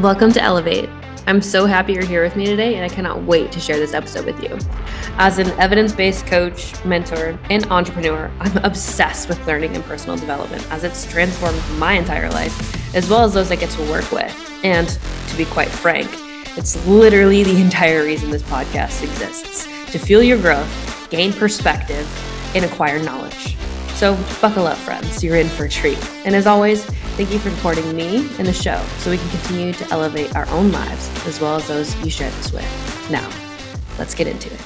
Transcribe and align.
Welcome 0.00 0.32
to 0.32 0.42
Elevate. 0.42 0.90
I'm 1.28 1.40
so 1.40 1.66
happy 1.66 1.92
you're 1.92 2.04
here 2.04 2.24
with 2.24 2.34
me 2.34 2.46
today, 2.46 2.74
and 2.74 2.84
I 2.84 2.92
cannot 2.92 3.22
wait 3.22 3.52
to 3.52 3.60
share 3.60 3.78
this 3.78 3.94
episode 3.94 4.26
with 4.26 4.42
you. 4.42 4.58
As 5.18 5.38
an 5.38 5.50
evidence 5.60 5.92
based 5.92 6.26
coach, 6.26 6.84
mentor, 6.84 7.38
and 7.48 7.64
entrepreneur, 7.66 8.28
I'm 8.40 8.56
obsessed 8.64 9.28
with 9.28 9.46
learning 9.46 9.76
and 9.76 9.84
personal 9.84 10.16
development 10.16 10.68
as 10.72 10.82
it's 10.82 11.08
transformed 11.08 11.62
my 11.78 11.92
entire 11.92 12.28
life, 12.30 12.96
as 12.96 13.08
well 13.08 13.22
as 13.22 13.34
those 13.34 13.52
I 13.52 13.54
get 13.54 13.70
to 13.70 13.82
work 13.82 14.10
with. 14.10 14.34
And 14.64 14.88
to 15.28 15.36
be 15.36 15.44
quite 15.44 15.68
frank, 15.68 16.10
it's 16.58 16.84
literally 16.88 17.44
the 17.44 17.60
entire 17.60 18.02
reason 18.02 18.30
this 18.30 18.42
podcast 18.42 19.04
exists 19.04 19.68
to 19.92 19.98
fuel 20.00 20.24
your 20.24 20.40
growth, 20.40 21.08
gain 21.08 21.32
perspective, 21.32 22.04
and 22.56 22.64
acquire 22.64 23.00
knowledge. 23.00 23.56
So, 23.94 24.16
buckle 24.40 24.66
up, 24.66 24.78
friends. 24.78 25.22
You're 25.22 25.36
in 25.36 25.48
for 25.48 25.66
a 25.66 25.68
treat. 25.68 26.04
And 26.26 26.34
as 26.34 26.48
always, 26.48 26.84
thank 27.16 27.30
you 27.32 27.38
for 27.38 27.50
supporting 27.50 27.94
me 27.94 28.28
and 28.38 28.46
the 28.46 28.52
show 28.52 28.84
so 28.98 29.10
we 29.10 29.18
can 29.18 29.28
continue 29.30 29.72
to 29.72 29.88
elevate 29.90 30.34
our 30.34 30.48
own 30.48 30.72
lives 30.72 31.08
as 31.26 31.40
well 31.40 31.56
as 31.56 31.68
those 31.68 31.94
you 32.04 32.10
share 32.10 32.30
this 32.32 32.52
with. 32.52 33.10
Now, 33.10 33.30
let's 33.98 34.14
get 34.14 34.26
into 34.26 34.52
it. 34.52 34.60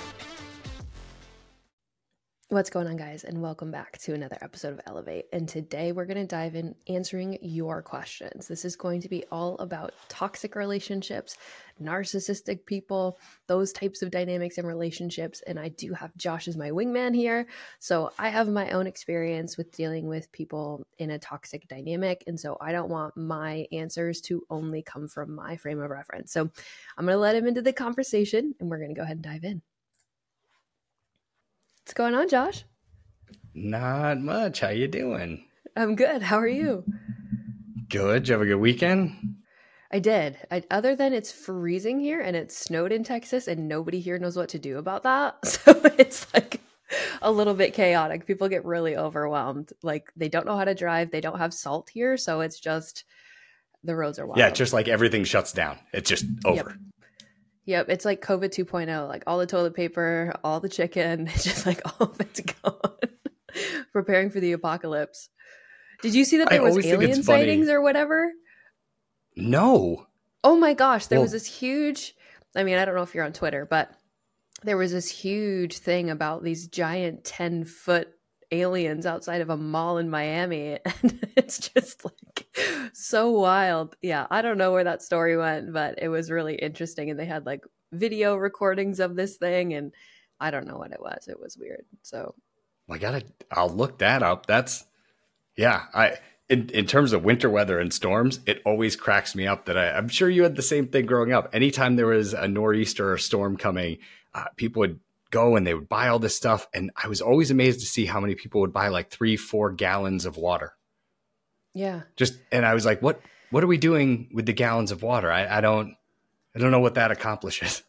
What's 2.51 2.71
going 2.71 2.87
on, 2.87 2.97
guys, 2.97 3.25
and 3.25 3.43
welcome 3.43 3.71
back 3.71 3.99
to 3.99 4.15
another 4.15 4.39
episode 4.41 4.73
of 4.73 4.81
Elevate. 4.87 5.27
And 5.35 5.47
today 5.47 5.93
we're 5.93 6.07
going 6.07 6.17
to 6.17 6.27
dive 6.27 6.55
in 6.55 6.75
answering 6.89 7.37
your 7.43 7.83
questions. 7.83 8.49
This 8.49 8.65
is 8.65 8.75
going 8.75 9.03
to 9.03 9.09
be 9.11 9.23
all 9.31 9.57
about 9.59 9.93
toxic 10.09 10.57
relationships, 10.57 11.37
narcissistic 11.79 12.67
people, 12.67 13.19
those 13.47 13.73
types 13.73 14.03
of 14.03 14.11
dynamics 14.11 14.59
and 14.59 14.67
relationships. 14.67 15.43
And 15.47 15.59
I 15.59 15.69
do 15.69 15.93
have 15.93 16.17
Josh 16.17 16.49
as 16.49 16.57
my 16.57 16.71
wingman 16.71 17.15
here. 17.15 17.47
So 17.79 18.13
I 18.19 18.29
have 18.29 18.49
my 18.49 18.71
own 18.71 18.87
experience 18.87 19.57
with 19.57 19.73
dealing 19.73 20.07
with 20.07 20.31
people 20.33 20.87
in 20.99 21.11
a 21.11 21.19
toxic 21.19 21.69
dynamic. 21.69 22.25
And 22.27 22.39
so 22.39 22.57
I 22.61 22.73
don't 22.73 22.91
want 22.91 23.17
my 23.17 23.67
answers 23.73 24.21
to 24.23 24.45
only 24.51 24.83
come 24.83 25.09
from 25.09 25.35
my 25.35 25.57
frame 25.57 25.81
of 25.81 25.91
reference. 25.91 26.33
So 26.33 26.43
I'm 26.97 27.05
going 27.05 27.15
to 27.15 27.19
let 27.19 27.37
him 27.37 27.47
into 27.47 27.63
the 27.63 27.73
conversation 27.73 28.55
and 28.61 28.71
we're 28.71 28.79
going 28.79 28.95
to 28.95 28.95
go 28.95 29.03
ahead 29.03 29.17
and 29.17 29.25
dive 29.25 29.45
in. 29.45 29.63
What's 31.83 31.95
going 31.95 32.15
on, 32.15 32.29
Josh? 32.29 32.65
Not 33.55 34.21
much. 34.21 34.61
How 34.61 34.69
you 34.69 34.89
doing? 34.89 35.47
I'm 35.75 35.97
good. 35.97 36.23
How 36.23 36.39
are 36.39 36.47
you? 36.47 36.85
Good. 37.89 38.25
Did 38.25 38.29
you 38.29 38.33
have 38.35 38.43
a 38.43 38.47
good 38.47 38.57
weekend? 38.57 39.38
I 39.91 40.01
did. 40.01 40.37
I, 40.51 40.63
other 40.71 40.95
than 40.95 41.13
it's 41.13 41.33
freezing 41.33 41.99
here 41.99 42.21
and 42.21 42.37
it 42.37 42.53
snowed 42.53 42.93
in 42.93 43.05
Texas 43.05 43.49
and 43.49 43.69
nobody 43.69 44.01
here 44.01 44.19
knows 44.19 44.37
what 44.37 44.51
to 44.51 44.59
do 44.59 44.79
about 44.79 45.03
that. 45.05 45.37
So 45.45 45.81
it's 45.99 46.33
like 46.35 46.61
a 47.23 47.31
little 47.31 47.55
bit 47.55 47.75
chaotic. 47.75 48.27
People 48.27 48.49
get 48.49 48.65
really 48.65 48.97
overwhelmed. 48.97 49.73
Like 49.83 50.11
they 50.17 50.29
don't 50.29 50.47
know 50.47 50.57
how 50.57 50.65
to 50.65 50.75
drive. 50.75 51.11
They 51.11 51.21
don't 51.21 51.39
have 51.39 51.53
salt 51.53 51.91
here, 51.91 52.17
so 52.17 52.41
it's 52.41 52.59
just 52.59 53.05
the 53.85 53.95
roads 53.95 54.19
are 54.19 54.27
wild. 54.27 54.39
Yeah, 54.39 54.51
just 54.51 54.73
like 54.73 54.89
everything 54.89 55.25
shuts 55.25 55.53
down. 55.53 55.79
It's 55.93 56.09
just 56.09 56.25
over. 56.45 56.71
Yep. 56.71 56.79
Yep, 57.67 57.91
it's 57.91 58.07
like 58.07 58.23
COVID 58.23 58.49
2.0, 58.49 59.09
like 59.09 59.25
all 59.27 59.37
the 59.37 59.47
toilet 59.47 59.75
paper, 59.75 60.33
all 60.43 60.59
the 60.59 60.71
chicken, 60.71 61.29
it's 61.35 61.45
just 61.45 61.67
like 61.67 61.83
all 61.85 62.09
of 62.09 62.21
it's 62.21 62.41
gone. 62.41 62.81
Preparing 63.93 64.31
for 64.31 64.41
the 64.41 64.53
apocalypse. 64.53 65.29
Did 66.01 66.15
you 66.15 66.25
see 66.25 66.39
that 66.39 66.49
there 66.49 66.63
I 66.63 66.65
was 66.65 66.87
alien 66.87 67.23
sightings 67.23 67.69
or 67.69 67.83
whatever? 67.83 68.33
No. 69.39 70.07
Oh 70.45 70.57
my 70.57 70.75
gosh, 70.75 71.07
there 71.07 71.19
Well- 71.19 71.25
was 71.25 71.33
this 71.33 71.47
huge 71.47 72.15
I 72.57 72.65
mean, 72.65 72.79
I 72.79 72.85
don't 72.85 72.95
know 72.95 73.03
if 73.03 73.15
you're 73.15 73.25
on 73.25 73.35
Twitter, 73.35 73.67
but 73.67 73.91
there 74.63 74.77
was 74.79 74.91
this 74.91 75.09
huge 75.11 75.79
thing 75.79 76.11
about 76.11 76.43
these 76.43 76.67
giant 76.67 77.23
10 77.25 77.65
foot 77.65 78.09
aliens 78.51 79.05
outside 79.07 79.43
of 79.43 79.51
a 79.51 79.57
mall 79.57 79.99
in 79.99 80.11
Miami. 80.11 80.79
And 81.03 81.29
it's 81.37 81.69
just 81.71 82.05
like 82.05 82.47
so 82.95 83.31
wild. 83.31 83.95
Yeah, 84.03 84.27
I 84.31 84.43
don't 84.43 84.59
know 84.59 84.73
where 84.73 84.85
that 84.85 85.03
story 85.03 85.37
went, 85.37 85.73
but 85.73 85.97
it 86.03 86.09
was 86.09 86.31
really 86.31 86.55
interesting. 86.57 87.11
And 87.11 87.21
they 87.21 87.27
had 87.27 87.47
like 87.47 87.63
video 87.93 88.35
recordings 88.35 88.99
of 88.99 89.15
this 89.15 89.37
thing. 89.37 89.75
And 89.75 89.93
I 90.41 90.51
don't 90.51 90.67
know 90.67 90.79
what 90.79 90.93
it 90.93 91.01
was. 91.01 91.29
It 91.29 91.39
was 91.39 91.57
weird. 91.57 91.85
So, 92.03 92.35
I 92.91 92.99
gotta. 92.99 93.23
I'll 93.53 93.69
look 93.69 93.99
that 93.99 94.23
up. 94.23 94.47
That's 94.47 94.85
yeah. 95.57 95.85
I 95.95 96.17
in 96.49 96.69
in 96.71 96.87
terms 96.87 97.13
of 97.13 97.25
winter 97.25 97.51
weather 97.51 97.79
and 97.79 97.93
storms, 97.93 98.41
it 98.47 98.63
always 98.65 98.97
cracks 98.97 99.35
me 99.35 99.47
up 99.47 99.67
that 99.67 99.77
I, 99.77 99.93
I'm 99.93 100.09
sure 100.09 100.29
you 100.29 100.43
had 100.43 100.57
the 100.57 100.63
same 100.63 100.89
thing 100.89 101.07
growing 101.07 101.33
up. 101.33 101.51
Anytime 101.53 101.97
there 101.97 102.07
was 102.07 102.33
a 102.33 102.49
nor'easter 102.49 103.13
or 103.13 103.19
storm 103.19 103.57
coming, 103.57 103.99
uh, 104.35 104.47
people 104.57 104.81
would 104.81 105.01
go 105.31 105.57
and 105.57 105.67
they 105.67 105.75
would 105.75 105.89
buy 105.89 106.09
all 106.09 106.19
this 106.19 106.37
stuff, 106.37 106.67
and 106.73 106.91
I 106.97 107.09
was 107.09 107.21
always 107.21 107.51
amazed 107.51 107.81
to 107.81 107.87
see 107.87 108.07
how 108.07 108.21
many 108.21 108.35
people 108.35 108.63
would 108.63 108.73
buy 108.73 108.89
like 108.89 109.11
three, 109.11 109.37
four 109.37 109.73
gallons 109.73 110.25
of 110.25 110.37
water. 110.37 110.73
yeah. 111.75 112.03
Just 112.17 112.35
and 112.51 112.65
I 112.65 112.75
was 112.75 112.87
like, 112.87 113.03
what 113.03 113.21
What 113.51 113.63
are 113.63 113.69
we 113.69 113.79
doing 113.79 114.31
with 114.33 114.47
the 114.47 114.53
gallons 114.53 114.91
of 114.91 115.03
water? 115.03 115.31
I, 115.31 115.59
I 115.59 115.61
don't. 115.61 115.97
I 116.55 116.61
don't 116.61 116.71
know 116.71 116.81
what 116.81 116.95
that 116.95 117.11
accomplishes. 117.11 117.83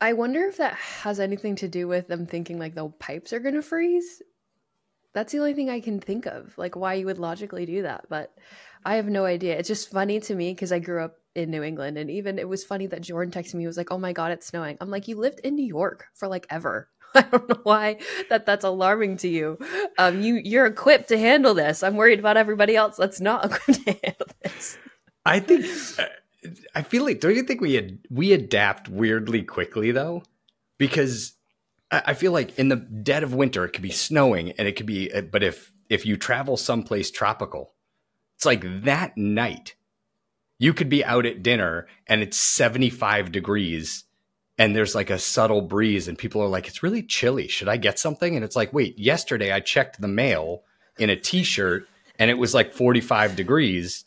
I 0.00 0.12
wonder 0.12 0.44
if 0.44 0.58
that 0.58 0.74
has 0.74 1.18
anything 1.18 1.56
to 1.56 1.68
do 1.68 1.88
with 1.88 2.06
them 2.06 2.26
thinking 2.26 2.58
like 2.58 2.74
the 2.76 2.88
pipes 2.88 3.32
are 3.32 3.40
going 3.40 3.56
to 3.56 3.62
freeze. 3.62 4.22
That's 5.14 5.32
the 5.32 5.38
only 5.38 5.54
thing 5.54 5.70
I 5.70 5.80
can 5.80 6.00
think 6.00 6.26
of, 6.26 6.56
like 6.56 6.76
why 6.76 6.94
you 6.94 7.06
would 7.06 7.18
logically 7.18 7.66
do 7.66 7.82
that. 7.82 8.06
But 8.08 8.32
I 8.84 8.96
have 8.96 9.06
no 9.06 9.24
idea. 9.24 9.58
It's 9.58 9.68
just 9.68 9.90
funny 9.90 10.20
to 10.20 10.34
me 10.34 10.52
because 10.52 10.72
I 10.72 10.78
grew 10.78 11.02
up 11.02 11.16
in 11.34 11.50
New 11.50 11.62
England, 11.62 11.98
and 11.98 12.10
even 12.10 12.38
it 12.38 12.48
was 12.48 12.64
funny 12.64 12.86
that 12.88 13.02
Jordan 13.02 13.32
texted 13.32 13.54
me. 13.54 13.62
He 13.62 13.66
was 13.66 13.76
like, 13.76 13.90
"Oh 13.90 13.98
my 13.98 14.12
god, 14.12 14.32
it's 14.32 14.46
snowing." 14.46 14.76
I'm 14.80 14.90
like, 14.90 15.08
"You 15.08 15.16
lived 15.16 15.40
in 15.40 15.54
New 15.54 15.66
York 15.66 16.06
for 16.14 16.28
like 16.28 16.46
ever." 16.50 16.88
I 17.14 17.22
don't 17.22 17.48
know 17.48 17.60
why 17.62 17.98
that 18.28 18.44
that's 18.44 18.64
alarming 18.64 19.16
to 19.18 19.28
you. 19.28 19.58
Um, 19.98 20.20
you 20.20 20.34
you're 20.34 20.66
equipped 20.66 21.08
to 21.08 21.18
handle 21.18 21.54
this. 21.54 21.82
I'm 21.82 21.96
worried 21.96 22.18
about 22.18 22.36
everybody 22.36 22.76
else 22.76 22.96
that's 22.96 23.20
not 23.20 23.44
equipped 23.46 23.84
to 23.84 23.98
handle 24.04 24.26
this. 24.42 24.78
I 25.24 25.40
think. 25.40 25.66
uh, 25.98 26.04
I 26.74 26.82
feel 26.82 27.04
like. 27.04 27.20
Don't 27.20 27.34
you 27.34 27.42
think 27.42 27.60
we 27.60 27.78
ad, 27.78 27.98
we 28.10 28.32
adapt 28.32 28.88
weirdly 28.88 29.42
quickly 29.42 29.90
though? 29.90 30.22
Because 30.78 31.32
I, 31.90 32.14
feel 32.14 32.32
like 32.32 32.58
in 32.58 32.68
the 32.68 32.76
dead 32.76 33.22
of 33.22 33.34
winter 33.34 33.64
it 33.64 33.70
could 33.70 33.82
be 33.82 33.90
snowing 33.90 34.52
and 34.52 34.68
it 34.68 34.76
could 34.76 34.86
be. 34.86 35.12
uh, 35.12 35.22
But 35.22 35.42
if 35.42 35.72
if 35.88 36.04
you 36.04 36.16
travel 36.16 36.56
someplace 36.56 37.10
tropical, 37.10 37.74
it's 38.36 38.44
like 38.44 38.84
that 38.84 39.16
night. 39.16 39.74
You 40.58 40.74
could 40.74 40.88
be 40.88 41.04
out 41.04 41.24
at 41.24 41.42
dinner 41.42 41.86
and 42.06 42.20
it's 42.20 42.36
75 42.36 43.32
degrees 43.32 44.04
and 44.58 44.74
there's 44.74 44.94
like 44.94 45.08
a 45.08 45.18
subtle 45.18 45.62
breeze 45.62 46.08
and 46.08 46.18
people 46.18 46.42
are 46.42 46.48
like 46.48 46.66
it's 46.66 46.82
really 46.82 47.02
chilly 47.02 47.46
should 47.48 47.68
i 47.68 47.76
get 47.76 47.98
something 47.98 48.34
and 48.34 48.44
it's 48.44 48.56
like 48.56 48.72
wait 48.72 48.98
yesterday 48.98 49.52
i 49.52 49.60
checked 49.60 50.00
the 50.00 50.08
mail 50.08 50.62
in 50.98 51.10
a 51.10 51.16
t-shirt 51.16 51.86
and 52.18 52.30
it 52.30 52.38
was 52.38 52.54
like 52.54 52.74
45 52.74 53.36
degrees 53.36 54.04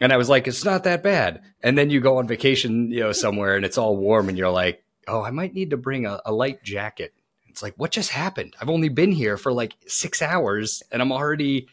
and 0.00 0.12
i 0.12 0.16
was 0.16 0.28
like 0.28 0.46
it's 0.46 0.64
not 0.64 0.84
that 0.84 1.02
bad 1.02 1.42
and 1.62 1.76
then 1.76 1.90
you 1.90 2.00
go 2.00 2.18
on 2.18 2.28
vacation 2.28 2.90
you 2.92 3.00
know 3.00 3.12
somewhere 3.12 3.56
and 3.56 3.64
it's 3.64 3.78
all 3.78 3.96
warm 3.96 4.28
and 4.28 4.38
you're 4.38 4.48
like 4.50 4.84
oh 5.10 5.22
i 5.22 5.30
might 5.30 5.54
need 5.54 5.70
to 5.70 5.76
bring 5.76 6.06
a, 6.06 6.20
a 6.24 6.32
light 6.32 6.62
jacket 6.62 7.12
it's 7.48 7.62
like 7.62 7.74
what 7.76 7.90
just 7.90 8.10
happened 8.10 8.54
i've 8.60 8.70
only 8.70 8.88
been 8.88 9.12
here 9.12 9.36
for 9.36 9.52
like 9.52 9.74
six 9.86 10.22
hours 10.22 10.82
and 10.92 11.02
i'm 11.02 11.12
already 11.12 11.68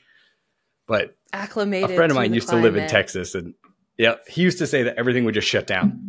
but 0.88 1.16
Acclimated. 1.34 1.92
a 1.92 1.96
friend 1.96 2.12
of 2.12 2.16
mine 2.16 2.34
used 2.34 2.50
to 2.50 2.56
live 2.56 2.76
in. 2.76 2.88
Texas, 2.88 3.36
and 3.36 3.54
yeah, 3.98 4.16
he 4.28 4.42
used 4.42 4.58
to 4.60 4.68
say 4.68 4.84
that 4.84 4.98
everything 4.98 5.26
would 5.26 5.34
just 5.34 5.48
shut 5.48 5.68
down 5.68 6.00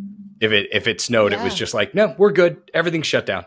if 0.40 0.52
it 0.52 0.68
if 0.72 0.86
it 0.86 1.00
snowed. 1.00 1.32
It 1.32 1.42
was 1.42 1.54
just 1.54 1.74
like, 1.74 1.94
no, 1.94 2.14
we're 2.16 2.32
good. 2.32 2.70
Everything's 2.72 3.08
shut 3.08 3.26
down. 3.26 3.44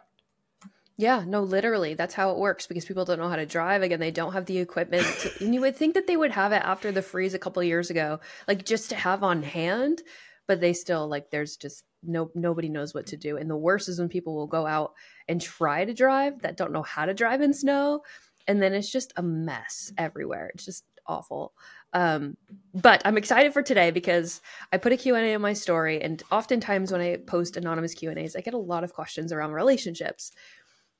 Yeah, 0.98 1.24
no, 1.26 1.42
literally. 1.42 1.96
That's 1.96 2.14
how 2.14 2.32
it 2.32 2.38
works 2.38 2.68
because 2.68 2.86
people 2.86 3.06
don't 3.06 3.18
know 3.18 3.30
how 3.30 3.38
to 3.38 3.46
drive. 3.46 3.82
Again, 3.82 4.00
they 4.00 4.12
don't 4.12 4.34
have 4.34 4.46
the 4.46 4.60
equipment. 4.60 5.04
To, 5.04 5.32
and 5.44 5.56
you 5.56 5.62
would 5.62 5.76
think 5.76 5.96
that 5.96 6.06
they 6.06 6.18
would 6.18 6.32
have 6.32 6.52
it 6.52 6.62
after 6.64 6.92
the 6.92 7.02
freeze 7.02 7.34
a 7.34 7.40
couple 7.40 7.62
of 7.62 7.68
years 7.68 7.90
ago, 7.90 8.20
like 8.48 8.66
just 8.66 8.90
to 8.90 8.96
have 8.96 9.24
on 9.24 9.42
hand, 9.42 10.02
but 10.48 10.60
they 10.60 10.74
still 10.74 11.08
like 11.08 11.32
there's 11.32 11.56
just 11.56 11.86
no 12.04 12.32
nobody 12.36 12.70
knows 12.70 12.94
what 12.94 13.08
to 13.08 13.18
do. 13.18 13.38
And 13.38 13.50
the 13.50 13.56
worst 13.56 13.90
is 13.90 14.00
when 14.00 14.10
people 14.10 14.36
will 14.36 14.48
go 14.48 14.66
out 14.66 14.94
and 15.28 15.42
try 15.42 15.86
to 15.86 15.94
drive 15.94 16.42
that 16.42 16.58
don't 16.58 16.72
know 16.72 16.84
how 16.84 17.06
to 17.06 17.14
drive 17.14 17.42
in 17.42 17.54
snow, 17.54 18.04
and 18.48 18.62
then 18.62 18.74
it's 18.74 18.92
just 18.92 19.14
a 19.18 19.24
mess 19.24 19.92
everywhere. 19.98 20.52
It's 20.54 20.66
just 20.66 20.86
awful. 21.08 21.54
Um, 21.94 22.38
but 22.74 23.02
I'm 23.06 23.18
excited 23.18 23.54
for 23.54 23.62
today 23.62 23.92
because 23.92 24.42
I 24.72 24.78
put 24.78 24.94
a 24.94 24.98
Q&A 24.98 25.34
in 25.34 25.42
my 25.42 25.54
story 25.54 26.02
and 26.02 26.24
oftentimes 26.32 26.92
when 26.92 27.02
I 27.02 27.18
post 27.18 27.58
anonymous 27.58 27.94
Q&As, 27.94 28.36
I 28.36 28.42
get 28.42 28.54
a 28.54 28.58
lot 28.58 28.84
of 28.84 28.94
questions 28.94 29.34
around 29.34 29.52
relationships. 29.52 30.32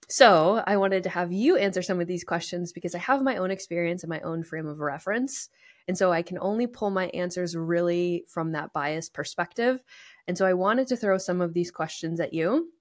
So 0.10 0.62
I 0.68 0.76
wanted 0.76 1.04
to 1.04 1.10
have 1.10 1.32
you 1.32 1.56
answer 1.56 1.82
some 1.82 2.02
of 2.02 2.08
these 2.08 2.26
questions 2.26 2.74
because 2.74 2.94
I 2.94 3.00
have 3.00 3.22
my 3.22 3.38
own 3.38 3.52
experience 3.52 4.04
and 4.04 4.10
my 4.10 4.20
own 4.20 4.44
frame 4.44 4.68
of 4.68 4.80
reference. 4.80 5.48
And 5.88 5.98
so 5.98 6.12
I 6.12 6.22
can 6.22 6.38
only 6.40 6.68
pull 6.68 6.90
my 6.90 7.08
answers 7.08 7.56
really 7.56 8.26
from 8.28 8.52
that 8.52 8.74
biased 8.74 9.14
perspective. 9.14 9.84
And 10.28 10.38
so 10.38 10.46
I 10.46 10.54
wanted 10.54 10.88
to 10.88 10.96
throw 10.96 11.18
some 11.18 11.42
of 11.42 11.54
these 11.54 11.72
questions 11.72 12.20
at 12.20 12.34
you 12.34 12.72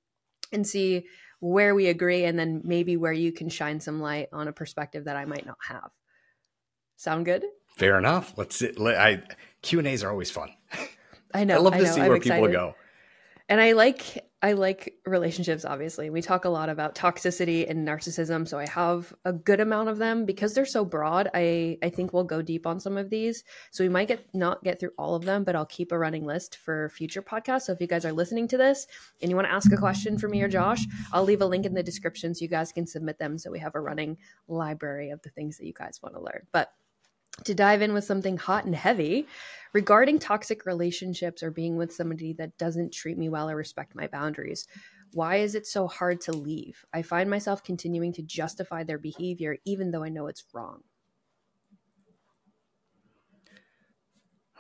and 0.53 0.67
see 0.67 1.07
where 1.41 1.75
we 1.75 1.89
agree 1.89 2.25
and 2.25 2.39
then 2.39 2.61
maybe 2.65 2.97
where 2.97 3.13
you 3.13 3.33
can 3.33 3.49
shine 3.49 3.81
some 3.81 4.01
light 4.01 4.29
on 4.33 4.49
a 4.49 4.53
perspective 4.53 5.05
that 5.07 5.17
I 5.17 5.25
might 5.25 5.47
not 5.47 5.59
have. 5.67 5.91
Sound 6.97 7.25
good? 7.25 7.45
Fair 7.77 7.99
enough. 7.99 8.35
Let's. 8.37 8.63
Let, 8.77 8.99
I 8.99 9.23
Q 9.63 9.79
and 9.79 9.89
A's 9.89 10.05
are 10.05 10.11
always 10.11 10.31
fun. 10.31 10.51
I 11.33 11.45
know. 11.45 11.55
I 11.57 11.59
love 11.59 11.73
to 11.73 11.83
know, 11.83 11.91
see 11.91 12.01
I'm 12.03 12.09
where 12.09 12.21
people 12.21 12.37
excited. 12.37 12.53
go. 12.53 12.75
And 13.51 13.61
I 13.61 13.73
like 13.73 14.25
I 14.43 14.53
like 14.53 14.95
relationships 15.05 15.67
obviously. 15.67 16.09
We 16.09 16.23
talk 16.23 16.45
a 16.47 16.49
lot 16.49 16.71
about 16.71 16.95
toxicity 16.95 17.69
and 17.69 17.87
narcissism, 17.87 18.49
so 18.49 18.59
I 18.59 18.67
have 18.69 19.13
a 19.25 19.33
good 19.33 19.61
amount 19.61 19.89
of 19.89 19.99
them 19.99 20.25
because 20.25 20.55
they're 20.55 20.65
so 20.65 20.85
broad. 20.85 21.29
I 21.35 21.77
I 21.83 21.91
think 21.91 22.13
we'll 22.13 22.25
go 22.25 22.41
deep 22.41 22.65
on 22.65 22.79
some 22.79 22.97
of 22.97 23.11
these. 23.11 23.43
So 23.73 23.83
we 23.83 23.89
might 23.89 24.07
get 24.07 24.25
not 24.33 24.63
get 24.63 24.79
through 24.79 24.93
all 24.97 25.17
of 25.17 25.25
them, 25.25 25.43
but 25.43 25.57
I'll 25.57 25.67
keep 25.67 25.91
a 25.91 25.99
running 25.99 26.25
list 26.25 26.57
for 26.57 26.91
future 26.91 27.23
podcasts. 27.23 27.63
So 27.63 27.73
if 27.73 27.81
you 27.81 27.89
guys 27.89 28.05
are 28.05 28.13
listening 28.13 28.47
to 28.49 28.57
this 28.57 28.87
and 29.21 29.29
you 29.29 29.37
want 29.37 29.49
to 29.49 29.53
ask 29.53 29.73
a 29.73 29.77
question 29.77 30.17
for 30.17 30.29
me 30.29 30.41
or 30.43 30.49
Josh, 30.49 30.87
I'll 31.13 31.25
leave 31.25 31.43
a 31.43 31.47
link 31.47 31.67
in 31.67 31.75
the 31.75 31.83
description 31.83 32.35
so 32.35 32.43
you 32.43 32.49
guys 32.49 32.71
can 32.73 32.87
submit 32.87 33.19
them 33.19 33.37
so 33.37 33.51
we 33.51 33.59
have 33.59 33.75
a 33.75 33.81
running 33.81 34.17
library 34.47 35.11
of 35.11 35.21
the 35.23 35.31
things 35.31 35.59
that 35.59 35.67
you 35.67 35.75
guys 35.75 36.01
want 36.01 36.15
to 36.15 36.21
learn. 36.21 36.47
But 36.53 36.73
to 37.45 37.55
dive 37.55 37.83
in 37.83 37.93
with 37.93 38.05
something 38.05 38.37
hot 38.37 38.65
and 38.65 38.75
heavy 38.75 39.27
regarding 39.73 40.19
toxic 40.19 40.67
relationships 40.67 41.43
or 41.43 41.51
being 41.51 41.77
with 41.77 41.93
somebody 41.93 42.33
that 42.35 42.59
doesn't 42.59 42.93
treat 42.93 43.17
me 43.17 43.29
well 43.29 43.49
or 43.49 43.57
respect 43.57 43.95
my 43.95 44.07
boundaries. 44.07 44.67
Why 45.13 45.37
is 45.37 45.55
it 45.55 45.67
so 45.67 45.89
hard 45.89 46.21
to 46.23 46.33
leave? 46.33 46.85
I 46.93 47.03
find 47.03 47.29
myself 47.29 47.65
continuing 47.65 48.13
to 48.15 48.23
justify 48.23 48.85
their 48.85 48.99
behavior 48.99 49.57
even 49.65 49.91
though 49.91 50.05
I 50.05 50.09
know 50.09 50.27
it's 50.27 50.45
wrong. 50.53 50.83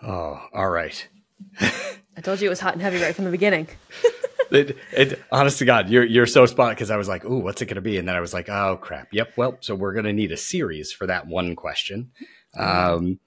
Oh, 0.03 0.41
all 0.53 0.71
right. 0.71 1.07
I 1.61 2.21
told 2.23 2.41
you 2.41 2.47
it 2.47 2.51
was 2.51 2.61
hot 2.61 2.73
and 2.73 2.83
heavy 2.83 3.01
right 3.01 3.15
from 3.15 3.27
the 3.27 3.31
beginning. 3.31 3.69
it, 4.51 4.77
it, 4.93 5.23
honest 5.31 5.59
to 5.59 5.65
God, 5.65 5.91
you're 5.91 6.05
you're 6.05 6.27
so 6.27 6.47
spot 6.47 6.71
because 6.71 6.91
I 6.91 6.97
was 6.97 7.09
like, 7.09 7.25
"Ooh, 7.25 7.39
what's 7.39 7.61
it 7.63 7.67
going 7.67 7.77
to 7.77 7.83
be?" 7.83 7.99
And 7.99 8.09
then 8.09 8.17
I 8.17 8.21
was 8.21 8.35
like, 8.35 8.49
"Oh 8.49 8.79
crap! 8.81 9.09
Yep. 9.13 9.35
Well, 9.37 9.59
so 9.61 9.75
we're 9.75 9.93
going 9.93 10.07
to 10.07 10.13
need 10.13 10.33
a 10.33 10.37
series 10.37 10.93
for 10.93 11.07
that 11.07 11.27
one 11.27 11.55
question." 11.55 12.13
Um, 12.57 13.19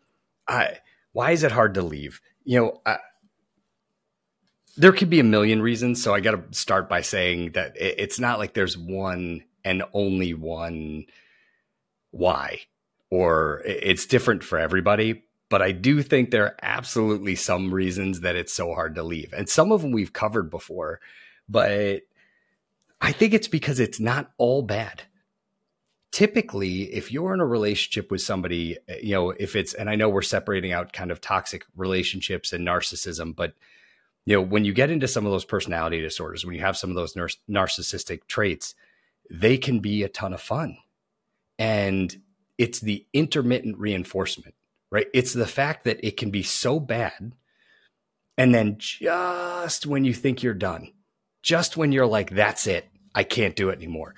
I, 0.48 0.78
why 1.12 1.32
is 1.32 1.44
it 1.44 1.52
hard 1.52 1.76
to 1.76 1.82
leave? 1.82 2.22
You 2.44 2.60
know, 2.60 2.82
I, 2.86 2.98
there 4.76 4.92
could 4.92 5.10
be 5.10 5.20
a 5.20 5.24
million 5.24 5.62
reasons. 5.62 6.04
So 6.04 6.14
I 6.14 6.20
got 6.20 6.32
to 6.32 6.58
start 6.58 6.90
by 6.90 7.02
saying 7.02 7.52
that 7.52 7.78
it, 7.78 7.96
it's 8.00 8.20
not 8.20 8.40
like 8.40 8.54
there's 8.54 8.78
one 8.78 9.44
and 9.64 9.84
only 9.94 10.34
one 10.34 11.06
why, 12.12 12.60
or 13.10 13.62
it's 13.66 14.06
different 14.06 14.44
for 14.44 14.60
everybody. 14.60 15.24
But 15.50 15.62
I 15.62 15.72
do 15.72 16.02
think 16.02 16.32
there 16.32 16.46
are 16.46 16.58
absolutely 16.62 17.36
some 17.36 17.74
reasons 17.74 18.22
that 18.22 18.36
it's 18.36 18.54
so 18.54 18.74
hard 18.74 18.96
to 18.96 19.04
leave. 19.04 19.34
And 19.34 19.48
some 19.48 19.72
of 19.72 19.82
them 19.82 19.92
we've 19.92 20.14
covered 20.14 20.50
before, 20.50 21.00
but 21.48 22.02
I 23.00 23.12
think 23.12 23.34
it's 23.34 23.48
because 23.48 23.80
it's 23.80 24.00
not 24.00 24.32
all 24.38 24.64
bad 24.64 25.04
typically 26.14 26.84
if 26.94 27.12
you're 27.12 27.34
in 27.34 27.42
a 27.42 27.46
relationship 27.46 28.10
with 28.10 28.22
somebody 28.22 28.78
eh, 28.88 29.00
you 29.02 29.14
know 29.14 29.32
if 29.32 29.56
it's 29.56 29.74
and 29.74 29.90
i 29.90 29.96
know 29.96 30.08
we're 30.08 30.22
separating 30.22 30.72
out 30.72 30.94
kind 30.94 31.12
of 31.12 31.20
toxic 31.20 31.66
relationships 31.76 32.54
and 32.54 32.66
narcissism 32.66 33.36
but 33.36 33.54
you 34.26 34.36
know 34.36 34.42
when 34.42 34.64
you 34.64 34.74
get 34.74 34.92
into 34.92 35.08
some 35.08 35.26
of 35.26 35.32
those 35.32 35.44
personality 35.44 36.00
disorders 36.00 36.46
when 36.46 36.56
you 36.56 36.62
have 36.62 36.78
some 36.78 36.92
of 36.92 36.96
those 36.96 37.16
nar- 37.16 37.30
narcissistic 37.50 38.28
traits 38.28 38.76
they 39.30 39.58
can 39.58 39.80
be 39.80 40.04
a 40.04 40.10
ton 40.10 40.34
of 40.34 40.42
fun. 40.42 40.78
And 41.58 42.16
it's 42.58 42.80
the 42.80 43.06
intermittent 43.14 43.78
reinforcement 43.78 44.56
right? 44.92 45.08
It's 45.12 45.34
the 45.34 45.48
fact 45.48 45.86
that 45.86 46.06
it 46.06 46.18
can 46.18 46.30
be 46.30 46.44
so 46.44 46.80
bad 46.80 47.34
and 48.38 48.54
then 48.54 48.76
just 48.78 49.88
when 49.88 50.06
you 50.06 50.14
think 50.14 50.44
you're 50.44 50.54
done 50.54 50.94
just 51.42 51.76
when 51.76 51.92
you're 51.92 52.06
like 52.06 52.30
that's 52.30 52.68
it. 52.68 52.88
I 53.16 53.24
can't 53.24 53.56
do 53.56 53.70
it 53.70 53.78
anymore 53.78 54.14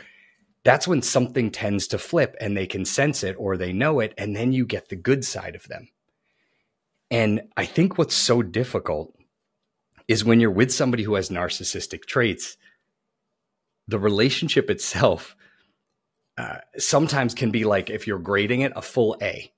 that's 0.66 0.88
when 0.88 1.04
something 1.04 1.52
tends 1.52 1.88
to 1.88 2.00
flip 2.00 2.36
and 2.42 2.58
they 2.58 2.66
can 2.66 2.86
sense 2.86 3.24
it 3.24 3.36
or 3.38 3.56
they 3.56 3.72
know 3.72 4.00
it. 4.00 4.16
And 4.18 4.36
then 4.36 4.52
you 4.52 4.66
get 4.66 4.90
the 4.90 4.96
good 4.96 5.24
side 5.24 5.56
of 5.56 5.68
them. 5.68 5.90
And 7.12 7.44
I 7.56 7.66
think 7.66 8.00
what's 8.00 8.16
so 8.16 8.42
difficult 8.42 9.16
is 10.08 10.26
when 10.26 10.40
you're 10.40 10.50
with 10.50 10.74
somebody 10.74 11.04
who 11.04 11.14
has 11.14 11.30
narcissistic 11.30 12.06
traits, 12.06 12.58
the 13.88 14.00
relationship 14.00 14.72
itself 14.72 15.36
uh, 16.36 16.58
sometimes 16.78 17.36
can 17.36 17.52
be 17.52 17.64
like 17.64 17.92
if 17.92 18.08
you're 18.08 18.18
grading 18.18 18.62
it 18.62 18.74
a 18.76 18.82
full 18.82 19.16
A. 19.22 19.54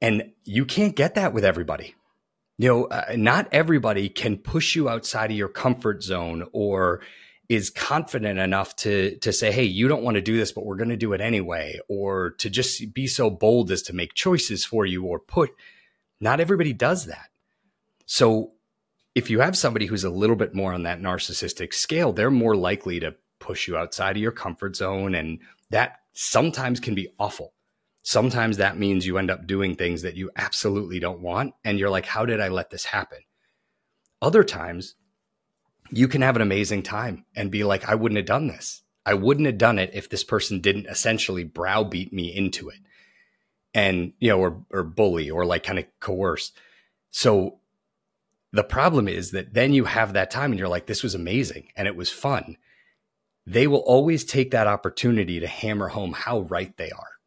And 0.00 0.30
you 0.44 0.64
can't 0.64 0.94
get 0.94 1.16
that 1.16 1.32
with 1.32 1.44
everybody. 1.44 1.96
You 2.56 2.68
know, 2.68 2.84
uh, 2.84 3.16
not 3.16 3.48
everybody 3.50 4.08
can 4.08 4.38
push 4.38 4.76
you 4.76 4.88
outside 4.88 5.32
of 5.32 5.36
your 5.36 5.48
comfort 5.48 6.04
zone 6.04 6.46
or 6.52 7.00
is 7.52 7.68
confident 7.68 8.38
enough 8.38 8.74
to 8.74 9.14
to 9.18 9.30
say 9.30 9.52
hey 9.52 9.62
you 9.62 9.86
don't 9.86 10.02
want 10.02 10.14
to 10.14 10.22
do 10.22 10.38
this 10.38 10.52
but 10.52 10.64
we're 10.64 10.76
going 10.76 10.88
to 10.88 10.96
do 10.96 11.12
it 11.12 11.20
anyway 11.20 11.78
or 11.86 12.30
to 12.30 12.48
just 12.48 12.94
be 12.94 13.06
so 13.06 13.28
bold 13.28 13.70
as 13.70 13.82
to 13.82 13.92
make 13.92 14.14
choices 14.14 14.64
for 14.64 14.86
you 14.86 15.04
or 15.04 15.18
put 15.18 15.50
not 16.18 16.40
everybody 16.40 16.72
does 16.72 17.06
that. 17.06 17.28
So 18.06 18.52
if 19.14 19.28
you 19.28 19.40
have 19.40 19.58
somebody 19.58 19.84
who's 19.84 20.04
a 20.04 20.10
little 20.10 20.36
bit 20.36 20.54
more 20.54 20.72
on 20.72 20.84
that 20.84 21.00
narcissistic 21.00 21.74
scale 21.74 22.14
they're 22.14 22.30
more 22.30 22.56
likely 22.56 23.00
to 23.00 23.16
push 23.38 23.68
you 23.68 23.76
outside 23.76 24.16
of 24.16 24.22
your 24.22 24.32
comfort 24.32 24.74
zone 24.74 25.14
and 25.14 25.40
that 25.68 25.98
sometimes 26.14 26.80
can 26.80 26.94
be 26.94 27.08
awful. 27.18 27.52
Sometimes 28.02 28.56
that 28.56 28.78
means 28.78 29.06
you 29.06 29.18
end 29.18 29.30
up 29.30 29.46
doing 29.46 29.76
things 29.76 30.00
that 30.02 30.16
you 30.16 30.30
absolutely 30.36 31.00
don't 31.00 31.20
want 31.20 31.52
and 31.64 31.78
you're 31.78 31.90
like 31.90 32.06
how 32.06 32.24
did 32.24 32.40
i 32.40 32.48
let 32.48 32.70
this 32.70 32.86
happen? 32.86 33.18
Other 34.22 34.42
times 34.42 34.94
you 35.92 36.08
can 36.08 36.22
have 36.22 36.36
an 36.36 36.42
amazing 36.42 36.82
time 36.82 37.24
and 37.36 37.50
be 37.50 37.64
like, 37.64 37.88
I 37.88 37.94
wouldn't 37.94 38.16
have 38.16 38.26
done 38.26 38.46
this. 38.46 38.82
I 39.04 39.14
wouldn't 39.14 39.46
have 39.46 39.58
done 39.58 39.78
it 39.78 39.90
if 39.92 40.08
this 40.08 40.24
person 40.24 40.60
didn't 40.60 40.86
essentially 40.86 41.44
browbeat 41.44 42.12
me 42.12 42.34
into 42.34 42.70
it 42.70 42.78
and, 43.74 44.14
you 44.18 44.30
know, 44.30 44.38
or, 44.38 44.64
or 44.70 44.82
bully 44.82 45.30
or 45.30 45.44
like 45.44 45.64
kind 45.64 45.78
of 45.78 45.84
coerce. 46.00 46.52
So 47.10 47.58
the 48.52 48.64
problem 48.64 49.06
is 49.06 49.32
that 49.32 49.52
then 49.52 49.74
you 49.74 49.84
have 49.84 50.14
that 50.14 50.30
time 50.30 50.50
and 50.52 50.58
you're 50.58 50.68
like, 50.68 50.86
this 50.86 51.02
was 51.02 51.14
amazing 51.14 51.68
and 51.76 51.86
it 51.86 51.96
was 51.96 52.10
fun. 52.10 52.56
They 53.46 53.66
will 53.66 53.80
always 53.80 54.24
take 54.24 54.52
that 54.52 54.66
opportunity 54.66 55.40
to 55.40 55.46
hammer 55.46 55.88
home 55.88 56.12
how 56.12 56.40
right 56.42 56.74
they 56.76 56.90
are. 56.90 57.18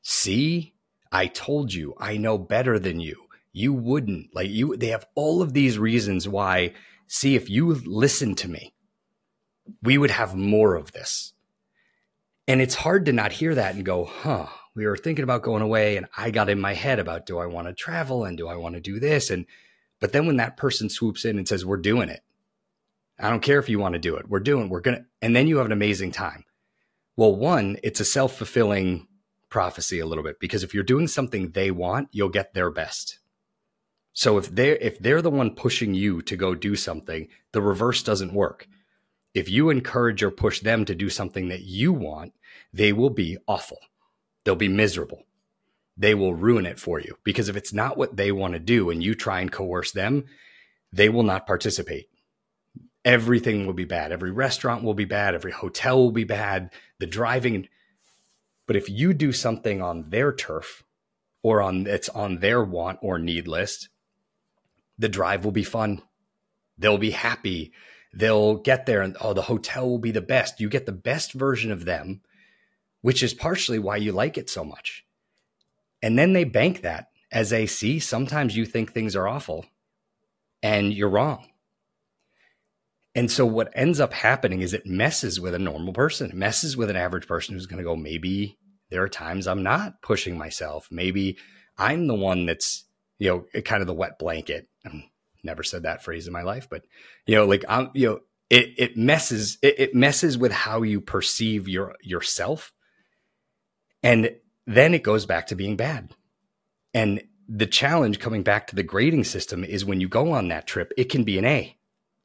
See, 0.00 0.74
I 1.12 1.26
told 1.26 1.72
you, 1.72 1.94
I 1.98 2.16
know 2.16 2.36
better 2.36 2.78
than 2.78 2.98
you. 2.98 3.26
You 3.52 3.72
wouldn't 3.74 4.34
like 4.34 4.50
you. 4.50 4.76
They 4.76 4.88
have 4.88 5.06
all 5.14 5.42
of 5.42 5.52
these 5.52 5.78
reasons 5.78 6.26
why 6.26 6.72
see 7.12 7.36
if 7.36 7.50
you 7.50 7.74
listen 7.84 8.34
to 8.34 8.48
me, 8.48 8.72
we 9.82 9.98
would 9.98 10.10
have 10.10 10.34
more 10.34 10.74
of 10.74 10.92
this. 10.92 11.34
And 12.48 12.62
it's 12.62 12.74
hard 12.74 13.04
to 13.04 13.12
not 13.12 13.32
hear 13.32 13.54
that 13.54 13.74
and 13.74 13.84
go, 13.84 14.06
huh, 14.06 14.46
we 14.74 14.86
were 14.86 14.96
thinking 14.96 15.22
about 15.22 15.42
going 15.42 15.60
away 15.60 15.98
and 15.98 16.06
I 16.16 16.30
got 16.30 16.48
in 16.48 16.58
my 16.58 16.72
head 16.72 16.98
about 16.98 17.26
do 17.26 17.38
I 17.38 17.44
want 17.44 17.66
to 17.66 17.74
travel 17.74 18.24
and 18.24 18.38
do 18.38 18.48
I 18.48 18.56
want 18.56 18.76
to 18.76 18.80
do 18.80 18.98
this? 18.98 19.28
And, 19.28 19.44
but 20.00 20.12
then 20.12 20.26
when 20.26 20.38
that 20.38 20.56
person 20.56 20.88
swoops 20.88 21.26
in 21.26 21.36
and 21.36 21.46
says, 21.46 21.66
we're 21.66 21.76
doing 21.76 22.08
it, 22.08 22.22
I 23.18 23.28
don't 23.28 23.42
care 23.42 23.58
if 23.58 23.68
you 23.68 23.78
want 23.78 23.92
to 23.92 23.98
do 23.98 24.16
it, 24.16 24.30
we're 24.30 24.40
doing, 24.40 24.70
we're 24.70 24.80
going 24.80 24.96
to, 24.96 25.04
and 25.20 25.36
then 25.36 25.46
you 25.46 25.58
have 25.58 25.66
an 25.66 25.72
amazing 25.72 26.12
time. 26.12 26.44
Well, 27.14 27.36
one, 27.36 27.76
it's 27.82 28.00
a 28.00 28.06
self 28.06 28.38
fulfilling 28.38 29.06
prophecy 29.50 29.98
a 29.98 30.06
little 30.06 30.24
bit 30.24 30.40
because 30.40 30.62
if 30.62 30.72
you're 30.72 30.82
doing 30.82 31.08
something 31.08 31.50
they 31.50 31.70
want, 31.70 32.08
you'll 32.10 32.30
get 32.30 32.54
their 32.54 32.70
best. 32.70 33.18
So 34.12 34.38
if 34.38 34.54
they're 34.54 34.76
if 34.76 34.98
they're 34.98 35.22
the 35.22 35.30
one 35.30 35.54
pushing 35.54 35.94
you 35.94 36.22
to 36.22 36.36
go 36.36 36.54
do 36.54 36.76
something, 36.76 37.28
the 37.52 37.62
reverse 37.62 38.02
doesn't 38.02 38.34
work. 38.34 38.68
If 39.34 39.48
you 39.48 39.70
encourage 39.70 40.22
or 40.22 40.30
push 40.30 40.60
them 40.60 40.84
to 40.84 40.94
do 40.94 41.08
something 41.08 41.48
that 41.48 41.62
you 41.62 41.92
want, 41.92 42.34
they 42.72 42.92
will 42.92 43.10
be 43.10 43.38
awful. 43.48 43.78
They'll 44.44 44.56
be 44.56 44.68
miserable. 44.68 45.24
They 45.96 46.14
will 46.14 46.34
ruin 46.34 46.66
it 46.66 46.78
for 46.78 47.00
you 47.00 47.16
because 47.24 47.48
if 47.48 47.56
it's 47.56 47.72
not 47.72 47.96
what 47.96 48.16
they 48.16 48.32
want 48.32 48.54
to 48.54 48.58
do 48.58 48.90
and 48.90 49.02
you 49.02 49.14
try 49.14 49.40
and 49.40 49.50
coerce 49.50 49.92
them, 49.92 50.24
they 50.92 51.08
will 51.08 51.22
not 51.22 51.46
participate. 51.46 52.08
Everything 53.04 53.66
will 53.66 53.74
be 53.74 53.84
bad. 53.84 54.12
Every 54.12 54.30
restaurant 54.30 54.84
will 54.84 54.94
be 54.94 55.04
bad. 55.04 55.34
Every 55.34 55.52
hotel 55.52 55.98
will 55.98 56.12
be 56.12 56.24
bad. 56.24 56.70
The 56.98 57.06
driving. 57.06 57.68
But 58.66 58.76
if 58.76 58.88
you 58.88 59.12
do 59.12 59.32
something 59.32 59.82
on 59.82 60.10
their 60.10 60.32
turf 60.32 60.84
or 61.42 61.62
on 61.62 61.86
it's 61.86 62.08
on 62.10 62.38
their 62.38 62.62
want 62.62 62.98
or 63.02 63.18
need 63.18 63.48
list, 63.48 63.88
the 65.02 65.08
drive 65.08 65.44
will 65.44 65.52
be 65.52 65.64
fun. 65.64 66.00
They'll 66.78 66.96
be 66.96 67.10
happy. 67.10 67.72
They'll 68.14 68.54
get 68.54 68.86
there 68.86 69.02
and, 69.02 69.16
oh, 69.20 69.34
the 69.34 69.42
hotel 69.42 69.88
will 69.88 69.98
be 69.98 70.12
the 70.12 70.20
best. 70.20 70.60
You 70.60 70.68
get 70.68 70.86
the 70.86 70.92
best 70.92 71.32
version 71.32 71.72
of 71.72 71.84
them, 71.84 72.22
which 73.00 73.22
is 73.22 73.34
partially 73.34 73.80
why 73.80 73.96
you 73.96 74.12
like 74.12 74.38
it 74.38 74.48
so 74.48 74.64
much. 74.64 75.04
And 76.00 76.16
then 76.16 76.34
they 76.34 76.44
bank 76.44 76.82
that 76.82 77.08
as 77.32 77.52
a 77.52 77.66
see, 77.66 77.98
sometimes 77.98 78.56
you 78.56 78.64
think 78.64 78.92
things 78.92 79.16
are 79.16 79.26
awful 79.26 79.66
and 80.62 80.94
you're 80.94 81.08
wrong. 81.08 81.48
And 83.14 83.30
so 83.30 83.44
what 83.44 83.72
ends 83.74 83.98
up 83.98 84.12
happening 84.12 84.60
is 84.60 84.72
it 84.72 84.86
messes 84.86 85.40
with 85.40 85.52
a 85.52 85.58
normal 85.58 85.92
person. 85.92 86.30
It 86.30 86.36
messes 86.36 86.76
with 86.76 86.90
an 86.90 86.96
average 86.96 87.26
person 87.26 87.54
who's 87.54 87.66
going 87.66 87.78
to 87.78 87.84
go, 87.84 87.96
maybe 87.96 88.56
there 88.90 89.02
are 89.02 89.08
times 89.08 89.48
I'm 89.48 89.64
not 89.64 90.00
pushing 90.00 90.38
myself. 90.38 90.86
Maybe 90.92 91.38
I'm 91.76 92.06
the 92.06 92.14
one 92.14 92.46
that's 92.46 92.84
you 93.22 93.46
know, 93.54 93.60
kind 93.62 93.80
of 93.80 93.86
the 93.86 93.94
wet 93.94 94.18
blanket. 94.18 94.66
I've 94.84 95.02
never 95.44 95.62
said 95.62 95.82
that 95.82 96.02
phrase 96.02 96.26
in 96.26 96.32
my 96.32 96.42
life, 96.42 96.68
but 96.70 96.84
you 97.26 97.34
know, 97.34 97.46
like 97.46 97.64
I'm, 97.68 97.90
you 97.94 98.08
know, 98.08 98.20
it 98.50 98.74
it 98.76 98.96
messes 98.96 99.58
it, 99.62 99.74
it 99.78 99.94
messes 99.94 100.36
with 100.36 100.52
how 100.52 100.82
you 100.82 101.00
perceive 101.00 101.68
your 101.68 101.96
yourself, 102.02 102.72
and 104.02 104.36
then 104.66 104.94
it 104.94 105.02
goes 105.02 105.26
back 105.26 105.48
to 105.48 105.56
being 105.56 105.76
bad. 105.76 106.14
And 106.94 107.22
the 107.48 107.66
challenge 107.66 108.18
coming 108.18 108.42
back 108.42 108.68
to 108.68 108.76
the 108.76 108.82
grading 108.82 109.24
system 109.24 109.64
is 109.64 109.84
when 109.84 110.00
you 110.00 110.08
go 110.08 110.32
on 110.32 110.48
that 110.48 110.66
trip, 110.66 110.92
it 110.96 111.10
can 111.10 111.24
be 111.24 111.38
an 111.38 111.44
A. 111.44 111.76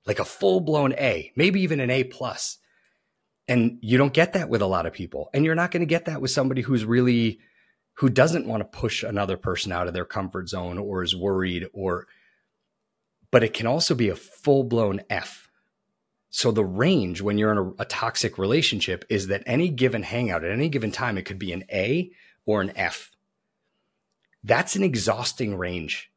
like 0.08 0.20
a 0.20 0.26
full 0.26 0.62
blown 0.62 0.94
A, 0.94 1.32
maybe 1.36 1.62
even 1.62 1.80
an 1.80 1.92
A 1.92 2.06
plus. 2.06 2.58
And 3.48 3.78
you 3.82 3.98
don't 3.98 4.14
get 4.14 4.34
that 4.34 4.50
with 4.50 4.62
a 4.62 4.68
lot 4.68 4.86
of 4.86 4.94
people. 4.94 5.30
And 5.34 5.46
you're 5.46 5.56
not 5.56 5.72
going 5.72 5.82
to 5.82 5.86
get 5.86 6.06
that 6.06 6.22
with 6.22 6.32
somebody 6.32 6.62
who's 6.62 6.86
really, 6.86 7.40
who 7.96 8.10
doesn't 8.10 8.48
want 8.48 8.62
to 8.62 8.78
push 8.78 9.04
another 9.04 9.38
person 9.38 9.72
out 9.72 9.88
of 9.88 9.94
their 9.94 10.06
comfort 10.06 10.50
zone 10.50 10.78
or 10.78 11.04
is 11.04 11.16
worried 11.16 11.68
or, 11.74 12.08
but 13.32 13.44
it 13.44 13.54
can 13.54 13.68
also 13.68 13.96
be 13.96 14.10
a 14.10 14.16
full 14.16 14.64
blown 14.64 15.02
F. 15.10 15.50
So 16.30 16.52
the 16.52 16.66
range 16.66 17.22
when 17.22 17.38
you're 17.38 17.52
in 17.52 17.58
a, 17.58 17.82
a, 17.82 17.86
toxic 17.86 18.38
relationship 18.38 19.06
is 19.10 19.28
that 19.28 19.44
any 19.46 19.70
given 19.70 20.04
hangout 20.04 20.44
at 20.44 20.52
any 20.52 20.70
given 20.70 20.92
time, 20.92 21.18
it 21.18 21.24
could 21.24 21.40
be 21.40 21.52
an 21.52 21.64
A 21.72 22.12
or 22.46 22.62
an 22.62 22.74
F. 22.76 23.12
That's 24.44 24.76
an 24.76 24.84
exhausting 24.84 25.58
range 25.58 26.12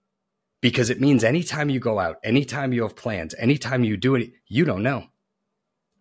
because 0.60 0.90
it 0.90 1.00
means 1.00 1.24
anytime 1.24 1.70
you 1.70 1.80
go 1.80 1.98
out, 1.98 2.18
anytime 2.22 2.72
you 2.72 2.82
have 2.82 2.96
plans, 2.96 3.34
anytime 3.38 3.82
you 3.84 3.96
do 3.96 4.14
it, 4.14 4.32
you 4.46 4.64
don't 4.64 4.82
know. 4.82 5.06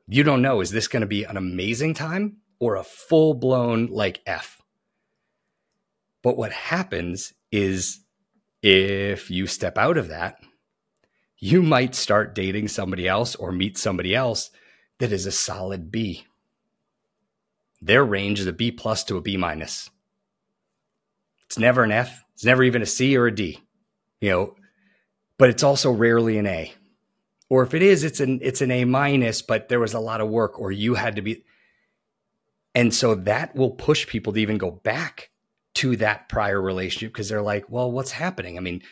You 0.08 0.24
don't 0.24 0.42
know, 0.42 0.60
is 0.60 0.72
this 0.72 0.88
going 0.88 1.02
to 1.02 1.08
be 1.08 1.24
an 1.24 1.38
amazing 1.38 1.94
time 1.94 2.38
or 2.60 2.76
a 2.76 2.84
full 2.84 3.36
blown 3.36 3.88
like 3.88 4.22
F? 4.26 4.62
But 6.22 6.36
what 6.36 6.52
happens 6.52 7.34
is 7.52 8.02
if 8.62 9.32
you 9.32 9.48
step 9.48 9.78
out 9.78 9.98
of 9.98 10.10
that, 10.10 10.40
you 11.40 11.64
might 11.64 11.96
start 11.96 12.36
dating 12.36 12.68
somebody 12.68 13.08
else 13.08 13.36
or 13.36 13.52
meet 13.52 13.78
somebody 13.78 14.14
else 14.14 14.52
that 15.00 15.12
is 15.12 15.26
a 15.26 15.32
solid 15.32 15.92
B. 15.92 16.26
Their 17.82 18.04
range 18.04 18.40
is 18.40 18.48
a 18.48 18.54
B 18.54 18.72
plus 18.72 19.04
to 19.06 19.18
a 19.18 19.22
B 19.22 19.38
minus. 19.38 19.90
It's 21.46 21.58
never 21.58 21.84
an 21.84 21.92
F. 21.92 22.26
It's 22.34 22.46
never 22.46 22.64
even 22.64 22.82
a 22.82 22.86
C 22.86 23.16
or 23.18 23.28
a 23.28 23.36
D 23.36 23.62
you 24.22 24.30
know, 24.30 24.56
but 25.38 25.50
it's 25.50 25.64
also 25.64 25.92
rarely 25.92 26.38
an 26.38 26.48
A. 26.48 26.74
Or 27.50 27.64
if 27.64 27.74
it 27.74 27.82
is, 27.82 28.04
it's 28.04 28.20
an 28.20 28.40
it's 28.42 28.62
an 28.62 28.72
A 28.72 28.86
minus, 28.86 29.42
but 29.42 29.70
there 29.70 29.80
was 29.80 29.94
a 29.94 30.00
lot 30.00 30.22
of 30.22 30.30
work, 30.30 30.60
or 30.60 30.72
you 30.72 30.96
had 30.96 31.16
to 31.16 31.22
be. 31.22 31.44
And 32.76 32.94
so 32.94 33.16
that 33.16 33.56
will 33.56 33.72
push 33.72 34.06
people 34.06 34.34
to 34.34 34.40
even 34.40 34.58
go 34.58 34.72
back 34.72 35.32
to 35.76 35.96
that 35.98 36.30
prior 36.30 36.62
relationship 36.62 37.12
because 37.12 37.30
they're 37.30 37.42
like, 37.42 37.66
well, 37.70 37.92
what's 37.92 38.12
happening? 38.12 38.58
I 38.58 38.62
mean, 38.62 38.84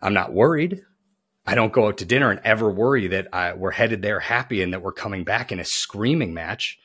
I'm 0.00 0.14
not 0.14 0.32
worried. 0.32 0.82
I 1.46 1.54
don't 1.54 1.72
go 1.72 1.88
out 1.88 1.98
to 1.98 2.04
dinner 2.04 2.30
and 2.30 2.40
ever 2.44 2.70
worry 2.70 3.08
that 3.08 3.28
I, 3.32 3.54
we're 3.54 3.70
headed 3.70 4.02
there 4.02 4.20
happy 4.20 4.62
and 4.62 4.72
that 4.72 4.82
we're 4.82 4.92
coming 4.92 5.24
back 5.24 5.52
in 5.52 5.60
a 5.60 5.64
screaming 5.64 6.34
match. 6.34 6.78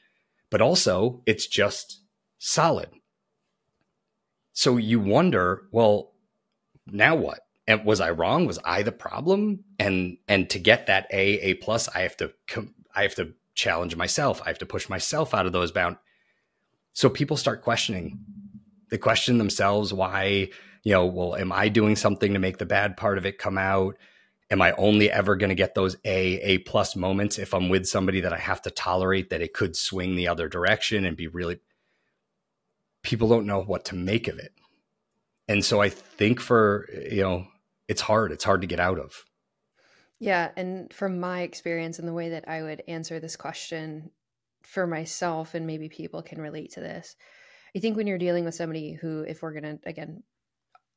But 0.49 0.61
also, 0.61 1.23
it's 1.25 1.47
just 1.47 2.01
solid. 2.37 2.89
So 4.53 4.77
you 4.77 4.99
wonder, 4.99 5.63
well, 5.71 6.11
now 6.85 7.15
what? 7.15 7.39
and 7.71 7.85
was 7.85 8.01
I 8.01 8.11
wrong? 8.11 8.45
Was 8.45 8.59
I 8.65 8.83
the 8.83 8.91
problem? 8.91 9.63
And 9.79 10.17
and 10.27 10.49
to 10.49 10.59
get 10.59 10.87
that 10.87 11.07
A 11.11 11.39
A 11.39 11.53
plus, 11.55 11.87
I 11.89 12.01
have 12.01 12.17
to 12.17 12.33
I 12.95 13.03
have 13.03 13.15
to 13.15 13.33
challenge 13.53 13.95
myself. 13.95 14.41
I 14.43 14.49
have 14.49 14.57
to 14.59 14.65
push 14.65 14.89
myself 14.89 15.33
out 15.33 15.45
of 15.45 15.53
those 15.53 15.71
bounds. 15.71 15.99
So 16.93 17.09
people 17.09 17.37
start 17.37 17.61
questioning. 17.61 18.19
They 18.89 18.97
question 18.97 19.37
themselves 19.37 19.93
why, 19.93 20.49
you 20.83 20.91
know, 20.91 21.05
well, 21.05 21.35
am 21.35 21.51
I 21.51 21.69
doing 21.69 21.95
something 21.95 22.33
to 22.33 22.39
make 22.39 22.57
the 22.57 22.65
bad 22.65 22.97
part 22.97 23.17
of 23.17 23.25
it 23.25 23.37
come 23.37 23.57
out? 23.57 23.95
Am 24.51 24.61
I 24.61 24.73
only 24.73 25.09
ever 25.09 25.35
going 25.37 25.49
to 25.49 25.55
get 25.55 25.73
those 25.73 25.95
A 26.05 26.39
A 26.41 26.57
plus 26.59 26.95
moments 26.95 27.39
if 27.39 27.53
I'm 27.53 27.69
with 27.69 27.87
somebody 27.87 28.21
that 28.21 28.33
I 28.33 28.37
have 28.37 28.61
to 28.63 28.69
tolerate 28.69 29.29
that 29.29 29.41
it 29.41 29.53
could 29.53 29.75
swing 29.75 30.15
the 30.15 30.27
other 30.27 30.49
direction 30.49 31.05
and 31.05 31.17
be 31.17 31.27
really 31.27 31.59
people 33.01 33.29
don't 33.29 33.47
know 33.47 33.61
what 33.61 33.85
to 33.85 33.95
make 33.95 34.27
of 34.27 34.37
it. 34.37 34.53
And 35.47 35.65
so 35.65 35.81
I 35.81 35.89
think 35.89 36.39
for, 36.39 36.87
you 37.09 37.21
know, 37.21 37.47
it's 37.87 38.01
hard. 38.01 38.31
It's 38.31 38.43
hard 38.43 38.61
to 38.61 38.67
get 38.67 38.79
out 38.79 38.99
of. 38.99 39.25
Yeah. 40.19 40.51
And 40.55 40.93
from 40.93 41.19
my 41.19 41.41
experience 41.41 41.97
and 41.97 42.07
the 42.07 42.13
way 42.13 42.29
that 42.29 42.47
I 42.47 42.61
would 42.61 42.83
answer 42.87 43.19
this 43.19 43.35
question 43.35 44.11
for 44.61 44.85
myself, 44.85 45.55
and 45.55 45.65
maybe 45.65 45.89
people 45.89 46.21
can 46.21 46.39
relate 46.39 46.73
to 46.73 46.79
this, 46.79 47.15
I 47.75 47.79
think 47.79 47.97
when 47.97 48.05
you're 48.05 48.17
dealing 48.17 48.45
with 48.45 48.53
somebody 48.53 48.93
who, 48.93 49.21
if 49.21 49.41
we're 49.41 49.59
going 49.59 49.79
to, 49.79 49.89
again, 49.89 50.23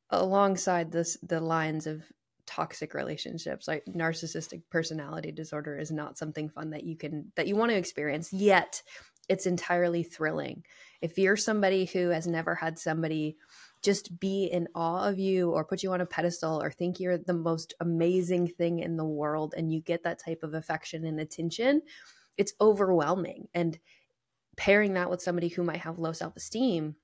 alongside 0.09 0.91
this, 0.91 1.17
the 1.23 1.39
lines 1.39 1.87
of 1.87 2.03
toxic 2.45 2.93
relationships 2.93 3.67
like 3.67 3.83
narcissistic 3.85 4.61
personality 4.69 5.31
disorder 5.31 5.77
is 5.77 5.91
not 5.91 6.17
something 6.17 6.49
fun 6.49 6.69
that 6.69 6.83
you 6.83 6.95
can 6.95 7.31
that 7.35 7.47
you 7.47 7.55
want 7.55 7.71
to 7.71 7.77
experience 7.77 8.31
yet 8.31 8.81
it's 9.27 9.45
entirely 9.47 10.03
thrilling 10.03 10.63
if 11.01 11.17
you're 11.17 11.37
somebody 11.37 11.85
who 11.85 12.09
has 12.09 12.27
never 12.27 12.55
had 12.55 12.77
somebody 12.77 13.37
just 13.85 14.19
be 14.19 14.45
in 14.45 14.67
awe 14.73 15.07
of 15.07 15.19
you 15.19 15.51
or 15.51 15.63
put 15.63 15.83
you 15.83 15.93
on 15.93 16.01
a 16.01 16.05
pedestal 16.07 16.61
or 16.61 16.71
think 16.71 16.99
you're 16.99 17.19
the 17.19 17.33
most 17.33 17.75
amazing 17.79 18.47
thing 18.47 18.79
in 18.79 18.97
the 18.97 19.05
world 19.05 19.53
and 19.55 19.71
you 19.71 19.79
get 19.79 20.03
that 20.03 20.17
type 20.17 20.41
of 20.41 20.55
affection 20.55 21.05
and 21.05 21.19
attention, 21.19 21.83
it's 22.35 22.53
overwhelming. 22.59 23.47
And 23.53 23.77
pairing 24.57 24.95
that 24.95 25.11
with 25.11 25.21
somebody 25.21 25.49
who 25.49 25.61
might 25.63 25.81
have 25.81 25.99
low 25.99 26.13
self 26.13 26.35
esteem, 26.35 26.95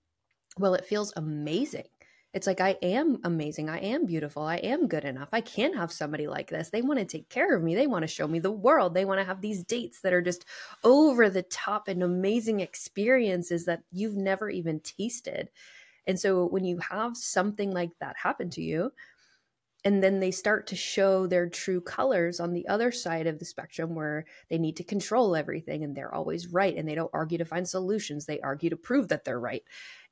well, 0.57 0.74
it 0.74 0.86
feels 0.86 1.13
amazing. 1.15 1.86
It's 2.33 2.47
like, 2.47 2.61
I 2.61 2.77
am 2.81 3.19
amazing. 3.25 3.69
I 3.69 3.79
am 3.79 4.05
beautiful. 4.05 4.43
I 4.43 4.55
am 4.57 4.88
good 4.88 5.03
enough. 5.03 5.29
I 5.33 5.41
can 5.41 5.73
have 5.73 5.91
somebody 5.91 6.27
like 6.27 6.50
this. 6.50 6.69
They 6.69 6.81
want 6.81 7.00
to 7.00 7.05
take 7.05 7.27
care 7.29 7.53
of 7.55 7.61
me. 7.61 7.75
They 7.75 7.88
want 7.88 8.03
to 8.03 8.07
show 8.07 8.25
me 8.25 8.39
the 8.39 8.51
world. 8.51 8.93
They 8.93 9.03
want 9.03 9.19
to 9.19 9.25
have 9.25 9.41
these 9.41 9.65
dates 9.65 10.00
that 10.01 10.13
are 10.13 10.21
just 10.21 10.45
over 10.83 11.29
the 11.29 11.43
top 11.43 11.89
and 11.89 12.01
amazing 12.01 12.61
experiences 12.61 13.65
that 13.65 13.83
you've 13.91 14.15
never 14.15 14.50
even 14.50 14.79
tasted. 14.79 15.50
And 16.07 16.17
so 16.17 16.45
when 16.47 16.63
you 16.63 16.77
have 16.79 17.17
something 17.17 17.71
like 17.71 17.91
that 18.00 18.15
happen 18.17 18.50
to 18.51 18.61
you, 18.61 18.93
and 19.83 20.03
then 20.03 20.19
they 20.19 20.31
start 20.31 20.67
to 20.67 20.75
show 20.75 21.25
their 21.25 21.50
true 21.50 21.81
colors 21.81 22.39
on 22.39 22.53
the 22.53 22.67
other 22.67 22.91
side 22.91 23.27
of 23.27 23.39
the 23.39 23.45
spectrum 23.45 23.95
where 23.95 24.25
they 24.50 24.57
need 24.57 24.77
to 24.77 24.83
control 24.83 25.35
everything 25.35 25.83
and 25.83 25.95
they're 25.95 26.13
always 26.13 26.47
right 26.47 26.75
and 26.77 26.88
they 26.88 26.95
don't 26.95 27.09
argue 27.13 27.38
to 27.39 27.45
find 27.45 27.67
solutions 27.67 28.25
they 28.25 28.39
argue 28.41 28.69
to 28.69 28.77
prove 28.77 29.07
that 29.07 29.25
they're 29.25 29.39
right 29.39 29.63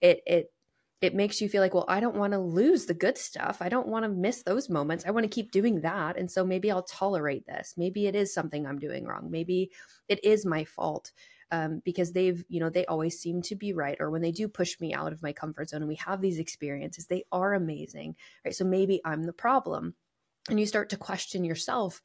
it 0.01 0.21
it 0.25 0.51
it 1.01 1.15
makes 1.15 1.39
you 1.39 1.47
feel 1.47 1.61
like 1.61 1.73
well 1.73 1.85
i 1.87 1.99
don't 1.99 2.15
want 2.15 2.33
to 2.33 2.39
lose 2.39 2.85
the 2.85 2.93
good 2.93 3.17
stuff 3.17 3.61
i 3.61 3.69
don't 3.69 3.87
want 3.87 4.03
to 4.03 4.09
miss 4.09 4.43
those 4.43 4.69
moments 4.69 5.05
i 5.05 5.11
want 5.11 5.23
to 5.23 5.29
keep 5.29 5.51
doing 5.51 5.81
that 5.81 6.17
and 6.17 6.29
so 6.29 6.45
maybe 6.45 6.71
i'll 6.71 6.83
tolerate 6.83 7.45
this 7.45 7.73
maybe 7.77 8.07
it 8.07 8.15
is 8.15 8.33
something 8.33 8.65
i'm 8.65 8.79
doing 8.79 9.05
wrong 9.05 9.29
maybe 9.29 9.71
it 10.07 10.23
is 10.23 10.45
my 10.45 10.63
fault 10.63 11.11
um, 11.51 11.81
because 11.83 12.11
they've, 12.11 12.43
you 12.47 12.59
know, 12.59 12.69
they 12.69 12.85
always 12.85 13.19
seem 13.19 13.41
to 13.43 13.55
be 13.55 13.73
right. 13.73 13.97
Or 13.99 14.11
when 14.11 14.21
they 14.21 14.31
do 14.31 14.47
push 14.47 14.79
me 14.79 14.93
out 14.93 15.11
of 15.11 15.23
my 15.23 15.33
comfort 15.33 15.69
zone 15.69 15.81
and 15.81 15.89
we 15.89 15.95
have 15.95 16.21
these 16.21 16.39
experiences, 16.39 17.07
they 17.07 17.23
are 17.31 17.53
amazing, 17.53 18.15
right? 18.45 18.53
So 18.53 18.65
maybe 18.65 19.01
I'm 19.03 19.23
the 19.23 19.33
problem. 19.33 19.95
And 20.49 20.59
you 20.59 20.65
start 20.65 20.89
to 20.89 20.97
question 20.97 21.43
yourself 21.43 22.01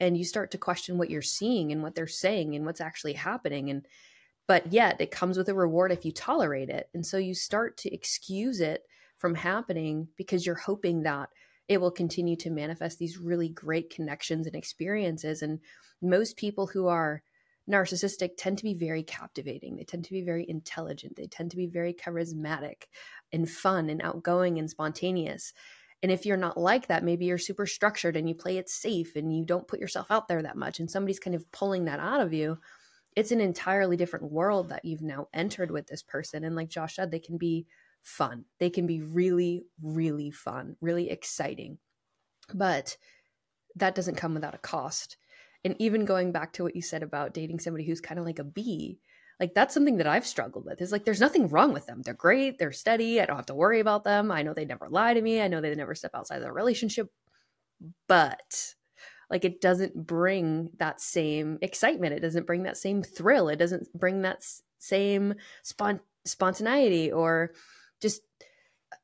and 0.00 0.16
you 0.16 0.24
start 0.24 0.50
to 0.52 0.58
question 0.58 0.98
what 0.98 1.10
you're 1.10 1.22
seeing 1.22 1.72
and 1.72 1.82
what 1.82 1.94
they're 1.94 2.06
saying 2.06 2.54
and 2.54 2.66
what's 2.66 2.80
actually 2.80 3.14
happening. 3.14 3.70
And, 3.70 3.86
but 4.48 4.72
yet 4.72 5.00
it 5.00 5.12
comes 5.12 5.38
with 5.38 5.48
a 5.48 5.54
reward 5.54 5.92
if 5.92 6.04
you 6.04 6.10
tolerate 6.10 6.70
it. 6.70 6.88
And 6.94 7.06
so 7.06 7.18
you 7.18 7.34
start 7.34 7.76
to 7.78 7.94
excuse 7.94 8.60
it 8.60 8.82
from 9.18 9.36
happening 9.36 10.08
because 10.16 10.44
you're 10.44 10.56
hoping 10.56 11.02
that 11.02 11.28
it 11.68 11.80
will 11.80 11.90
continue 11.90 12.34
to 12.36 12.50
manifest 12.50 12.98
these 12.98 13.18
really 13.18 13.50
great 13.50 13.90
connections 13.90 14.46
and 14.46 14.56
experiences. 14.56 15.42
And 15.42 15.60
most 16.00 16.38
people 16.38 16.66
who 16.66 16.88
are 16.88 17.22
narcissistic 17.70 18.30
tend 18.38 18.56
to 18.56 18.64
be 18.64 18.72
very 18.72 19.02
captivating. 19.02 19.76
They 19.76 19.84
tend 19.84 20.04
to 20.04 20.12
be 20.12 20.22
very 20.22 20.48
intelligent. 20.48 21.16
They 21.16 21.26
tend 21.26 21.50
to 21.50 21.56
be 21.58 21.66
very 21.66 21.92
charismatic 21.92 22.84
and 23.30 23.48
fun 23.48 23.90
and 23.90 24.00
outgoing 24.00 24.58
and 24.58 24.70
spontaneous. 24.70 25.52
And 26.02 26.10
if 26.10 26.24
you're 26.24 26.38
not 26.38 26.56
like 26.56 26.86
that, 26.86 27.04
maybe 27.04 27.26
you're 27.26 27.36
super 27.36 27.66
structured 27.66 28.16
and 28.16 28.26
you 28.26 28.34
play 28.34 28.56
it 28.56 28.70
safe 28.70 29.14
and 29.14 29.36
you 29.36 29.44
don't 29.44 29.68
put 29.68 29.80
yourself 29.80 30.10
out 30.10 30.28
there 30.28 30.42
that 30.42 30.56
much, 30.56 30.80
and 30.80 30.90
somebody's 30.90 31.18
kind 31.18 31.36
of 31.36 31.50
pulling 31.52 31.84
that 31.84 32.00
out 32.00 32.22
of 32.22 32.32
you. 32.32 32.58
It's 33.18 33.32
an 33.32 33.40
entirely 33.40 33.96
different 33.96 34.30
world 34.30 34.68
that 34.68 34.84
you've 34.84 35.02
now 35.02 35.26
entered 35.34 35.72
with 35.72 35.88
this 35.88 36.02
person. 36.04 36.44
And 36.44 36.54
like 36.54 36.68
Josh 36.68 36.94
said, 36.94 37.10
they 37.10 37.18
can 37.18 37.36
be 37.36 37.66
fun. 38.02 38.44
They 38.60 38.70
can 38.70 38.86
be 38.86 39.02
really, 39.02 39.64
really 39.82 40.30
fun, 40.30 40.76
really 40.80 41.10
exciting. 41.10 41.78
But 42.54 42.96
that 43.74 43.96
doesn't 43.96 44.14
come 44.14 44.34
without 44.34 44.54
a 44.54 44.58
cost 44.58 45.16
and 45.64 45.74
even 45.80 46.04
going 46.04 46.30
back 46.30 46.52
to 46.52 46.62
what 46.62 46.76
you 46.76 46.82
said 46.82 47.02
about 47.02 47.34
dating 47.34 47.58
somebody 47.58 47.84
who's 47.84 48.00
kind 48.00 48.20
of 48.20 48.24
like 48.24 48.38
a 48.38 48.44
B, 48.44 49.00
like 49.40 49.52
that's 49.52 49.74
something 49.74 49.96
that 49.96 50.06
I've 50.06 50.26
struggled 50.26 50.64
with. 50.64 50.80
Is 50.80 50.92
like 50.92 51.04
there's 51.04 51.20
nothing 51.20 51.48
wrong 51.48 51.72
with 51.72 51.86
them. 51.86 52.02
They're 52.02 52.14
great, 52.14 52.58
they're 52.58 52.70
steady. 52.70 53.20
I 53.20 53.26
don't 53.26 53.36
have 53.36 53.46
to 53.46 53.54
worry 53.54 53.80
about 53.80 54.04
them. 54.04 54.30
I 54.30 54.42
know 54.42 54.54
they 54.54 54.64
never 54.64 54.88
lie 54.88 55.14
to 55.14 55.20
me. 55.20 55.42
I 55.42 55.48
know 55.48 55.60
they 55.60 55.74
never 55.74 55.96
step 55.96 56.12
outside 56.14 56.36
of 56.36 56.42
the 56.42 56.52
relationship. 56.52 57.08
But 58.06 58.74
like 59.30 59.44
it 59.44 59.60
doesn't 59.60 60.06
bring 60.06 60.70
that 60.78 61.00
same 61.00 61.58
excitement. 61.60 62.14
It 62.14 62.20
doesn't 62.20 62.46
bring 62.46 62.62
that 62.62 62.76
same 62.76 63.02
thrill. 63.02 63.48
It 63.48 63.56
doesn't 63.56 63.92
bring 63.92 64.22
that 64.22 64.44
same 64.78 65.34
spont- 65.64 66.00
spontaneity 66.24 67.12
or 67.12 67.52
just 68.00 68.22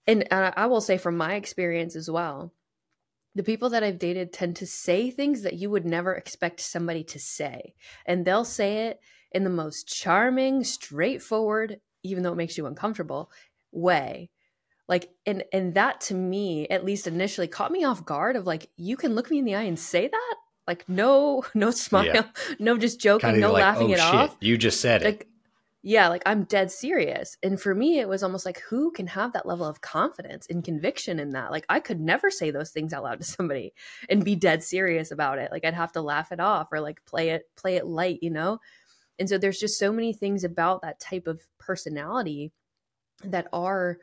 and 0.07 0.26
I 0.31 0.66
will 0.66 0.81
say 0.81 0.99
from 0.99 1.16
my 1.16 1.35
experience 1.35 1.97
as 1.97 2.11
well, 2.11 2.52
the 3.35 3.43
people 3.43 3.71
that 3.71 3.83
I've 3.83 3.99
dated 3.99 4.33
tend 4.33 4.57
to 4.57 4.66
say 4.66 5.11
things 5.11 5.43
that 5.43 5.54
you 5.54 5.71
would 5.71 5.85
never 5.85 6.14
expect 6.14 6.61
somebody 6.61 7.02
to 7.04 7.19
say. 7.19 7.75
And 8.07 8.25
they'll 8.25 8.45
say 8.45 8.87
it 8.88 9.00
in 9.33 9.45
the 9.45 9.50
most 9.50 9.88
charming, 9.88 10.62
straightforward, 10.62 11.81
even 12.02 12.23
though 12.23 12.33
it 12.33 12.37
makes 12.37 12.57
you 12.57 12.66
uncomfortable 12.66 13.31
way. 13.73 14.31
Like 14.88 15.11
and 15.25 15.45
and 15.53 15.75
that 15.75 16.00
to 16.03 16.14
me, 16.14 16.69
at 16.69 16.85
least 16.85 17.07
initially, 17.07 17.49
caught 17.49 17.73
me 17.73 17.85
off 17.85 18.05
guard 18.05 18.37
of 18.37 18.47
like, 18.47 18.69
you 18.76 18.97
can 18.97 19.14
look 19.14 19.31
me 19.31 19.38
in 19.38 19.45
the 19.45 19.55
eye 19.55 19.62
and 19.62 19.79
say 19.79 20.09
that? 20.09 20.35
Like 20.67 20.88
no, 20.88 21.45
no 21.55 21.71
smile, 21.71 22.05
yeah. 22.07 22.25
no 22.59 22.76
just 22.76 23.00
joking, 23.00 23.31
Kinda 23.31 23.41
no 23.41 23.53
like, 23.53 23.62
laughing 23.62 23.91
oh, 23.91 23.95
it 23.95 23.99
shit, 23.99 24.14
off. 24.14 24.37
You 24.41 24.59
just 24.59 24.81
said 24.81 25.03
like, 25.03 25.23
it. 25.23 25.29
Yeah, 25.87 26.09
like 26.09 26.23
I'm 26.25 26.45
dead 26.45 26.71
serious. 26.71 27.37
And 27.43 27.61
for 27.61 27.75
me, 27.75 27.99
it 27.99 28.09
was 28.09 28.23
almost 28.23 28.47
like 28.47 28.61
who 28.61 28.91
can 28.91 29.07
have 29.07 29.35
that 29.35 29.45
level 29.45 29.67
of 29.67 29.83
confidence 29.83 30.47
and 30.49 30.64
conviction 30.64 31.21
in 31.21 31.31
that? 31.33 31.50
Like 31.50 31.67
I 31.69 31.79
could 31.79 32.00
never 32.00 32.31
say 32.31 32.50
those 32.50 32.71
things 32.71 32.95
out 32.95 33.03
loud 33.05 33.19
to 33.19 33.25
somebody 33.25 33.75
and 34.09 34.25
be 34.25 34.35
dead 34.35 34.62
serious 34.62 35.11
about 35.11 35.38
it. 35.38 35.53
Like 35.53 35.67
I'd 35.67 35.75
have 35.75 35.93
to 35.93 36.00
laugh 36.00 36.33
it 36.33 36.41
off 36.41 36.69
or 36.73 36.81
like 36.81 37.05
play 37.05 37.31
it, 37.31 37.45
play 37.57 37.76
it 37.76 37.87
light, 37.87 38.19
you 38.23 38.31
know? 38.31 38.61
And 39.19 39.29
so 39.29 39.37
there's 39.37 39.61
just 39.61 39.79
so 39.79 39.93
many 39.93 40.14
things 40.14 40.43
about 40.43 40.81
that 40.83 41.00
type 41.00 41.26
of 41.26 41.43
personality 41.59 42.50
that 43.23 43.49
are 43.53 43.99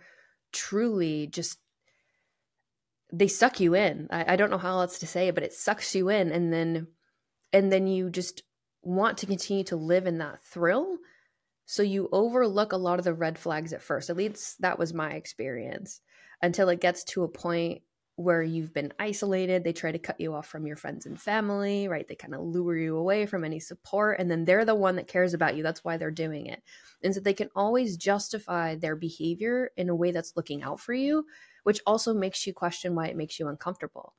truly 0.51 1.27
just 1.27 1.59
they 3.13 3.27
suck 3.27 3.59
you 3.59 3.75
in. 3.75 4.07
I, 4.09 4.33
I 4.33 4.35
don't 4.35 4.51
know 4.51 4.57
how 4.57 4.79
else 4.79 4.99
to 4.99 5.07
say 5.07 5.27
it, 5.27 5.35
but 5.35 5.43
it 5.43 5.53
sucks 5.53 5.93
you 5.95 6.09
in 6.09 6.31
and 6.31 6.51
then 6.51 6.87
and 7.53 7.71
then 7.71 7.87
you 7.87 8.09
just 8.09 8.43
want 8.81 9.17
to 9.19 9.25
continue 9.25 9.63
to 9.65 9.75
live 9.75 10.07
in 10.07 10.19
that 10.19 10.43
thrill. 10.43 10.97
So 11.65 11.83
you 11.83 12.09
overlook 12.11 12.71
a 12.71 12.77
lot 12.77 12.99
of 12.99 13.05
the 13.05 13.13
red 13.13 13.37
flags 13.37 13.73
at 13.73 13.81
first. 13.81 14.09
At 14.09 14.17
least 14.17 14.61
that 14.61 14.79
was 14.79 14.93
my 14.93 15.11
experience 15.11 16.01
until 16.41 16.69
it 16.69 16.81
gets 16.81 17.03
to 17.05 17.23
a 17.23 17.29
point 17.29 17.81
where 18.21 18.43
you've 18.43 18.73
been 18.73 18.93
isolated. 18.99 19.63
They 19.63 19.73
try 19.73 19.91
to 19.91 19.99
cut 19.99 20.19
you 20.19 20.33
off 20.33 20.47
from 20.47 20.65
your 20.65 20.75
friends 20.75 21.05
and 21.05 21.19
family, 21.19 21.87
right? 21.87 22.07
They 22.07 22.15
kind 22.15 22.33
of 22.33 22.41
lure 22.41 22.77
you 22.77 22.97
away 22.97 23.25
from 23.25 23.43
any 23.43 23.59
support. 23.59 24.19
And 24.19 24.29
then 24.29 24.45
they're 24.45 24.65
the 24.65 24.75
one 24.75 24.95
that 24.95 25.07
cares 25.07 25.33
about 25.33 25.55
you. 25.55 25.63
That's 25.63 25.83
why 25.83 25.97
they're 25.97 26.11
doing 26.11 26.45
it. 26.45 26.61
And 27.03 27.13
so 27.13 27.19
they 27.19 27.33
can 27.33 27.49
always 27.55 27.97
justify 27.97 28.75
their 28.75 28.95
behavior 28.95 29.71
in 29.75 29.89
a 29.89 29.95
way 29.95 30.11
that's 30.11 30.35
looking 30.35 30.63
out 30.63 30.79
for 30.79 30.93
you, 30.93 31.25
which 31.63 31.81
also 31.85 32.13
makes 32.13 32.45
you 32.45 32.53
question 32.53 32.95
why 32.95 33.07
it 33.07 33.17
makes 33.17 33.39
you 33.39 33.47
uncomfortable. 33.47 34.15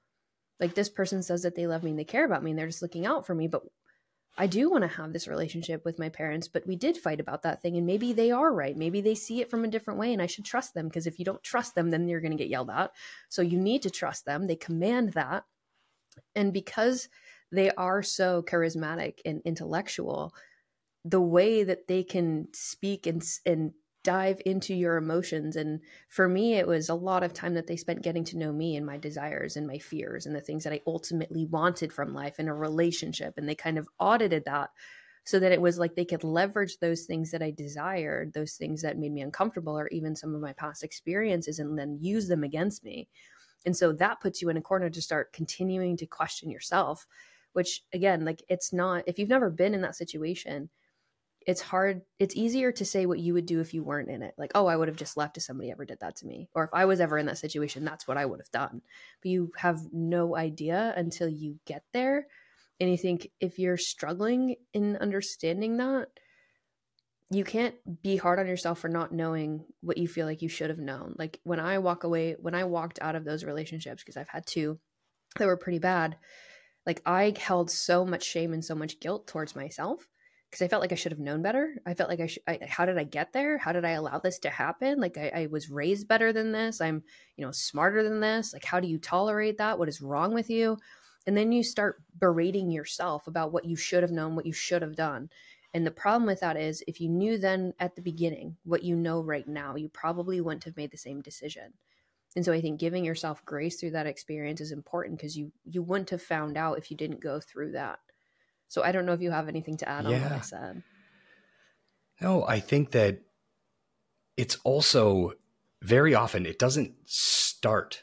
Like 0.61 0.75
this 0.75 0.89
person 0.89 1.23
says 1.23 1.43
that 1.43 1.55
they 1.55 1.67
love 1.67 1.83
me 1.83 1.91
and 1.91 1.99
they 1.99 2.05
care 2.05 2.25
about 2.25 2.45
me 2.45 2.51
and 2.51 2.59
they're 2.59 2.67
just 2.67 2.83
looking 2.83 3.07
out 3.07 3.27
for 3.27 3.35
me. 3.35 3.49
But 3.49 3.63
I 4.39 4.47
do 4.47 4.71
want 4.71 4.83
to 4.83 4.89
have 4.89 5.13
this 5.13 5.29
relationship 5.29 5.85
with 5.85 5.99
my 5.99 6.09
parents, 6.09 6.49
but 6.49 6.67
we 6.67 6.75
did 6.75 6.97
fight 6.97 7.21
about 7.21 7.43
that 7.43 7.61
thing. 7.61 7.77
And 7.77 7.87
maybe 7.87 8.13
they 8.13 8.31
are 8.31 8.53
right. 8.53 8.77
Maybe 8.77 9.01
they 9.03 9.15
see 9.15 9.43
it 9.43 9.51
from 9.51 9.65
a 9.65 9.69
different 9.69 10.01
way 10.01 10.13
and 10.13 10.23
I 10.23 10.27
should 10.27 10.47
trust 10.47 10.73
them 10.73 10.89
because 10.89 11.07
if 11.07 11.19
you 11.19 11.25
don't 11.25 11.43
trust 11.43 11.75
them, 11.75 11.91
then 11.91 12.09
you're 12.09 12.21
going 12.21 12.33
to 12.33 12.43
get 12.43 12.49
yelled 12.49 12.71
at. 12.71 12.93
So 13.29 13.43
you 13.43 13.59
need 13.59 13.83
to 13.83 13.91
trust 13.91 14.25
them. 14.25 14.47
They 14.47 14.57
command 14.57 15.13
that. 15.13 15.45
And 16.35 16.53
because 16.53 17.09
they 17.51 17.71
are 17.73 18.03
so 18.03 18.43
charismatic 18.43 19.19
and 19.27 19.43
intellectual, 19.45 20.35
the 21.05 21.21
way 21.21 21.65
that 21.65 21.87
they 21.87 22.03
can 22.03 22.49
speak 22.55 23.07
and, 23.07 23.23
and 23.45 23.73
dive 24.05 24.41
into 24.45 24.75
your 24.75 24.97
emotions. 24.97 25.57
And 25.57 25.81
for 26.09 26.29
me, 26.29 26.55
it 26.55 26.67
was 26.67 26.89
a 26.89 26.95
lot 26.95 27.23
of 27.23 27.33
time 27.33 27.55
that 27.55 27.67
they 27.67 27.77
spent 27.77 28.03
getting 28.03 28.25
to 28.25 28.39
know 28.39 28.53
me 28.53 28.77
and 28.77 28.85
my 28.85 28.99
desires 28.99 29.57
and 29.57 29.67
my 29.67 29.79
fears 29.79 30.27
and 30.27 30.35
the 30.35 30.41
things 30.41 30.65
that 30.65 30.73
I 30.73 30.81
ultimately 30.87 31.47
wanted 31.47 31.93
from 31.93 32.15
life 32.15 32.39
in 32.39 32.49
a 32.49 32.55
relationship. 32.55 33.35
And 33.37 33.49
they 33.49 33.55
kind 33.55 33.79
of 33.79 33.89
audited 33.99 34.45
that 34.47 34.71
so 35.25 35.39
that 35.39 35.53
it 35.53 35.61
was 35.61 35.79
like 35.79 35.95
they 35.95 36.05
could 36.05 36.25
leverage 36.25 36.79
those 36.79 37.05
things 37.05 37.31
that 37.31 37.43
I 37.43 37.53
desired, 37.53 38.33
those 38.33 38.55
things 38.55 38.83
that 38.83 38.99
made 38.99 39.13
me 39.13 39.21
uncomfortable, 39.21 39.79
or 39.79 39.89
even 39.89 40.17
some 40.17 40.35
of 40.35 40.41
my 40.41 40.53
past 40.53 40.83
experiences, 40.83 41.61
and 41.61 41.79
then 41.79 41.99
use 42.01 42.27
them 42.27 42.43
against 42.43 42.85
me. 42.85 43.09
And 43.65 43.77
so 43.77 43.93
that 43.93 44.21
puts 44.21 44.43
you 44.43 44.49
in 44.49 44.57
a 44.57 44.63
corner 44.63 44.91
to 44.91 45.03
start 45.03 45.33
continuing 45.33 45.97
to 45.99 46.07
question 46.07 46.51
yourself, 46.51 47.07
which 47.53 47.85
again, 47.93 48.25
like 48.25 48.43
it's 48.49 48.73
not, 48.73 49.05
if 49.07 49.19
you've 49.19 49.29
never 49.29 49.51
been 49.51 49.75
in 49.75 49.83
that 49.83 49.95
situation, 49.95 50.69
it's 51.47 51.61
hard 51.61 52.03
it's 52.19 52.37
easier 52.37 52.73
to 52.73 52.85
say 52.85 53.07
what 53.07 53.19
you 53.19 53.35
would 53.35 53.47
do 53.47 53.61
if 53.61 53.75
you 53.75 53.83
weren't 53.83 54.11
in 54.11 54.23
it. 54.23 54.35
Like 54.39 54.53
oh 54.55 54.67
i 54.67 54.77
would 54.77 54.89
have 54.89 54.97
just 54.97 55.17
left 55.17 55.37
if 55.37 55.43
somebody 55.43 55.71
ever 55.71 55.85
did 55.85 56.01
that 56.01 56.17
to 56.17 56.27
me 56.27 56.49
or 56.55 56.65
if 56.65 56.71
i 56.73 56.85
was 56.85 57.01
ever 57.01 57.19
in 57.19 57.27
that 57.27 57.39
situation 57.39 57.85
that's 57.85 58.07
what 58.07 58.17
i 58.17 58.27
would 58.27 58.41
have 58.41 58.51
done. 58.51 58.83
But 59.23 59.31
you 59.31 59.53
have 59.57 59.81
no 59.93 60.37
idea 60.37 60.93
until 60.97 61.29
you 61.29 61.59
get 61.67 61.85
there 61.93 62.27
and 62.81 62.91
you 62.91 62.97
think 62.97 63.29
if 63.41 63.59
you're 63.59 63.77
struggling 63.77 64.57
in 64.73 64.97
understanding 64.97 65.77
that 65.79 66.09
you 67.31 67.45
can't 67.45 67.75
be 68.03 68.17
hard 68.17 68.39
on 68.39 68.47
yourself 68.47 68.79
for 68.79 68.89
not 68.89 69.13
knowing 69.13 69.65
what 69.81 69.97
you 69.97 70.07
feel 70.07 70.27
like 70.27 70.43
you 70.43 70.51
should 70.51 70.69
have 70.69 70.79
known. 70.79 71.15
Like 71.19 71.41
when 71.45 71.61
i 71.61 71.79
walk 71.79 72.05
away 72.05 72.37
when 72.41 72.55
i 72.55 72.65
walked 72.65 72.99
out 73.01 73.17
of 73.17 73.25
those 73.25 73.45
relationships 73.45 74.03
because 74.03 74.17
i've 74.17 74.29
had 74.29 74.47
two 74.47 74.79
that 75.39 75.47
were 75.47 75.57
pretty 75.57 75.79
bad 75.79 76.17
like 76.87 77.01
i 77.07 77.35
held 77.39 77.71
so 77.71 78.05
much 78.05 78.25
shame 78.25 78.53
and 78.53 78.65
so 78.65 78.75
much 78.75 79.01
guilt 79.01 79.27
towards 79.27 79.57
myself 79.57 80.09
because 80.53 80.63
I 80.63 80.69
felt 80.69 80.83
like 80.83 80.93
I 80.93 80.97
should 80.97 81.13
have 81.13 81.19
known 81.19 81.41
better. 81.41 81.77
I 81.87 81.95
felt 81.95 82.11
like 82.11 82.21
I 82.21 82.27
should. 82.27 82.43
I, 82.47 82.59
how 82.69 82.85
did 82.85 82.99
I 82.99 83.05
get 83.05 83.33
there? 83.33 83.57
How 83.57 83.73
did 83.73 83.87
I 83.87 83.93
allow 83.93 84.19
this 84.19 84.39
to 84.41 84.51
happen? 84.51 85.01
Like 85.01 85.17
I, 85.17 85.33
I, 85.35 85.47
was 85.47 85.71
raised 85.71 86.07
better 86.07 86.31
than 86.31 86.53
this. 86.53 86.83
I'm, 86.83 87.03
you 87.39 87.47
know, 87.47 87.53
smarter 87.53 88.03
than 88.03 88.21
this. 88.21 88.53
Like 88.53 88.67
how 88.67 88.79
do 88.79 88.87
you 88.87 88.99
tolerate 88.99 89.57
that? 89.57 89.79
What 89.79 89.89
is 89.89 90.03
wrong 90.03 90.35
with 90.35 90.51
you? 90.51 90.77
And 91.27 91.35
then 91.35 91.53
you 91.53 91.63
start 91.63 92.03
berating 92.19 92.71
yourself 92.71 93.27
about 93.27 93.51
what 93.51 93.65
you 93.65 93.77
should 93.77 94.03
have 94.03 94.13
known, 94.13 94.37
what 94.37 94.45
you 94.45 94.53
should 94.53 94.83
have 94.83 94.95
done. 94.95 95.31
And 95.73 95.87
the 95.87 95.91
problem 95.91 96.27
with 96.27 96.41
that 96.41 96.59
is, 96.59 96.85
if 96.87 97.01
you 97.01 97.09
knew 97.09 97.39
then 97.39 97.73
at 97.81 97.97
the 97.97 98.03
beginning 98.03 98.57
what 98.65 98.83
you 98.83 98.95
know 98.95 99.23
right 99.23 99.49
now, 99.49 99.75
you 99.77 99.89
probably 99.89 100.39
wouldn't 100.43 100.65
have 100.65 100.77
made 100.77 100.91
the 100.91 100.99
same 100.99 101.23
decision. 101.23 101.73
And 102.37 102.45
so 102.45 102.53
I 102.53 102.61
think 102.61 102.79
giving 102.79 103.07
yourself 103.07 103.43
grace 103.47 103.81
through 103.81 103.93
that 103.93 104.07
experience 104.07 104.61
is 104.61 104.71
important 104.73 105.19
because 105.19 105.35
you 105.35 105.51
you 105.65 105.83
wouldn't 105.83 106.11
have 106.11 106.21
found 106.21 106.59
out 106.59 106.77
if 106.77 106.91
you 106.91 106.97
didn't 106.99 107.23
go 107.23 107.41
through 107.41 107.73
that. 107.73 108.01
So 108.73 108.83
I 108.83 108.91
don't 108.91 109.05
know 109.05 109.13
if 109.13 109.21
you 109.21 109.31
have 109.31 109.49
anything 109.49 109.77
to 109.77 109.89
add 109.89 110.07
yeah. 110.07 110.17
on 110.17 110.23
what 110.23 110.33
I 110.33 110.41
said. 110.41 110.83
No, 112.23 112.47
I 112.47 112.59
think 112.59 112.93
that 112.93 113.21
it's 114.39 114.57
also 114.65 115.35
very 115.83 116.15
often 116.15 116.47
it 116.47 116.59
doesn't 116.59 116.95
start 117.05 118.03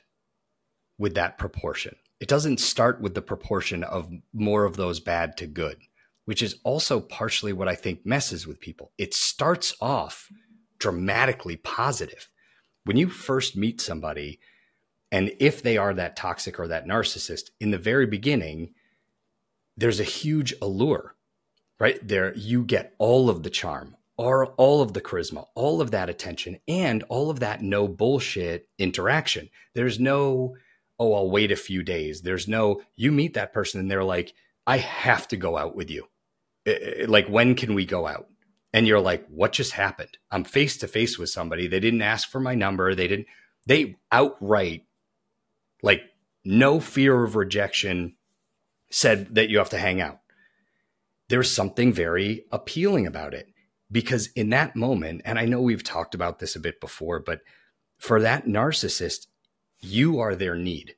with 1.00 1.16
that 1.16 1.40
proportion. 1.40 1.96
It 2.20 2.28
doesn't 2.28 2.60
start 2.60 3.02
with 3.02 3.16
the 3.16 3.22
proportion 3.24 3.84
of 3.84 4.12
more 4.32 4.66
of 4.66 4.76
those 4.76 5.00
bad 5.00 5.38
to 5.38 5.48
good, 5.48 5.80
which 6.26 6.44
is 6.44 6.58
also 6.64 7.00
partially 7.00 7.52
what 7.52 7.68
I 7.68 7.74
think 7.74 8.06
messes 8.06 8.46
with 8.46 8.60
people. 8.60 8.92
It 9.00 9.16
starts 9.16 9.74
off 9.82 10.30
dramatically 10.78 11.56
positive. 11.56 12.30
When 12.84 12.96
you 12.96 13.10
first 13.10 13.58
meet 13.58 13.82
somebody, 13.82 14.40
and 15.12 15.32
if 15.40 15.64
they 15.64 15.78
are 15.78 15.96
that 15.96 16.16
toxic 16.16 16.60
or 16.60 16.68
that 16.68 16.86
narcissist, 16.86 17.50
in 17.60 17.72
the 17.72 17.80
very 17.80 18.06
beginning, 18.06 18.76
there's 19.80 20.00
a 20.00 20.04
huge 20.04 20.54
allure, 20.62 21.16
right? 21.80 22.06
There, 22.06 22.36
you 22.36 22.64
get 22.64 22.94
all 22.98 23.30
of 23.30 23.44
the 23.44 23.50
charm, 23.50 23.96
all 24.18 24.82
of 24.82 24.94
the 24.94 25.02
charisma, 25.02 25.46
all 25.56 25.82
of 25.82 25.92
that 25.92 26.10
attention, 26.10 26.60
and 26.68 27.04
all 27.04 27.30
of 27.30 27.40
that 27.40 27.62
no 27.62 27.88
bullshit 27.88 28.68
interaction. 28.78 29.50
There's 29.74 30.00
no, 30.00 30.56
oh, 31.00 31.14
I'll 31.14 31.32
wait 31.32 31.54
a 31.54 31.56
few 31.56 31.82
days. 31.84 32.22
There's 32.22 32.48
no, 32.48 32.82
you 32.98 33.12
meet 33.14 33.36
that 33.36 33.54
person 33.54 33.80
and 33.80 33.90
they're 33.90 34.04
like, 34.04 34.34
I 34.68 34.78
have 34.78 35.28
to 35.30 35.38
go 35.38 35.58
out 35.58 35.76
with 35.76 35.90
you. 35.90 36.08
Eh, 36.66 36.78
eh, 36.82 37.06
like, 37.08 37.28
when 37.28 37.56
can 37.56 37.74
we 37.74 37.86
go 37.86 38.06
out? 38.06 38.28
And 38.74 38.86
you're 38.86 39.00
like, 39.00 39.26
what 39.28 39.54
just 39.54 39.72
happened? 39.72 40.18
I'm 40.30 40.44
face 40.44 40.78
to 40.78 40.88
face 40.88 41.18
with 41.18 41.30
somebody. 41.30 41.68
They 41.68 41.80
didn't 41.80 42.02
ask 42.02 42.30
for 42.30 42.42
my 42.42 42.54
number. 42.54 42.94
They 42.94 43.08
didn't, 43.08 43.28
they 43.66 43.96
outright, 44.12 44.84
like, 45.82 46.02
no 46.44 46.80
fear 46.80 47.24
of 47.24 47.36
rejection, 47.36 48.16
said 48.90 49.36
that 49.36 49.50
you 49.50 49.58
have 49.58 49.70
to 49.70 49.78
hang 49.78 50.02
out. 50.02 50.20
There's 51.28 51.52
something 51.52 51.94
very 51.94 52.46
appealing 52.52 53.06
about 53.06 53.34
it 53.34 53.48
because 53.92 54.28
in 54.36 54.50
that 54.50 54.76
moment, 54.76 55.22
and 55.26 55.38
I 55.38 55.46
know 55.46 55.62
we've 55.62 55.84
talked 55.84 56.16
about 56.16 56.40
this 56.40 56.56
a 56.56 56.60
bit 56.60 56.80
before, 56.82 57.20
but 57.20 57.42
for 57.98 58.22
that 58.22 58.46
narcissist, 58.46 59.28
you 59.80 60.20
are 60.20 60.36
their 60.36 60.56
need. 60.56 60.96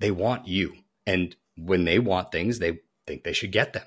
They 0.00 0.10
want 0.10 0.46
you. 0.46 0.74
And 1.06 1.34
when 1.56 1.84
they 1.84 1.98
want 1.98 2.32
things, 2.32 2.58
they 2.58 2.80
think 3.06 3.24
they 3.24 3.32
should 3.32 3.52
get 3.52 3.72
them. 3.72 3.86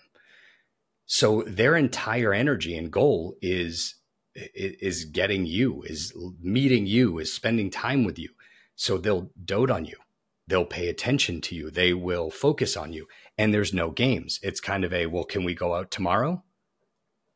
So 1.06 1.44
their 1.46 1.76
entire 1.76 2.34
energy 2.34 2.78
and 2.78 2.92
goal 2.92 3.36
is 3.42 3.96
is 4.34 5.04
getting 5.06 5.46
you, 5.46 5.84
is 5.84 6.14
meeting 6.40 6.86
you, 6.86 7.20
is 7.20 7.34
spending 7.34 7.70
time 7.70 8.06
with 8.06 8.18
you. 8.18 8.30
So 8.76 8.98
they'll 8.98 9.30
dote 9.44 9.70
on 9.70 9.84
you. 9.84 9.98
They'll 10.52 10.66
pay 10.66 10.90
attention 10.90 11.40
to 11.42 11.56
you. 11.56 11.72
They 11.72 11.94
will 11.94 12.30
focus 12.30 12.76
on 12.76 12.92
you 12.92 13.08
and 13.38 13.54
there's 13.54 13.74
no 13.74 13.90
games. 13.90 14.38
It's 14.44 14.60
kind 14.60 14.84
of 14.84 14.92
a, 14.92 15.06
well, 15.06 15.24
can 15.24 15.46
we 15.46 15.56
go 15.56 15.76
out 15.76 15.92
tomorrow? 15.92 16.44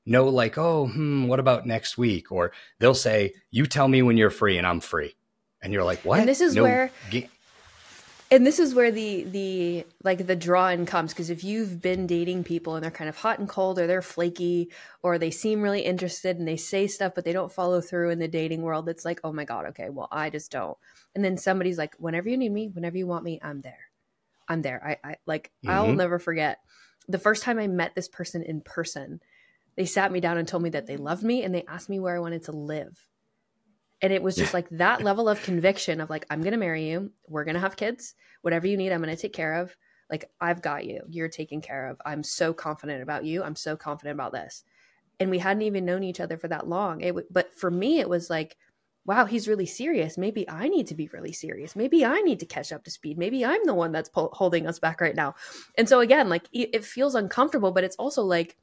No, 0.06 0.26
like, 0.26 0.58
oh, 0.58 0.88
hmm, 0.88 1.26
what 1.28 1.40
about 1.40 1.66
next 1.66 1.98
week? 1.98 2.30
Or 2.30 2.52
they'll 2.80 2.94
say, 2.94 3.34
you 3.52 3.68
tell 3.68 3.88
me 3.88 4.02
when 4.02 4.18
you're 4.18 4.30
free 4.30 4.58
and 4.58 4.68
I'm 4.68 4.82
free. 4.82 5.16
And 5.62 5.72
you're 5.72 5.86
like, 5.86 6.04
what? 6.04 6.20
And 6.20 6.28
this 6.28 6.42
is 6.42 6.56
no 6.56 6.64
where, 6.64 6.92
ga- 7.10 7.30
and 8.36 8.46
this 8.46 8.60
is 8.60 8.76
where 8.76 8.92
the, 8.92 9.24
the, 9.24 9.86
like 10.04 10.28
the 10.28 10.36
draw 10.36 10.68
in 10.68 10.86
comes. 10.86 11.14
Cause 11.14 11.30
if 11.30 11.44
you've 11.44 11.82
been 11.82 12.06
dating 12.06 12.44
people 12.44 12.76
and 12.76 12.84
they're 12.84 12.92
kind 12.92 13.10
of 13.10 13.16
hot 13.18 13.40
and 13.40 13.48
cold 13.48 13.80
or 13.80 13.88
they're 13.88 14.02
flaky 14.02 14.72
or 15.02 15.18
they 15.18 15.32
seem 15.32 15.62
really 15.62 15.82
interested 15.82 16.38
and 16.38 16.48
they 16.48 16.58
say 16.58 16.88
stuff, 16.88 17.14
but 17.16 17.24
they 17.24 17.34
don't 17.34 17.52
follow 17.52 17.82
through 17.82 18.10
in 18.10 18.20
the 18.20 18.28
dating 18.28 18.62
world, 18.62 18.90
it's 18.90 19.06
like, 19.06 19.22
oh 19.24 19.32
my 19.32 19.46
God, 19.46 19.66
okay, 19.68 19.90
well, 19.90 20.10
I 20.12 20.30
just 20.30 20.52
don't. 20.52 20.78
And 21.16 21.24
then 21.24 21.38
somebody's 21.38 21.78
like, 21.78 21.96
whenever 21.98 22.30
you 22.30 22.38
need 22.38 22.52
me, 22.52 22.68
whenever 22.68 22.98
you 22.98 23.08
want 23.08 23.24
me, 23.24 23.40
I'm 23.42 23.62
there. 23.62 23.90
I'm 24.48 24.62
there. 24.62 25.00
I, 25.04 25.10
I 25.10 25.16
like 25.26 25.52
mm-hmm. 25.64 25.70
I'll 25.70 25.94
never 25.94 26.20
forget 26.20 26.60
the 27.08 27.20
first 27.20 27.44
time 27.44 27.60
I 27.60 27.68
met 27.68 27.96
this 27.96 28.08
person 28.08 28.44
in 28.44 28.62
person. 28.62 29.22
They 29.76 29.86
sat 29.86 30.12
me 30.12 30.20
down 30.20 30.38
and 30.38 30.48
told 30.48 30.64
me 30.64 30.70
that 30.72 30.88
they 30.88 30.98
loved 30.98 31.24
me 31.24 31.44
and 31.44 31.54
they 31.54 31.64
asked 31.68 31.90
me 31.90 32.00
where 32.00 32.16
I 32.16 32.20
wanted 32.20 32.44
to 32.44 32.52
live. 32.52 33.08
And 34.06 34.14
it 34.14 34.22
was 34.22 34.36
just 34.36 34.54
like 34.54 34.70
that 34.70 35.02
level 35.02 35.28
of 35.28 35.42
conviction 35.42 36.00
of 36.00 36.12
like, 36.12 36.28
I'm 36.30 36.42
going 36.42 36.52
to 36.52 36.60
marry 36.60 36.88
you. 36.88 37.12
We're 37.28 37.44
going 37.44 37.56
to 37.56 37.60
have 37.60 37.76
kids. 37.76 38.14
Whatever 38.44 38.68
you 38.68 38.78
need, 38.78 38.92
I'm 38.92 39.02
going 39.02 39.16
to 39.16 39.20
take 39.20 39.34
care 39.34 39.56
of. 39.56 39.76
like 40.12 40.30
I've 40.40 40.62
got 40.62 40.86
you. 40.86 41.02
You're 41.10 41.28
taken 41.28 41.60
care 41.60 41.88
of. 41.88 42.00
I'm 42.06 42.22
so 42.22 42.54
confident 42.54 43.02
about 43.02 43.26
you. 43.26 43.42
I'm 43.42 43.56
so 43.56 43.76
confident 43.76 44.14
about 44.14 44.32
this. 44.32 44.64
And 45.20 45.32
we 45.32 45.40
hadn't 45.40 45.64
even 45.64 45.86
known 45.86 46.04
each 46.04 46.20
other 46.20 46.38
for 46.38 46.48
that 46.50 46.68
long. 46.68 47.02
It 47.02 47.08
w- 47.08 47.28
but 47.32 47.52
for 47.52 47.72
me 47.72 48.00
it 48.00 48.08
was 48.08 48.30
like 48.30 48.58
wow, 49.08 49.26
he's 49.26 49.48
really 49.48 49.68
serious. 49.68 50.18
Maybe 50.18 50.50
I 50.50 50.68
need 50.68 50.88
to 50.88 50.96
be 50.96 51.10
really 51.14 51.32
serious. 51.32 51.76
Maybe 51.76 52.04
I 52.04 52.22
need 52.22 52.40
to 52.40 52.46
catch 52.48 52.72
up 52.72 52.84
to 52.84 52.92
speed. 52.92 53.20
Maybe 53.20 53.46
I'm 53.46 53.64
the 53.66 53.74
one 53.76 53.92
that's 53.92 54.10
pull- 54.10 54.34
holding 54.34 54.66
us 54.68 54.80
back 54.80 55.00
right 55.00 55.16
now. 55.16 55.36
And 55.78 55.88
so 55.88 56.00
again, 56.00 56.28
like 56.28 56.46
it 56.52 56.84
feels 56.84 57.14
uncomfortable, 57.16 57.72
but 57.72 57.84
it's 57.84 57.96
also 57.98 58.24
like 58.24 58.58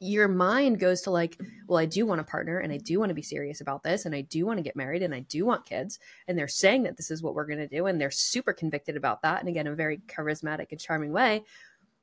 your 0.00 0.28
mind 0.28 0.80
goes 0.80 1.02
to 1.02 1.10
like, 1.10 1.40
well, 1.66 1.78
I 1.78 1.86
do 1.86 2.06
want 2.06 2.20
a 2.20 2.24
partner 2.24 2.58
and 2.58 2.72
I 2.72 2.78
do 2.78 2.98
want 2.98 3.10
to 3.10 3.14
be 3.14 3.22
serious 3.22 3.60
about 3.60 3.82
this 3.82 4.04
and 4.04 4.14
I 4.14 4.22
do 4.22 4.46
want 4.46 4.58
to 4.58 4.62
get 4.62 4.76
married 4.76 5.02
and 5.02 5.14
I 5.14 5.20
do 5.20 5.44
want 5.44 5.66
kids. 5.66 5.98
And 6.28 6.38
they're 6.38 6.48
saying 6.48 6.84
that 6.84 6.96
this 6.96 7.10
is 7.10 7.22
what 7.22 7.34
we're 7.34 7.46
going 7.46 7.58
to 7.58 7.68
do. 7.68 7.86
And 7.86 8.00
they're 8.00 8.10
super 8.10 8.52
convicted 8.52 8.96
about 8.96 9.22
that. 9.22 9.40
And 9.40 9.48
again, 9.48 9.66
a 9.66 9.74
very 9.74 9.98
charismatic 10.06 10.66
and 10.70 10.80
charming 10.80 11.12
way. 11.12 11.44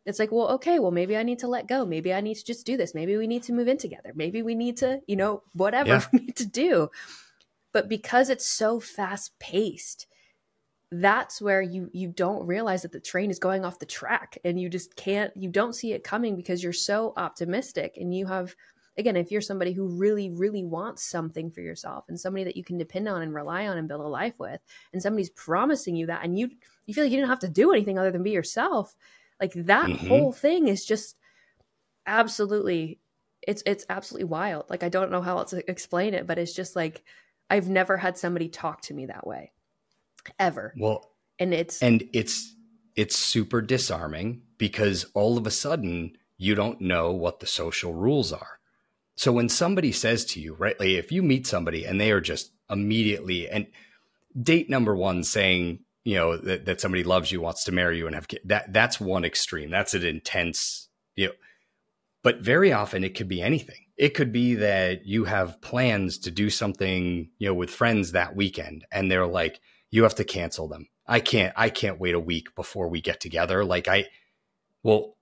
It's 0.06 0.20
like, 0.20 0.32
well, 0.32 0.50
okay, 0.52 0.80
well, 0.80 0.92
maybe 0.92 1.18
I 1.18 1.24
need 1.24 1.39
to 1.39 1.48
let 1.48 1.68
go. 1.68 1.86
Maybe 1.86 2.13
I 2.13 2.22
need 2.22 2.36
to 2.36 2.46
just 2.46 2.65
do 2.65 2.78
this. 2.78 2.96
Maybe 2.96 3.18
we 3.18 3.28
need 3.28 3.44
to 3.44 3.54
move 3.54 3.68
in 3.68 3.78
together. 3.78 4.12
Maybe 4.15 4.42
we 4.42 4.56
need 4.56 4.78
to, 4.78 5.02
you 5.08 5.15
know, 5.15 5.44
whatever 5.54 5.89
yeah. 5.89 6.06
we 6.13 6.20
need 6.20 6.36
to 6.38 6.46
do. 6.46 6.89
But 7.72 7.89
because 7.89 8.30
it's 8.30 8.48
so 8.48 8.80
fast 8.80 9.38
paced, 9.39 10.08
that's 10.91 11.39
where 11.39 11.62
you 11.62 11.89
you 11.93 12.08
don't 12.08 12.47
realize 12.47 12.82
that 12.82 12.91
the 12.91 12.99
train 12.99 13.30
is 13.30 13.38
going 13.38 13.63
off 13.63 13.80
the 13.80 13.86
track 13.86 14.38
and 14.43 14.60
you 14.60 14.69
just 14.69 14.95
can't 14.95 15.32
you 15.36 15.49
don't 15.49 15.75
see 15.75 15.93
it 15.93 16.04
coming 16.04 16.36
because 16.36 16.63
you're 16.63 16.73
so 16.73 17.13
optimistic 17.15 17.95
and 17.97 18.15
you 18.15 18.25
have 18.25 18.56
again 18.97 19.15
if 19.15 19.32
you're 19.32 19.39
somebody 19.39 19.71
who 19.71 19.88
really 19.88 20.32
really 20.32 20.63
wants 20.63 21.04
something 21.04 21.52
for 21.52 21.62
yourself 21.62 22.06
and 22.10 22.19
somebody 22.19 22.43
that 22.43 22.58
you 22.58 22.63
can 22.63 22.78
depend 22.78 23.08
on 23.08 23.21
and 23.21 23.36
rely 23.36 23.67
on 23.67 23.78
and 23.78 23.88
build 23.88 24.02
a 24.02 24.08
life 24.08 24.34
with 24.39 24.60
and 24.91 25.02
somebody's 25.02 25.30
promising 25.30 25.95
you 25.95 26.08
that 26.08 26.23
and 26.23 26.39
you 26.39 26.49
you 26.88 26.93
feel 26.93 27.04
like 27.04 27.13
you 27.13 27.19
don't 27.19 27.30
have 27.30 27.38
to 27.38 27.47
do 27.47 27.71
anything 27.71 27.99
other 27.99 28.12
than 28.12 28.23
be 28.23 28.32
yourself 28.32 28.95
like 29.39 29.54
that 29.54 29.88
mm-hmm. 29.88 30.08
whole 30.08 30.32
thing 30.32 30.67
is 30.67 30.84
just 30.84 31.17
absolutely 32.08 32.99
it's 33.47 33.62
it's 33.67 33.86
absolutely 33.89 34.25
wild 34.25 34.67
like 34.71 34.82
i 34.82 34.89
don't 34.89 35.12
know 35.12 35.21
how 35.21 35.38
else 35.38 35.52
to 35.52 35.69
explain 35.69 36.15
it 36.15 36.25
but 36.25 36.39
it's 36.39 36.56
just 36.56 36.75
like 36.75 37.04
i've 37.52 37.69
never 37.69 37.95
had 37.95 38.17
somebody 38.17 38.49
talk 38.49 38.82
to 38.82 38.95
me 38.95 39.06
that 39.06 39.28
way 39.28 39.52
ever. 40.38 40.74
Well, 40.78 41.12
and 41.39 41.54
it's 41.54 41.82
and 41.82 42.08
it's 42.13 42.56
it's 42.96 43.18
super 43.18 43.62
disarming 43.62 44.42
because 44.58 45.06
all 45.13 45.38
of 45.38 45.48
a 45.48 45.52
sudden 45.52 46.18
you 46.38 46.56
don't 46.56 46.82
know 46.82 47.12
what 47.12 47.39
the 47.39 47.48
social 47.48 47.94
rules 47.94 48.32
are. 48.32 48.60
So 49.15 49.32
when 49.32 49.50
somebody 49.50 49.92
says 49.92 50.24
to 50.26 50.39
you, 50.39 50.54
right, 50.54 50.80
like 50.80 50.89
if 50.89 51.12
you 51.12 51.22
meet 51.22 51.46
somebody 51.46 51.86
and 51.86 52.00
they 52.00 52.12
are 52.12 52.22
just 52.22 52.52
immediately 52.70 53.50
and 53.50 53.68
date 54.42 54.70
number 54.70 54.96
one 54.96 55.24
saying, 55.24 55.80
you 56.06 56.15
know, 56.15 56.38
that, 56.38 56.65
that 56.65 56.80
somebody 56.80 57.04
loves 57.04 57.32
you, 57.32 57.42
wants 57.42 57.65
to 57.65 57.74
marry 57.74 57.98
you 57.98 58.06
and 58.06 58.15
have 58.15 58.30
kids, 58.30 58.44
that 58.46 58.72
that's 58.72 59.00
one 59.00 59.26
extreme. 59.26 59.70
That's 59.70 59.94
an 59.94 60.06
intense, 60.06 60.88
you 61.15 61.28
know, 61.28 61.34
but 62.24 62.39
very 62.39 62.72
often 62.72 63.04
it 63.04 63.15
could 63.15 63.28
be 63.28 63.42
anything. 63.42 63.86
It 63.98 64.13
could 64.13 64.32
be 64.32 64.56
that 64.56 65.06
you 65.06 65.26
have 65.26 65.62
plans 65.62 66.18
to 66.20 66.32
do 66.32 66.50
something, 66.50 67.30
you 67.38 67.48
know, 67.48 67.54
with 67.54 67.70
friends 67.70 68.13
that 68.13 68.36
weekend 68.36 68.86
and 68.92 69.12
they're 69.12 69.28
like, 69.28 69.60
you 69.91 70.04
have 70.04 70.15
to 70.15 70.23
cancel 70.23 70.67
them. 70.67 70.88
I 71.08 71.19
can't 71.19 71.54
I 71.58 71.69
can't 71.69 71.99
wait 71.99 72.15
a 72.15 72.19
week 72.19 72.56
before 72.56 72.88
we 72.89 73.02
get 73.02 73.19
together. 73.19 73.65
Like 73.65 73.88
I 73.88 74.06
well, 74.84 75.17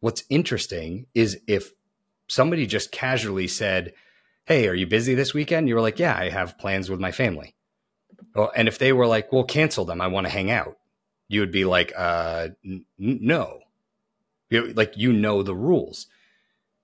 what's 0.00 0.24
interesting 0.30 1.06
is 1.14 1.40
if 1.48 1.72
somebody 2.28 2.66
just 2.66 2.92
casually 2.92 3.48
said, 3.48 3.92
Hey, 4.46 4.68
are 4.68 4.74
you 4.74 4.86
busy 4.86 5.14
this 5.14 5.34
weekend? 5.34 5.68
You 5.68 5.74
were 5.74 5.80
like, 5.80 5.98
Yeah, 5.98 6.16
I 6.16 6.30
have 6.30 6.58
plans 6.58 6.90
with 6.90 7.00
my 7.00 7.12
family. 7.12 7.54
Well, 8.34 8.52
and 8.56 8.68
if 8.68 8.78
they 8.78 8.92
were 8.92 9.06
like, 9.06 9.32
Well, 9.32 9.44
cancel 9.44 9.84
them, 9.84 10.00
I 10.00 10.08
want 10.08 10.26
to 10.26 10.32
hang 10.32 10.50
out, 10.50 10.76
you 11.28 11.40
would 11.40 11.52
be 11.52 11.64
like, 11.64 11.92
uh 11.96 12.50
n- 12.64 12.86
no. 12.98 13.60
You, 14.50 14.72
like 14.74 14.96
you 14.96 15.12
know 15.12 15.42
the 15.42 15.54
rules. 15.56 16.06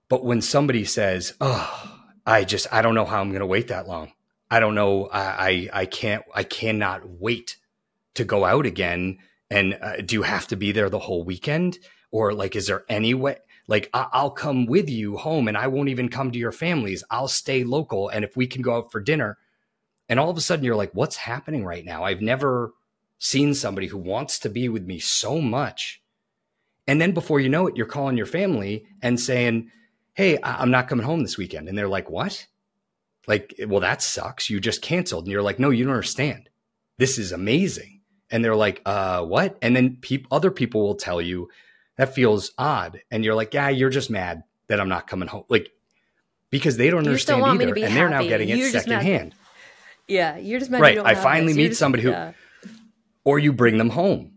But 0.09 0.25
when 0.25 0.43
somebody 0.43 0.85
says, 0.85 1.35
Oh, 1.41 2.01
I 2.27 2.45
just 2.45 2.67
I 2.73 2.83
don't 2.83 2.95
know 2.97 3.07
how 3.07 3.21
I'm 3.21 3.33
gonna 3.33 3.47
wait 3.47 3.69
that 3.69 3.89
long. 3.89 4.13
I 4.51 4.61
don't 4.61 4.75
know. 4.75 5.07
I, 5.07 5.21
I, 5.21 5.81
I 5.81 5.87
can't, 5.87 6.25
I 6.35 6.45
cannot 6.45 7.09
wait 7.09 7.57
to 8.15 8.25
go 8.25 8.45
out 8.45 8.67
again. 8.67 9.19
And 9.51 9.79
uh, 9.81 9.97
do 9.99 10.15
you 10.17 10.23
have 10.23 10.47
to 10.49 10.57
be 10.57 10.73
there 10.73 10.89
the 10.91 10.99
whole 10.99 11.25
weekend? 11.25 11.79
Or 12.11 12.33
like, 12.33 12.57
is 12.57 12.67
there 12.67 12.85
any 12.89 13.15
way? 13.15 13.39
Like, 13.69 13.91
I- 13.93 14.09
I'll 14.13 14.31
come 14.31 14.67
with 14.67 14.89
you 14.89 15.17
home 15.17 15.49
and 15.49 15.57
I 15.57 15.67
won't 15.67 15.89
even 15.89 16.09
come 16.09 16.31
to 16.31 16.39
your 16.39 16.53
families. 16.53 17.03
I'll 17.11 17.29
stay 17.29 17.65
local. 17.65 18.09
And 18.09 18.25
if 18.25 18.37
we 18.37 18.47
can 18.47 18.63
go 18.63 18.77
out 18.77 18.93
for 18.93 19.01
dinner, 19.01 19.39
and 20.09 20.21
all 20.21 20.31
of 20.31 20.37
a 20.37 20.41
sudden 20.41 20.65
you're 20.65 20.77
like, 20.77 20.93
what's 20.95 21.17
happening 21.17 21.65
right 21.65 21.85
now? 21.85 22.05
I've 22.05 22.23
never 22.23 22.73
seen 23.19 23.55
somebody 23.55 23.89
who 23.89 23.99
wants 23.99 24.39
to 24.41 24.49
be 24.49 24.69
with 24.69 24.87
me 24.87 24.99
so 24.99 25.41
much. 25.41 26.01
And 26.87 27.01
then 27.01 27.13
before 27.13 27.41
you 27.41 27.49
know 27.49 27.67
it, 27.67 27.77
you're 27.77 27.87
calling 27.87 28.17
your 28.17 28.27
family 28.27 28.87
and 29.03 29.19
saying, 29.19 29.71
Hey, 30.15 30.39
I'm 30.43 30.71
not 30.71 30.89
coming 30.89 31.05
home 31.05 31.23
this 31.23 31.37
weekend. 31.37 31.69
And 31.69 31.77
they're 31.77 31.89
like, 31.89 32.09
What? 32.09 32.47
Like, 33.27 33.55
well, 33.67 33.81
that 33.81 34.03
sucks. 34.03 34.49
You 34.49 34.61
just 34.61 34.83
canceled. 34.83 35.25
And 35.25 35.33
you're 35.33 35.43
like, 35.43 35.59
no, 35.59 35.71
you 35.71 35.85
don't 35.85 35.95
understand. 35.95 36.49
This 36.99 37.19
is 37.19 37.33
amazing. 37.33 38.01
And 38.31 38.45
they're 38.45 38.57
like, 38.57 38.83
uh, 38.87 39.23
what? 39.23 39.57
And 39.63 39.77
then 39.77 39.99
pe- 40.01 40.25
other 40.31 40.51
people 40.51 40.83
will 40.83 40.95
tell 40.95 41.21
you 41.21 41.49
that 41.97 42.15
feels 42.15 42.53
odd. 42.59 43.01
And 43.11 43.25
you're 43.25 43.35
like, 43.35 43.55
yeah, 43.55 43.69
you're 43.69 43.91
just 43.91 44.11
mad 44.11 44.43
that 44.69 44.81
I'm 44.81 44.89
not 44.89 45.07
coming 45.07 45.29
home. 45.29 45.45
Like, 45.49 45.71
because 46.51 46.77
they 46.77 46.91
don't 46.91 47.05
you 47.05 47.11
understand 47.11 47.43
either. 47.43 47.69
And 47.69 47.79
happy. 47.79 47.95
they're 47.95 48.09
now 48.09 48.23
getting 48.23 48.49
it 48.49 48.71
secondhand. 48.71 49.35
Yeah. 50.09 50.37
You're 50.39 50.59
just 50.59 50.71
mad. 50.71 50.81
Right. 50.81 50.99
I 50.99 51.15
finally 51.15 51.53
meet 51.53 51.69
just, 51.69 51.81
somebody 51.81 52.03
who, 52.03 52.11
yeah. 52.11 52.33
or 53.25 53.39
you 53.39 53.53
bring 53.53 53.79
them 53.79 53.91
home 53.91 54.33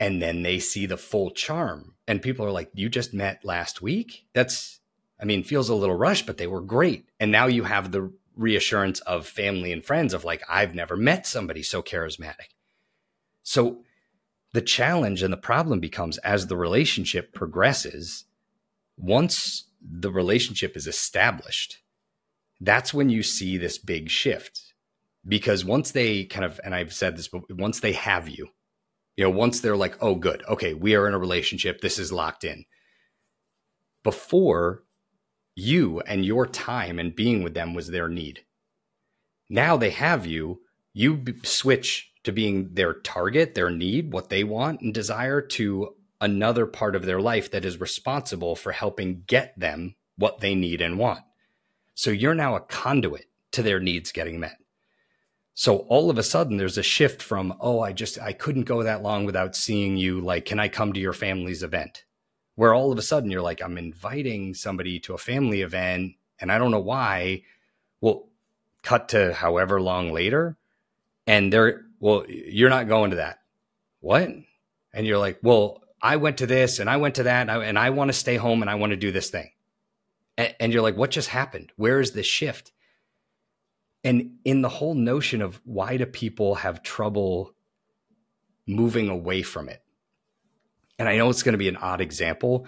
and 0.00 0.22
then 0.22 0.42
they 0.42 0.58
see 0.58 0.86
the 0.86 0.96
full 0.96 1.30
charm. 1.30 1.94
And 2.06 2.22
people 2.22 2.46
are 2.46 2.52
like, 2.52 2.70
you 2.74 2.88
just 2.88 3.12
met 3.12 3.44
last 3.44 3.82
week? 3.82 4.26
That's, 4.32 4.80
I 5.20 5.24
mean, 5.24 5.42
feels 5.42 5.68
a 5.68 5.74
little 5.74 5.96
rushed, 5.96 6.26
but 6.26 6.38
they 6.38 6.46
were 6.46 6.60
great. 6.60 7.06
And 7.20 7.30
now 7.30 7.46
you 7.46 7.64
have 7.64 7.90
the 7.92 8.12
reassurance 8.38 9.00
of 9.00 9.26
family 9.26 9.72
and 9.72 9.84
friends 9.84 10.14
of 10.14 10.24
like, 10.24 10.42
I've 10.48 10.74
never 10.74 10.96
met 10.96 11.26
somebody 11.26 11.62
so 11.62 11.82
charismatic. 11.82 12.54
So 13.42 13.82
the 14.52 14.62
challenge 14.62 15.22
and 15.22 15.32
the 15.32 15.36
problem 15.36 15.80
becomes 15.80 16.18
as 16.18 16.46
the 16.46 16.56
relationship 16.56 17.34
progresses, 17.34 18.24
once 18.96 19.64
the 19.82 20.10
relationship 20.10 20.76
is 20.76 20.86
established, 20.86 21.78
that's 22.60 22.94
when 22.94 23.10
you 23.10 23.22
see 23.22 23.56
this 23.56 23.76
big 23.76 24.08
shift. 24.08 24.72
Because 25.26 25.64
once 25.64 25.90
they 25.90 26.24
kind 26.24 26.44
of, 26.44 26.60
and 26.64 26.74
I've 26.74 26.94
said 26.94 27.16
this, 27.16 27.28
but 27.28 27.42
once 27.50 27.80
they 27.80 27.92
have 27.92 28.28
you, 28.28 28.48
you 29.16 29.24
know, 29.24 29.30
once 29.30 29.60
they're 29.60 29.76
like, 29.76 29.96
oh, 30.00 30.14
good, 30.14 30.44
okay, 30.48 30.74
we 30.74 30.94
are 30.94 31.08
in 31.08 31.14
a 31.14 31.18
relationship, 31.18 31.80
this 31.80 31.98
is 31.98 32.12
locked 32.12 32.44
in. 32.44 32.64
Before 34.04 34.84
you 35.58 36.00
and 36.02 36.24
your 36.24 36.46
time 36.46 37.00
and 37.00 37.16
being 37.16 37.42
with 37.42 37.52
them 37.52 37.74
was 37.74 37.88
their 37.88 38.08
need. 38.08 38.44
Now 39.50 39.76
they 39.76 39.90
have 39.90 40.24
you, 40.24 40.60
you 40.92 41.16
b- 41.16 41.34
switch 41.42 42.12
to 42.22 42.32
being 42.32 42.74
their 42.74 42.94
target, 42.94 43.54
their 43.54 43.70
need, 43.70 44.12
what 44.12 44.28
they 44.28 44.44
want 44.44 44.80
and 44.82 44.94
desire 44.94 45.40
to 45.40 45.96
another 46.20 46.66
part 46.66 46.94
of 46.94 47.06
their 47.06 47.20
life 47.20 47.50
that 47.50 47.64
is 47.64 47.80
responsible 47.80 48.54
for 48.54 48.70
helping 48.70 49.24
get 49.26 49.58
them 49.58 49.96
what 50.16 50.38
they 50.38 50.54
need 50.54 50.80
and 50.80 50.98
want. 50.98 51.20
So 51.94 52.10
you're 52.10 52.34
now 52.34 52.54
a 52.54 52.60
conduit 52.60 53.26
to 53.52 53.62
their 53.62 53.80
needs 53.80 54.12
getting 54.12 54.38
met. 54.38 54.58
So 55.54 55.78
all 55.88 56.08
of 56.08 56.18
a 56.18 56.22
sudden 56.22 56.56
there's 56.56 56.78
a 56.78 56.84
shift 56.84 57.20
from, 57.20 57.56
oh, 57.60 57.80
I 57.80 57.92
just, 57.92 58.16
I 58.20 58.32
couldn't 58.32 58.62
go 58.62 58.84
that 58.84 59.02
long 59.02 59.24
without 59.24 59.56
seeing 59.56 59.96
you. 59.96 60.20
Like, 60.20 60.44
can 60.44 60.60
I 60.60 60.68
come 60.68 60.92
to 60.92 61.00
your 61.00 61.12
family's 61.12 61.64
event? 61.64 62.04
Where 62.58 62.74
all 62.74 62.90
of 62.90 62.98
a 62.98 63.02
sudden 63.02 63.30
you're 63.30 63.40
like, 63.40 63.62
I'm 63.62 63.78
inviting 63.78 64.52
somebody 64.52 64.98
to 65.00 65.14
a 65.14 65.18
family 65.18 65.62
event 65.62 66.16
and 66.40 66.50
I 66.50 66.58
don't 66.58 66.72
know 66.72 66.80
why. 66.80 67.44
Well, 68.00 68.30
cut 68.82 69.10
to 69.10 69.32
however 69.32 69.80
long 69.80 70.12
later, 70.12 70.56
and 71.24 71.52
they're, 71.52 71.82
well, 72.00 72.24
you're 72.28 72.68
not 72.68 72.88
going 72.88 73.10
to 73.10 73.18
that. 73.18 73.38
What? 74.00 74.30
And 74.92 75.06
you're 75.06 75.18
like, 75.18 75.38
well, 75.40 75.84
I 76.02 76.16
went 76.16 76.38
to 76.38 76.48
this 76.48 76.80
and 76.80 76.90
I 76.90 76.96
went 76.96 77.14
to 77.14 77.22
that 77.22 77.42
and 77.42 77.50
I, 77.52 77.64
and 77.64 77.78
I 77.78 77.90
want 77.90 78.08
to 78.08 78.12
stay 78.12 78.34
home 78.34 78.60
and 78.60 78.68
I 78.68 78.74
want 78.74 78.90
to 78.90 78.96
do 78.96 79.12
this 79.12 79.30
thing. 79.30 79.52
And, 80.36 80.52
and 80.58 80.72
you're 80.72 80.82
like, 80.82 80.96
what 80.96 81.12
just 81.12 81.28
happened? 81.28 81.70
Where 81.76 82.00
is 82.00 82.10
this 82.10 82.26
shift? 82.26 82.72
And 84.02 84.38
in 84.44 84.62
the 84.62 84.68
whole 84.68 84.96
notion 84.96 85.42
of 85.42 85.60
why 85.62 85.96
do 85.96 86.06
people 86.06 86.56
have 86.56 86.82
trouble 86.82 87.54
moving 88.66 89.08
away 89.08 89.42
from 89.42 89.68
it? 89.68 89.80
And 90.98 91.08
I 91.08 91.16
know 91.16 91.30
it's 91.30 91.42
going 91.42 91.52
to 91.52 91.58
be 91.58 91.68
an 91.68 91.76
odd 91.76 92.00
example, 92.00 92.66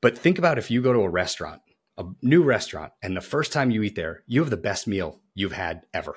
but 0.00 0.18
think 0.18 0.38
about 0.38 0.58
if 0.58 0.70
you 0.70 0.82
go 0.82 0.92
to 0.92 1.00
a 1.00 1.08
restaurant, 1.08 1.62
a 1.96 2.04
new 2.22 2.42
restaurant, 2.42 2.92
and 3.02 3.16
the 3.16 3.20
first 3.20 3.52
time 3.52 3.70
you 3.70 3.82
eat 3.82 3.96
there, 3.96 4.22
you 4.26 4.40
have 4.40 4.50
the 4.50 4.56
best 4.56 4.86
meal 4.86 5.20
you've 5.34 5.52
had 5.52 5.82
ever. 5.92 6.14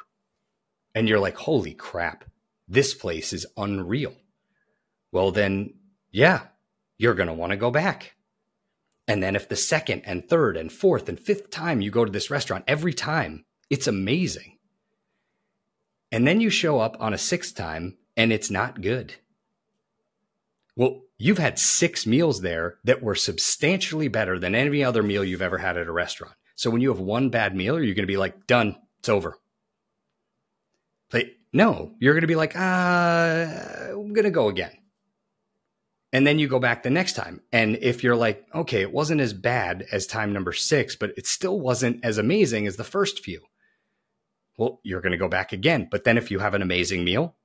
And 0.95 1.09
you're 1.09 1.19
like, 1.19 1.38
holy 1.38 1.73
crap, 1.73 2.25
this 2.67 2.93
place 2.93 3.33
is 3.33 3.45
unreal. 3.57 4.13
Well, 5.12 5.31
then, 5.31 5.73
yeah, 6.12 6.47
you're 6.97 7.13
going 7.13 7.27
to 7.27 7.33
want 7.33 7.51
to 7.51 7.57
go 7.57 7.71
back. 7.71 8.15
And 9.07 9.21
then 9.21 9.36
if 9.36 9.49
the 9.49 9.55
second 9.55 10.03
and 10.05 10.27
third 10.27 10.55
and 10.55 10.71
fourth 10.71 11.09
and 11.09 11.19
fifth 11.19 11.49
time 11.49 11.81
you 11.81 11.91
go 11.91 12.05
to 12.05 12.12
this 12.12 12.31
restaurant, 12.31 12.63
every 12.67 12.93
time 12.93 13.45
it's 13.69 13.88
amazing. 13.88 14.57
And 16.12 16.27
then 16.27 16.39
you 16.39 16.49
show 16.49 16.79
up 16.79 16.95
on 16.99 17.13
a 17.13 17.17
sixth 17.17 17.55
time 17.55 17.97
and 18.15 18.31
it's 18.31 18.51
not 18.51 18.81
good. 18.81 19.15
Well, 20.75 21.01
you've 21.17 21.38
had 21.38 21.60
six 21.60 22.06
meals 22.06 22.41
there 22.41 22.78
that 22.84 23.02
were 23.02 23.15
substantially 23.15 24.08
better 24.08 24.39
than 24.39 24.56
any 24.56 24.84
other 24.84 25.04
meal 25.04 25.23
you've 25.23 25.41
ever 25.41 25.58
had 25.58 25.78
at 25.78 25.88
a 25.88 25.91
restaurant. 25.91 26.36
So 26.56 26.69
when 26.69 26.82
you 26.82 26.89
have 26.89 26.99
one 26.99 27.30
bad 27.30 27.56
meal, 27.56 27.76
are 27.76 27.84
you 27.84 27.95
going 27.95 28.04
to 28.04 28.12
be 28.12 28.17
like, 28.17 28.47
done, 28.47 28.76
it's 28.99 29.10
over? 29.10 29.38
But 31.10 31.28
no, 31.52 31.93
you're 31.99 32.13
going 32.13 32.21
to 32.21 32.28
be 32.28 32.36
like, 32.36 32.56
uh, 32.56 32.60
I'm 32.60 34.13
going 34.13 34.26
to 34.26 34.32
go 34.32 34.49
again. 34.49 34.71
And 36.12 36.28
then 36.28 36.38
you 36.38 36.47
go 36.47 36.60
back 36.60 36.84
the 36.84 36.91
next 36.91 37.13
time. 37.13 37.41
And 37.52 37.78
if 37.78 38.04
you're 38.04 38.15
like, 38.15 38.45
okay, 38.54 38.82
it 38.82 38.93
wasn't 38.93 39.21
as 39.21 39.34
bad 39.34 39.86
as 39.91 40.06
time 40.06 40.32
number 40.32 40.54
six, 40.54 40.95
but 40.95 41.12
it 41.17 41.26
still 41.26 41.60
wasn't 41.60 42.06
as 42.06 42.19
amazing 42.19 42.67
as 42.67 42.76
the 42.76 42.84
first 42.84 43.23
few. 43.23 43.41
Well, 44.58 44.80
you're 44.84 45.02
going 45.02 45.12
to 45.12 45.17
go 45.17 45.28
back 45.28 45.54
again. 45.54 45.88
But 45.89 46.04
then 46.04 46.17
if 46.17 46.30
you 46.30 46.38
have 46.39 46.54
an 46.54 46.62
amazing 46.62 47.04
meal 47.04 47.36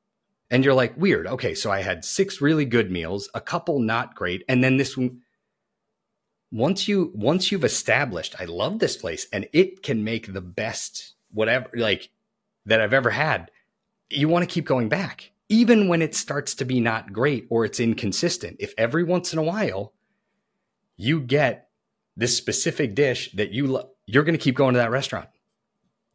and 0.51 0.65
you're 0.65 0.75
like, 0.75 0.97
weird. 0.97 1.27
Okay. 1.27 1.55
So 1.55 1.71
I 1.71 1.83
had 1.83 2.05
six 2.05 2.41
really 2.41 2.65
good 2.65 2.91
meals, 2.91 3.29
a 3.35 3.41
couple 3.41 3.81
not 3.81 4.15
great. 4.15 4.45
And 4.49 4.63
then 4.63 4.77
this 4.77 4.97
one, 4.97 5.21
once 6.51 6.89
you, 6.89 7.13
once 7.15 7.53
you've 7.53 7.65
established, 7.65 8.35
I 8.39 8.47
love 8.47 8.79
this 8.79 8.97
place 8.97 9.27
and 9.33 9.49
it 9.53 9.83
can 9.83 10.05
make 10.05 10.33
the 10.33 10.41
best 10.41 11.15
whatever, 11.31 11.69
like 11.75 12.11
that 12.65 12.81
I've 12.81 12.95
ever 12.95 13.11
had. 13.11 13.51
You 14.09 14.29
want 14.29 14.49
to 14.49 14.53
keep 14.53 14.65
going 14.65 14.89
back 14.89 15.33
even 15.49 15.89
when 15.89 16.03
it 16.03 16.15
starts 16.15 16.55
to 16.57 16.65
be 16.65 16.81
not 16.81 17.13
great 17.13 17.47
or 17.51 17.65
it's 17.65 17.81
inconsistent, 17.81 18.57
if 18.61 18.75
every 18.77 19.03
once 19.03 19.33
in 19.33 19.39
a 19.39 19.43
while 19.43 19.95
you 20.97 21.21
get 21.21 21.69
this 22.17 22.37
specific 22.37 22.95
dish 22.95 23.31
that 23.33 23.53
you 23.53 23.67
love, 23.67 23.89
you're 24.07 24.25
going 24.25 24.37
to 24.37 24.43
keep 24.43 24.57
going 24.57 24.75
to 24.75 24.79
that 24.79 24.91
restaurant. 24.91 25.29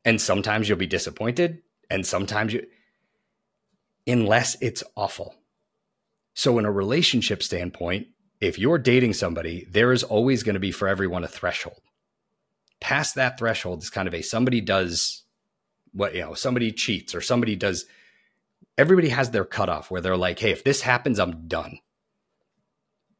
And 0.05 0.21
sometimes 0.21 0.67
you'll 0.67 0.77
be 0.77 0.85
disappointed, 0.85 1.61
and 1.89 2.05
sometimes 2.05 2.53
you, 2.53 2.65
unless 4.05 4.57
it's 4.61 4.83
awful. 4.95 5.35
So, 6.33 6.57
in 6.57 6.65
a 6.65 6.71
relationship 6.71 7.43
standpoint, 7.43 8.07
if 8.41 8.57
you're 8.59 8.79
dating 8.79 9.13
somebody, 9.13 9.67
there 9.69 9.91
is 9.91 10.03
always 10.03 10.43
going 10.43 10.55
to 10.55 10.59
be 10.59 10.71
for 10.71 10.87
everyone 10.87 11.23
a 11.23 11.27
threshold. 11.27 11.79
Past 12.79 13.15
that 13.15 13.37
threshold 13.37 13.83
is 13.83 13.89
kind 13.89 14.07
of 14.07 14.13
a 14.13 14.21
somebody 14.21 14.59
does 14.59 15.23
what, 15.93 16.15
you 16.15 16.21
know, 16.21 16.33
somebody 16.33 16.71
cheats 16.71 17.15
or 17.15 17.21
somebody 17.21 17.55
does 17.55 17.85
everybody 18.77 19.09
has 19.09 19.31
their 19.31 19.45
cutoff 19.45 19.91
where 19.91 20.01
they're 20.01 20.17
like, 20.17 20.39
hey, 20.39 20.51
if 20.51 20.63
this 20.63 20.81
happens, 20.81 21.19
I'm 21.19 21.47
done. 21.47 21.79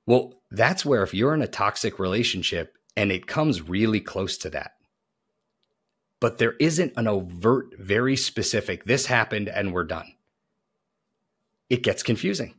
Well, 0.06 0.42
that's 0.52 0.86
where 0.86 1.04
if 1.04 1.14
you're 1.14 1.34
in 1.34 1.42
a 1.42 1.48
toxic 1.48 2.00
relationship 2.00 2.78
and 2.96 3.12
it 3.12 3.28
comes 3.28 3.62
really 3.62 4.00
close 4.00 4.38
to 4.40 4.50
that, 4.52 4.74
but 6.20 6.38
there 6.38 6.54
isn't 6.60 6.94
an 6.98 7.08
overt, 7.08 7.76
very 7.78 8.16
specific, 8.16 8.86
this 8.86 9.06
happened 9.06 9.48
and 9.48 9.74
we're 9.74 9.84
done, 9.84 10.14
it 11.70 11.84
gets 11.84 12.04
confusing 12.04 12.54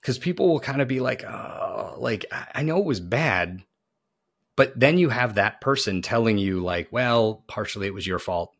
because 0.00 0.18
people 0.18 0.48
will 0.48 0.60
kind 0.60 0.80
of 0.80 0.88
be 0.88 1.00
like, 1.00 1.24
oh, 1.24 1.96
like, 1.98 2.26
I 2.54 2.62
know 2.62 2.78
it 2.78 2.84
was 2.84 3.00
bad. 3.00 3.62
But 4.56 4.78
then 4.78 4.98
you 4.98 5.08
have 5.08 5.36
that 5.36 5.60
person 5.60 6.02
telling 6.02 6.36
you, 6.38 6.60
like, 6.64 6.88
well, 6.90 7.44
partially 7.46 7.86
it 7.86 7.94
was 7.94 8.06
your 8.06 8.18
fault. 8.18 8.52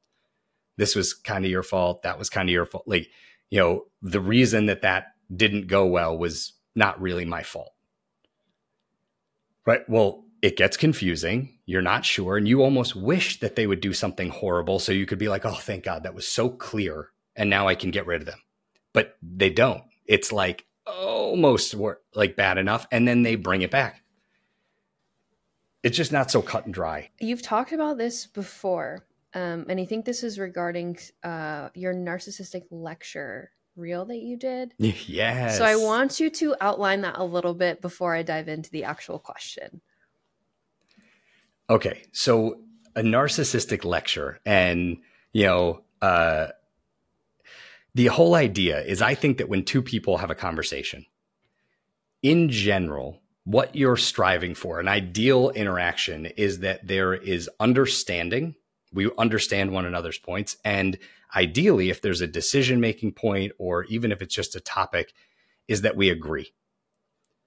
This 0.77 0.94
was 0.94 1.12
kind 1.12 1.44
of 1.44 1.51
your 1.51 1.64
fault. 1.64 2.03
That 2.03 2.18
was 2.18 2.31
kind 2.31 2.48
of 2.48 2.53
your 2.53 2.66
fault. 2.66 2.85
Like, 2.87 3.09
you 3.51 3.59
know, 3.59 3.87
the 4.01 4.20
reason 4.20 4.66
that 4.66 4.83
that 4.83 5.07
didn't 5.35 5.66
go 5.66 5.87
well 5.87 6.16
was 6.16 6.53
not 6.77 7.01
really 7.01 7.24
my 7.24 7.42
fault. 7.42 7.72
Right. 9.66 9.81
Well, 9.88 10.24
it 10.40 10.57
gets 10.57 10.77
confusing. 10.77 11.59
You're 11.66 11.83
not 11.83 12.05
sure. 12.05 12.37
And 12.37 12.46
you 12.46 12.62
almost 12.62 12.94
wish 12.94 13.40
that 13.40 13.57
they 13.57 13.66
would 13.66 13.81
do 13.81 13.92
something 13.92 14.31
horrible 14.31 14.79
so 14.79 14.92
you 14.92 15.05
could 15.05 15.18
be 15.18 15.29
like, 15.29 15.44
oh, 15.44 15.55
thank 15.55 15.85
God, 15.85 16.05
that 16.05 16.14
was 16.14 16.29
so 16.29 16.48
clear. 16.48 17.09
And 17.35 17.51
now 17.51 17.66
I 17.66 17.74
can 17.74 17.90
get 17.90 18.07
rid 18.07 18.20
of 18.20 18.27
them. 18.27 18.40
But 18.92 19.16
they 19.22 19.51
don't. 19.51 19.83
It's 20.07 20.33
like 20.33 20.66
almost 20.87 21.74
like 22.14 22.37
bad 22.37 22.59
enough. 22.59 22.87
And 22.90 23.07
then 23.07 23.22
they 23.22 23.35
bring 23.35 23.62
it 23.62 23.70
back. 23.70 24.03
It's 25.83 25.96
just 25.96 26.12
not 26.12 26.31
so 26.31 26.42
cut 26.42 26.64
and 26.64 26.74
dry. 26.74 27.11
You've 27.20 27.42
talked 27.42 27.72
about 27.72 27.98
this 27.98 28.27
before. 28.27 29.07
Um, 29.35 29.66
and 29.68 29.79
I 29.79 29.85
think 29.85 30.05
this 30.05 30.22
is 30.22 30.38
regarding 30.38 30.98
uh, 31.22 31.68
your 31.74 31.94
narcissistic 31.94 32.64
lecture 32.70 33.51
reel 33.77 34.05
that 34.07 34.18
you 34.18 34.37
did. 34.37 34.74
Yes. 34.79 35.59
So 35.59 35.64
I 35.64 35.77
want 35.77 36.18
you 36.18 36.31
to 36.31 36.57
outline 36.61 37.03
that 37.03 37.16
a 37.18 37.24
little 37.24 37.55
bit 37.55 37.81
before 37.81 38.14
I 38.14 38.22
dive 38.22 38.48
into 38.48 38.70
the 38.70 38.85
actual 38.85 39.18
question. 39.18 39.81
Okay. 41.70 42.03
So 42.12 42.61
a 42.96 43.03
narcissistic 43.03 43.85
lecture, 43.85 44.40
and, 44.44 44.98
you 45.33 45.44
know, 45.44 45.83
uh, 46.03 46.48
the 47.99 48.07
whole 48.07 48.37
idea 48.37 48.81
is 48.83 49.03
I 49.03 49.17
think 49.17 49.39
that 49.39 49.49
when 49.49 49.65
two 49.65 49.83
people 49.83 50.19
have 50.19 50.31
a 50.31 50.37
conversation, 50.37 51.05
in 52.23 52.49
general, 52.49 53.21
what 53.43 53.75
you're 53.75 53.97
striving 53.97 54.55
for, 54.55 54.79
an 54.79 54.87
ideal 54.87 55.51
interaction, 55.51 56.27
is 56.27 56.61
that 56.61 56.87
there 56.87 57.13
is 57.13 57.51
understanding. 57.59 58.55
We 58.93 59.11
understand 59.19 59.73
one 59.73 59.85
another's 59.85 60.17
points. 60.17 60.57
And 60.65 60.97
ideally 61.35 61.91
if 61.91 62.01
there's 62.01 62.21
a 62.21 62.29
decision 62.29 62.79
making 62.79 63.15
point 63.15 63.51
or 63.59 63.83
even 63.87 64.13
if 64.13 64.23
it's 64.23 64.33
just 64.33 64.55
a 64.55 64.61
topic 64.61 65.13
is 65.67 65.83
that 65.83 65.97
we 65.97 66.09
agree. 66.09 66.53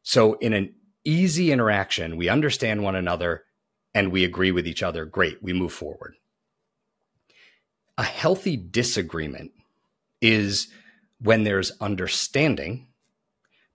So 0.04 0.34
in 0.34 0.52
an 0.52 0.76
easy 1.06 1.54
interaction 1.54 2.18
we 2.18 2.28
understand 2.28 2.84
one 2.84 2.98
another 2.98 3.46
and 3.94 4.12
we 4.12 4.26
agree 4.26 4.52
with 4.52 4.68
each 4.68 4.84
other 4.84 5.06
great 5.06 5.42
we 5.42 5.54
move 5.54 5.72
forward. 5.72 6.16
A 7.98 8.04
healthy 8.04 8.58
disagreement 8.58 9.54
is 10.21 10.67
when 11.19 11.43
there's 11.43 11.71
understanding 11.81 12.88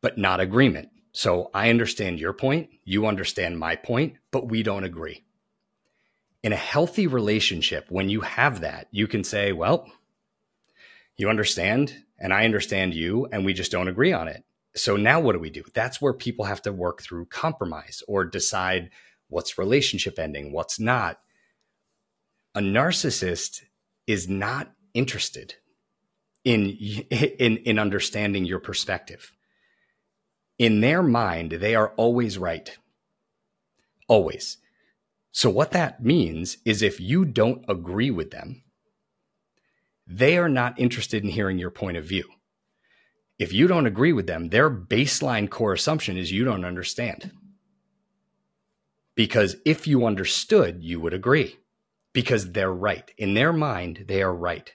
but 0.00 0.16
not 0.18 0.40
agreement 0.40 0.88
so 1.12 1.50
i 1.52 1.70
understand 1.70 2.18
your 2.20 2.32
point 2.32 2.70
you 2.84 3.06
understand 3.06 3.58
my 3.58 3.76
point 3.76 4.14
but 4.30 4.48
we 4.48 4.62
don't 4.62 4.84
agree 4.84 5.24
in 6.46 6.52
a 6.52 6.56
healthy 6.56 7.08
relationship, 7.08 7.86
when 7.88 8.08
you 8.08 8.20
have 8.20 8.60
that, 8.60 8.86
you 8.92 9.08
can 9.08 9.24
say, 9.24 9.50
well, 9.50 9.90
you 11.16 11.28
understand 11.28 12.04
and 12.20 12.32
I 12.32 12.44
understand 12.44 12.94
you, 12.94 13.26
and 13.32 13.44
we 13.44 13.52
just 13.52 13.72
don't 13.72 13.88
agree 13.88 14.12
on 14.12 14.28
it. 14.28 14.44
So 14.76 14.96
now 14.96 15.18
what 15.18 15.32
do 15.32 15.40
we 15.40 15.50
do? 15.50 15.64
That's 15.74 16.00
where 16.00 16.12
people 16.12 16.44
have 16.44 16.62
to 16.62 16.72
work 16.72 17.02
through 17.02 17.26
compromise 17.26 18.00
or 18.06 18.24
decide 18.24 18.90
what's 19.28 19.58
relationship 19.58 20.20
ending, 20.20 20.52
what's 20.52 20.78
not. 20.78 21.18
A 22.54 22.60
narcissist 22.60 23.64
is 24.06 24.28
not 24.28 24.70
interested 24.94 25.56
in, 26.46 26.70
in, 27.10 27.56
in 27.58 27.78
understanding 27.78 28.44
your 28.44 28.60
perspective. 28.60 29.32
In 30.58 30.80
their 30.80 31.02
mind, 31.02 31.52
they 31.52 31.74
are 31.74 31.92
always 31.96 32.38
right. 32.38 32.78
Always. 34.08 34.58
So, 35.32 35.50
what 35.50 35.72
that 35.72 36.02
means 36.02 36.58
is 36.64 36.80
if 36.80 37.00
you 37.00 37.24
don't 37.24 37.64
agree 37.68 38.12
with 38.12 38.30
them, 38.30 38.62
they 40.06 40.38
are 40.38 40.48
not 40.48 40.78
interested 40.78 41.24
in 41.24 41.30
hearing 41.30 41.58
your 41.58 41.72
point 41.72 41.96
of 41.96 42.04
view. 42.04 42.24
If 43.38 43.52
you 43.52 43.66
don't 43.66 43.86
agree 43.86 44.12
with 44.12 44.28
them, 44.28 44.48
their 44.48 44.70
baseline 44.70 45.50
core 45.50 45.72
assumption 45.72 46.16
is 46.16 46.30
you 46.30 46.44
don't 46.44 46.64
understand. 46.64 47.32
Because 49.16 49.56
if 49.66 49.86
you 49.86 50.06
understood, 50.06 50.82
you 50.82 51.00
would 51.00 51.12
agree 51.12 51.56
because 52.14 52.52
they're 52.52 52.72
right. 52.72 53.10
In 53.18 53.34
their 53.34 53.52
mind, 53.52 54.04
they 54.06 54.22
are 54.22 54.34
right. 54.34 54.72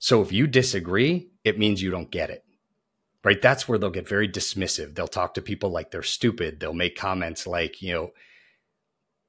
So 0.00 0.22
if 0.22 0.32
you 0.32 0.48
disagree, 0.48 1.30
it 1.44 1.58
means 1.58 1.80
you 1.80 1.92
don't 1.92 2.10
get 2.10 2.30
it. 2.30 2.44
Right? 3.22 3.40
That's 3.40 3.68
where 3.68 3.78
they'll 3.78 3.90
get 3.90 4.08
very 4.08 4.28
dismissive. 4.28 4.94
They'll 4.94 5.06
talk 5.06 5.34
to 5.34 5.42
people 5.42 5.70
like 5.70 5.90
they're 5.90 6.02
stupid. 6.02 6.58
They'll 6.58 6.72
make 6.72 6.96
comments 6.96 7.46
like, 7.46 7.82
you 7.82 7.92
know, 7.92 8.10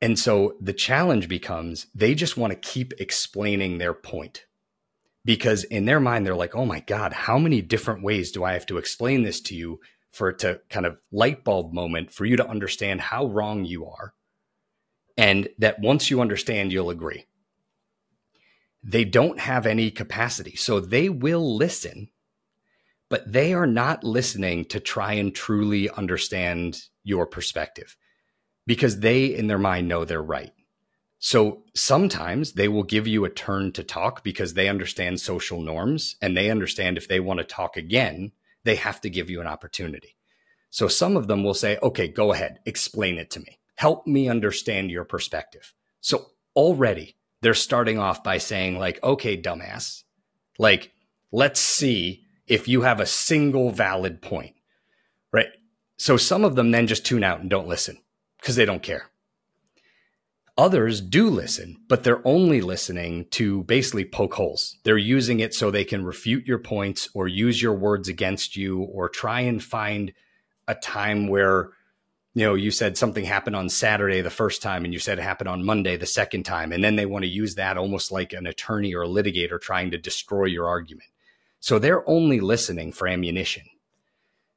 and 0.01 0.17
so 0.17 0.55
the 0.59 0.73
challenge 0.73 1.27
becomes 1.27 1.87
they 1.93 2.15
just 2.15 2.37
want 2.37 2.51
to 2.51 2.69
keep 2.69 2.93
explaining 2.99 3.77
their 3.77 3.93
point 3.93 4.45
because 5.23 5.63
in 5.65 5.85
their 5.85 5.99
mind, 5.99 6.25
they're 6.25 6.35
like, 6.35 6.55
oh 6.55 6.65
my 6.65 6.79
God, 6.79 7.13
how 7.13 7.37
many 7.37 7.61
different 7.61 8.01
ways 8.01 8.31
do 8.31 8.43
I 8.43 8.53
have 8.53 8.65
to 8.67 8.77
explain 8.77 9.21
this 9.21 9.39
to 9.41 9.55
you 9.55 9.79
for 10.09 10.29
it 10.29 10.39
to 10.39 10.61
kind 10.69 10.85
of 10.85 10.97
light 11.11 11.43
bulb 11.43 11.73
moment 11.73 12.11
for 12.11 12.25
you 12.25 12.35
to 12.37 12.47
understand 12.47 13.01
how 13.01 13.27
wrong 13.27 13.63
you 13.63 13.85
are? 13.85 14.13
And 15.17 15.49
that 15.59 15.79
once 15.79 16.09
you 16.09 16.21
understand, 16.21 16.71
you'll 16.71 16.89
agree. 16.89 17.25
They 18.83 19.05
don't 19.05 19.39
have 19.39 19.65
any 19.65 19.91
capacity. 19.91 20.55
So 20.55 20.79
they 20.79 21.09
will 21.09 21.55
listen, 21.55 22.09
but 23.09 23.31
they 23.31 23.53
are 23.53 23.67
not 23.67 24.03
listening 24.03 24.65
to 24.65 24.79
try 24.79 25.13
and 25.13 25.33
truly 25.33 25.89
understand 25.89 26.81
your 27.03 27.25
perspective 27.25 27.95
because 28.65 28.99
they, 28.99 29.25
in 29.25 29.47
their 29.47 29.57
mind, 29.57 29.87
know 29.87 30.05
they're 30.05 30.21
right. 30.21 30.51
So 31.19 31.65
sometimes 31.75 32.53
they 32.53 32.67
will 32.67 32.83
give 32.83 33.05
you 33.05 33.25
a 33.25 33.29
turn 33.29 33.71
to 33.73 33.83
talk 33.83 34.23
because 34.23 34.55
they 34.55 34.67
understand 34.67 35.19
social 35.19 35.61
norms 35.61 36.15
and 36.19 36.35
they 36.35 36.49
understand 36.49 36.97
if 36.97 37.07
they 37.07 37.19
want 37.19 37.37
to 37.37 37.43
talk 37.43 37.77
again, 37.77 38.31
they 38.63 38.75
have 38.75 38.99
to 39.01 39.09
give 39.09 39.29
you 39.29 39.39
an 39.39 39.47
opportunity. 39.47 40.17
So 40.71 40.87
some 40.87 41.15
of 41.15 41.27
them 41.27 41.43
will 41.43 41.53
say, 41.53 41.77
okay, 41.83 42.07
go 42.07 42.33
ahead, 42.33 42.59
explain 42.65 43.19
it 43.19 43.29
to 43.31 43.39
me. 43.39 43.59
Help 43.75 44.07
me 44.07 44.29
understand 44.29 44.89
your 44.89 45.03
perspective. 45.05 45.73
So 45.99 46.31
already 46.55 47.17
they're 47.41 47.53
starting 47.53 47.97
off 47.97 48.23
by 48.23 48.37
saying, 48.37 48.77
like, 48.77 49.03
okay, 49.03 49.39
dumbass, 49.39 50.03
like, 50.59 50.91
let's 51.31 51.59
see 51.59 52.25
if 52.47 52.67
you 52.67 52.81
have 52.81 52.99
a 52.99 53.05
single 53.05 53.71
valid 53.71 54.21
point, 54.21 54.55
right? 55.31 55.47
So 55.97 56.17
some 56.17 56.43
of 56.43 56.55
them 56.55 56.71
then 56.71 56.87
just 56.87 57.05
tune 57.05 57.23
out 57.23 57.41
and 57.41 57.49
don't 57.49 57.67
listen 57.67 57.97
because 58.39 58.55
they 58.55 58.65
don't 58.65 58.83
care. 58.83 59.11
Others 60.57 61.01
do 61.01 61.29
listen, 61.29 61.77
but 61.87 62.03
they're 62.03 62.27
only 62.27 62.61
listening 62.61 63.25
to 63.31 63.63
basically 63.63 64.03
poke 64.05 64.33
holes. 64.33 64.77
They're 64.83 64.97
using 64.97 65.39
it 65.39 65.53
so 65.53 65.71
they 65.71 65.85
can 65.85 66.03
refute 66.03 66.45
your 66.45 66.59
points 66.59 67.09
or 67.13 67.27
use 67.27 67.61
your 67.61 67.73
words 67.73 68.09
against 68.09 68.55
you 68.55 68.81
or 68.81 69.09
try 69.09 69.41
and 69.41 69.63
find 69.63 70.11
a 70.67 70.75
time 70.75 71.27
where 71.27 71.69
you 72.33 72.45
know, 72.45 72.53
you 72.53 72.71
said 72.71 72.97
something 72.97 73.25
happened 73.25 73.55
on 73.55 73.67
Saturday 73.67 74.21
the 74.21 74.29
first 74.29 74.61
time 74.61 74.85
and 74.85 74.93
you 74.93 74.99
said 74.99 75.19
it 75.19 75.23
happened 75.23 75.49
on 75.49 75.65
Monday 75.65 75.97
the 75.97 76.05
second 76.05 76.43
time. 76.43 76.71
And 76.71 76.83
then 76.83 76.95
they 76.95 77.05
want 77.05 77.23
to 77.23 77.29
use 77.29 77.55
that 77.55 77.77
almost 77.77 78.11
like 78.11 78.31
an 78.31 78.47
attorney 78.47 78.93
or 78.95 79.03
a 79.03 79.07
litigator 79.07 79.59
trying 79.59 79.91
to 79.91 79.97
destroy 79.97 80.45
your 80.45 80.67
argument. 80.67 81.09
So 81.59 81.77
they're 81.77 82.07
only 82.09 82.39
listening 82.39 82.93
for 82.93 83.07
ammunition. 83.07 83.63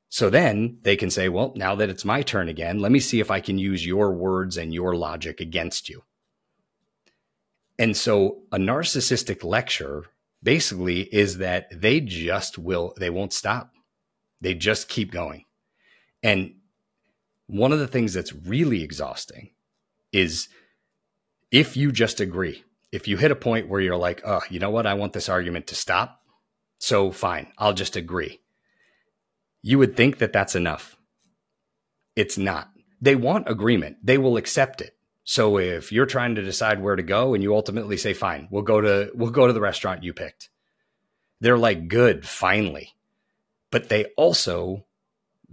So 0.09 0.31
then 0.31 0.79
they 0.83 0.95
can 0.95 1.11
say, 1.11 1.29
well, 1.29 1.53
now 1.57 1.75
that 1.75 1.91
it's 1.91 2.05
my 2.05 2.23
turn 2.23 2.49
again, 2.49 2.79
let 2.79 2.93
me 2.93 3.01
see 3.01 3.19
if 3.19 3.33
I 3.33 3.41
can 3.41 3.59
use 3.59 3.85
your 3.85 4.13
words 4.13 4.57
and 4.57 4.73
your 4.73 4.95
logic 4.95 5.41
against 5.41 5.89
you. 5.89 6.05
And 7.77 7.97
so 7.97 8.43
a 8.53 8.57
narcissistic 8.57 9.43
lecture 9.43 10.05
basically 10.41 11.01
is 11.13 11.39
that 11.39 11.69
they 11.73 12.01
just 12.01 12.57
will, 12.57 12.95
they 12.97 13.11
won't 13.11 13.33
stop. 13.33 13.73
They 14.41 14.55
just 14.55 14.89
keep 14.89 15.11
going. 15.11 15.47
And 16.23 16.55
one 17.47 17.73
of 17.73 17.79
the 17.79 17.89
things 17.89 18.13
that's 18.13 18.33
really 18.33 18.83
exhausting 18.83 19.51
is 20.13 20.49
if 21.51 21.77
you 21.77 21.93
just 21.93 22.21
agree, 22.21 22.65
if 22.91 23.09
you 23.09 23.17
hit 23.17 23.31
a 23.31 23.37
point 23.37 23.69
where 23.69 23.81
you're 23.81 23.97
like, 23.97 24.23
oh, 24.25 24.43
you 24.51 24.59
know 24.59 24.71
what? 24.71 24.87
I 24.87 24.95
want 24.95 25.13
this 25.13 25.29
argument 25.29 25.67
to 25.69 25.75
stop. 25.75 26.21
So 26.79 27.11
fine, 27.11 27.53
I'll 27.59 27.73
just 27.73 27.97
agree. 27.97 28.41
You 29.63 29.79
would 29.79 29.97
think 29.97 30.19
that 30.19 30.33
that's 30.33 30.55
enough. 30.55 30.97
It's 32.17 32.39
not. 32.39 32.71
They 33.01 33.17
want 33.17 33.49
agreement, 33.49 33.99
they 34.03 34.19
will 34.19 34.37
accept 34.37 34.81
it. 34.81 34.97
So 35.25 35.59
if 35.59 35.91
you're 35.91 36.07
trying 36.07 36.35
to 36.35 36.43
decide 36.43 36.83
where 36.83 36.97
to 36.97 37.03
go 37.03 37.35
and 37.35 37.43
you 37.43 37.55
ultimately 37.55 37.97
say, 37.97 38.13
fine, 38.13 38.47
we'll 38.51 38.63
go 38.63 38.81
to, 38.81 39.11
we'll 39.15 39.31
go 39.31 39.47
to 39.47 39.53
the 39.53 39.61
restaurant 39.61 40.05
you 40.05 40.13
picked. 40.13 40.51
They're 41.41 41.59
like, 41.59 41.89
good, 41.89 42.27
finally. 42.27 42.95
But 43.71 43.89
they 43.89 44.07
also 44.17 44.85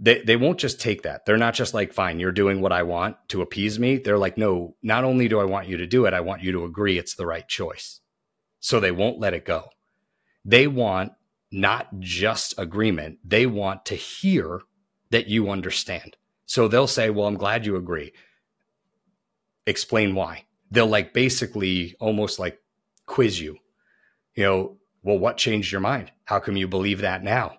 they, 0.02 0.20
they 0.20 0.34
won't 0.34 0.58
just 0.58 0.80
take 0.80 1.02
that. 1.02 1.24
They're 1.24 1.36
not 1.36 1.54
just 1.54 1.74
like, 1.74 1.92
fine, 1.92 2.18
you're 2.18 2.32
doing 2.32 2.60
what 2.60 2.72
I 2.72 2.82
want 2.82 3.16
to 3.28 3.40
appease 3.40 3.78
me. 3.78 3.98
They're 3.98 4.18
like, 4.18 4.36
no, 4.36 4.74
not 4.82 5.04
only 5.04 5.28
do 5.28 5.38
I 5.38 5.44
want 5.44 5.68
you 5.68 5.76
to 5.76 5.86
do 5.86 6.06
it, 6.06 6.12
I 6.12 6.20
want 6.20 6.42
you 6.42 6.50
to 6.52 6.64
agree 6.64 6.98
it's 6.98 7.14
the 7.14 7.26
right 7.26 7.46
choice. 7.46 8.00
So 8.58 8.80
they 8.80 8.90
won't 8.90 9.20
let 9.20 9.32
it 9.32 9.44
go. 9.44 9.68
They 10.44 10.66
want 10.66 11.12
not 11.52 12.00
just 12.00 12.58
agreement, 12.58 13.18
they 13.24 13.46
want 13.46 13.84
to 13.86 13.94
hear 13.94 14.62
that 15.10 15.28
you 15.28 15.50
understand. 15.50 16.16
So 16.46 16.66
they'll 16.66 16.88
say, 16.88 17.08
well, 17.08 17.28
I'm 17.28 17.36
glad 17.36 17.64
you 17.64 17.76
agree. 17.76 18.12
Explain 19.66 20.16
why. 20.16 20.46
They'll 20.72 20.86
like 20.88 21.12
basically 21.12 21.94
almost 22.00 22.40
like 22.40 22.58
quiz 23.06 23.40
you. 23.40 23.58
You 24.34 24.44
know, 24.44 24.76
well, 25.04 25.18
what 25.18 25.36
changed 25.36 25.70
your 25.70 25.80
mind? 25.80 26.10
How 26.24 26.40
come 26.40 26.56
you 26.56 26.66
believe 26.66 27.02
that 27.02 27.22
now? 27.22 27.58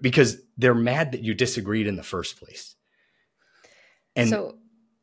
Because 0.00 0.38
they're 0.56 0.74
mad 0.74 1.12
that 1.12 1.22
you 1.22 1.34
disagreed 1.34 1.86
in 1.86 1.96
the 1.96 2.02
first 2.02 2.38
place. 2.38 2.76
And 4.16 4.28
so 4.28 4.56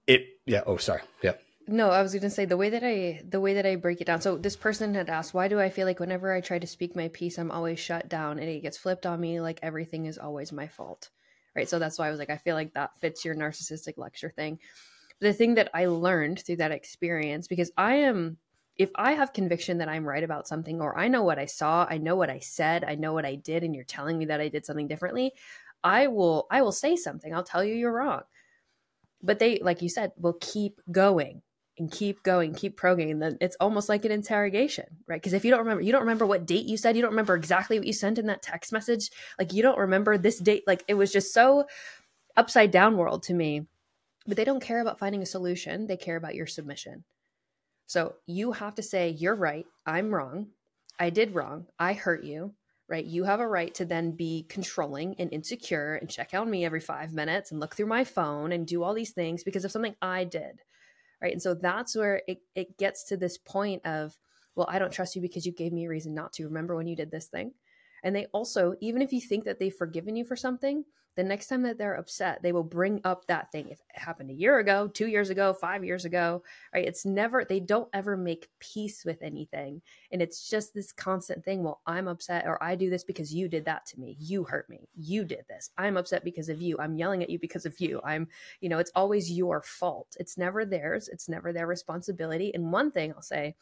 it, 0.08 0.26
yeah. 0.46 0.62
Oh, 0.66 0.78
sorry. 0.78 1.02
Yeah. 1.22 1.34
No, 1.68 1.90
I 1.90 2.02
was 2.02 2.12
going 2.12 2.24
to 2.24 2.30
say 2.30 2.46
the 2.46 2.58
way 2.58 2.70
that 2.70 2.84
I 2.84 3.22
the 3.28 3.40
way 3.40 3.54
that 3.54 3.66
I 3.66 3.76
break 3.76 4.02
it 4.02 4.08
down. 4.08 4.22
So 4.22 4.38
this 4.38 4.56
person 4.56 4.94
had 4.96 5.10
asked, 5.10 5.34
why 5.34 5.48
do 5.48 5.60
I 5.60 5.70
feel 5.70 5.86
like 5.86 6.00
whenever 6.00 6.34
I 6.34 6.42
try 6.42 6.60
to 6.60 6.68
speak 6.68 6.96
my 6.96 7.08
piece, 7.10 7.38
I'm 7.38 7.52
always 7.52 7.80
shut 7.80 8.10
down 8.10 8.40
and 8.40 8.50
it 8.50 8.62
gets 8.62 8.78
flipped 8.78 9.06
on 9.06 9.20
me 9.20 9.40
like 9.40 9.60
everything 9.62 10.06
is 10.06 10.18
always 10.18 10.52
my 10.52 10.68
fault. 10.68 11.10
Right? 11.56 11.70
So 11.70 11.80
that's 11.80 12.00
why 12.00 12.08
I 12.08 12.12
was 12.12 12.20
like 12.20 12.30
I 12.30 12.38
feel 12.38 12.56
like 12.56 12.74
that 12.74 12.98
fits 13.00 13.24
your 13.24 13.36
narcissistic 13.36 13.98
lecture 13.98 14.30
thing. 14.30 14.60
The 15.20 15.34
thing 15.34 15.56
that 15.56 15.70
I 15.74 15.86
learned 15.86 16.40
through 16.40 16.58
that 16.58 16.72
experience 16.72 17.48
because 17.48 17.72
I 17.78 17.96
am 17.96 18.38
if 18.82 18.90
I 18.96 19.12
have 19.12 19.32
conviction 19.32 19.78
that 19.78 19.90
I'm 19.90 20.08
right 20.08 20.24
about 20.24 20.48
something, 20.48 20.82
or 20.82 20.98
I 20.98 21.08
know 21.08 21.22
what 21.22 21.38
I 21.38 21.46
saw, 21.46 21.86
I 21.88 22.00
know 22.00 22.16
what 22.16 22.32
I 22.32 22.40
said, 22.40 22.84
I 22.84 22.96
know 22.96 23.14
what 23.14 23.26
I 23.26 23.36
did, 23.36 23.64
and 23.64 23.76
you're 23.76 23.84
telling 23.84 24.18
me 24.18 24.26
that 24.26 24.42
I 24.42 24.48
did 24.48 24.66
something 24.66 24.88
differently, 24.88 25.34
I 25.84 26.08
will 26.08 26.48
I 26.50 26.64
will 26.64 26.72
say 26.72 26.96
something. 26.96 27.34
I'll 27.34 27.44
tell 27.44 27.64
you 27.64 27.76
you're 27.76 27.94
wrong. 27.94 28.22
But 29.22 29.38
they, 29.38 29.60
like 29.60 29.84
you 29.84 29.90
said, 29.90 30.14
will 30.18 30.38
keep 30.42 30.82
going 30.92 31.44
and 31.78 31.92
keep 31.92 32.24
going, 32.24 32.56
keep 32.56 32.76
probing. 32.76 33.12
And 33.12 33.22
then 33.22 33.38
it's 33.40 33.56
almost 33.60 33.88
like 33.88 34.04
an 34.04 34.12
interrogation, 34.12 34.86
right? 35.08 35.22
Because 35.22 35.34
if 35.34 35.46
you 35.46 35.52
don't 35.52 35.60
remember, 35.60 35.84
you 35.84 35.92
don't 35.92 36.02
remember 36.02 36.26
what 36.26 36.48
date 36.48 36.66
you 36.66 36.76
said, 36.76 36.96
you 36.96 37.04
don't 37.04 37.12
remember 37.12 37.36
exactly 37.36 37.78
what 37.78 37.86
you 37.86 37.94
sent 37.94 38.18
in 38.18 38.26
that 38.28 38.42
text 38.42 38.74
message. 38.74 39.12
Like 39.38 39.54
you 39.54 39.62
don't 39.62 39.78
remember 39.78 40.18
this 40.18 40.40
date. 40.40 40.64
Like 40.66 40.84
it 40.88 40.96
was 40.96 41.12
just 41.12 41.36
so 41.36 41.66
upside 42.36 42.72
down 42.72 42.98
world 42.98 43.22
to 43.24 43.36
me. 43.36 43.68
But 44.26 44.38
they 44.38 44.46
don't 44.46 44.60
care 44.64 44.82
about 44.82 44.98
finding 44.98 45.22
a 45.22 45.26
solution. 45.28 45.86
They 45.86 45.98
care 45.98 46.16
about 46.16 46.34
your 46.34 46.48
submission. 46.48 47.04
So 47.92 48.16
you 48.26 48.54
have 48.54 48.76
to 48.76 48.82
say, 48.82 49.10
You're 49.10 49.36
right. 49.36 49.66
I'm 49.86 50.16
wrong. 50.16 50.48
I 50.98 51.10
did 51.10 51.36
wrong. 51.36 51.66
I 51.78 51.92
hurt 51.92 52.24
you. 52.24 52.54
Right. 52.88 53.04
You 53.04 53.26
have 53.26 53.42
a 53.42 53.48
right 53.48 53.74
to 53.76 53.86
then 53.86 54.14
be 54.14 54.46
controlling 54.48 55.16
and 55.20 55.34
insecure 55.34 55.96
and 55.96 56.10
check 56.10 56.34
on 56.34 56.50
me 56.50 56.64
every 56.64 56.80
five 56.80 57.12
minutes 57.12 57.52
and 57.52 57.60
look 57.60 57.76
through 57.76 57.88
my 57.88 58.06
phone 58.06 58.54
and 58.54 58.66
do 58.66 58.82
all 58.82 58.94
these 58.94 59.12
things 59.12 59.44
because 59.44 59.66
of 59.66 59.74
something 59.74 59.94
I 60.02 60.24
did. 60.24 60.62
Right. 61.22 61.34
And 61.34 61.42
so 61.42 61.54
that's 61.54 61.94
where 61.94 62.22
it, 62.30 62.38
it 62.56 62.78
gets 62.78 63.04
to 63.10 63.18
this 63.18 63.38
point 63.38 63.86
of, 63.86 64.18
well, 64.56 64.68
I 64.70 64.80
don't 64.80 64.94
trust 64.94 65.18
you 65.18 65.22
because 65.22 65.46
you 65.46 65.52
gave 65.52 65.74
me 65.74 65.86
a 65.86 65.90
reason 65.90 66.14
not 66.14 66.32
to. 66.34 66.46
Remember 66.46 66.78
when 66.78 66.88
you 66.88 66.96
did 66.96 67.12
this 67.12 67.28
thing? 67.28 67.52
And 68.06 68.16
they 68.16 68.28
also, 68.28 68.74
even 68.80 69.02
if 69.02 69.12
you 69.12 69.20
think 69.20 69.44
that 69.44 69.60
they've 69.60 69.76
forgiven 69.76 70.16
you 70.16 70.24
for 70.24 70.38
something, 70.38 70.86
the 71.16 71.24
next 71.24 71.48
time 71.48 71.62
that 71.64 71.78
they're 71.78 71.96
upset, 71.96 72.42
they 72.42 72.54
will 72.54 72.64
bring 72.64 73.02
up 73.04 73.28
that 73.28 73.52
thing. 73.52 73.68
If 73.68 73.80
it 73.80 74.00
happened 74.00 74.30
a 74.30 74.34
year 74.34 74.60
ago, 74.60 74.88
two 74.88 75.08
years 75.08 75.30
ago, 75.30 75.54
five 75.54 75.84
years 75.84 76.06
ago, 76.06 76.42
right? 76.74 76.88
It's 76.88 77.06
never, 77.06 77.44
they 77.44 77.60
don't 77.60 77.90
ever 77.94 78.16
make 78.16 78.48
peace 78.60 79.04
with 79.04 79.22
anything. 79.22 79.82
And 80.12 80.22
it's 80.22 80.50
just 80.50 80.74
this 80.74 80.92
constant 80.92 81.44
thing. 81.44 81.64
Well, 81.64 81.82
I'm 81.86 82.08
upset 82.08 82.46
or 82.48 82.64
I 82.64 82.76
do 82.76 82.90
this 82.90 83.04
because 83.04 83.34
you 83.34 83.50
did 83.50 83.66
that 83.66 83.86
to 83.88 84.00
me. 84.00 84.16
You 84.20 84.44
hurt 84.46 84.70
me. 84.70 84.88
You 84.96 85.26
did 85.26 85.44
this. 85.50 85.70
I'm 85.78 85.98
upset 85.98 86.24
because 86.24 86.48
of 86.48 86.62
you. 86.62 86.78
I'm 86.80 86.96
yelling 86.96 87.22
at 87.24 87.30
you 87.30 87.40
because 87.40 87.66
of 87.66 87.78
you. 87.80 88.00
I'm, 88.06 88.28
you 88.62 88.70
know, 88.70 88.80
it's 88.80 88.92
always 88.96 89.32
your 89.32 89.62
fault. 89.64 90.16
It's 90.20 90.38
never 90.38 90.66
theirs. 90.66 91.10
It's 91.12 91.28
never 91.28 91.52
their 91.52 91.68
responsibility. 91.68 92.54
And 92.56 92.72
one 92.72 92.90
thing 92.90 93.14
I'll 93.14 93.22
say 93.22 93.56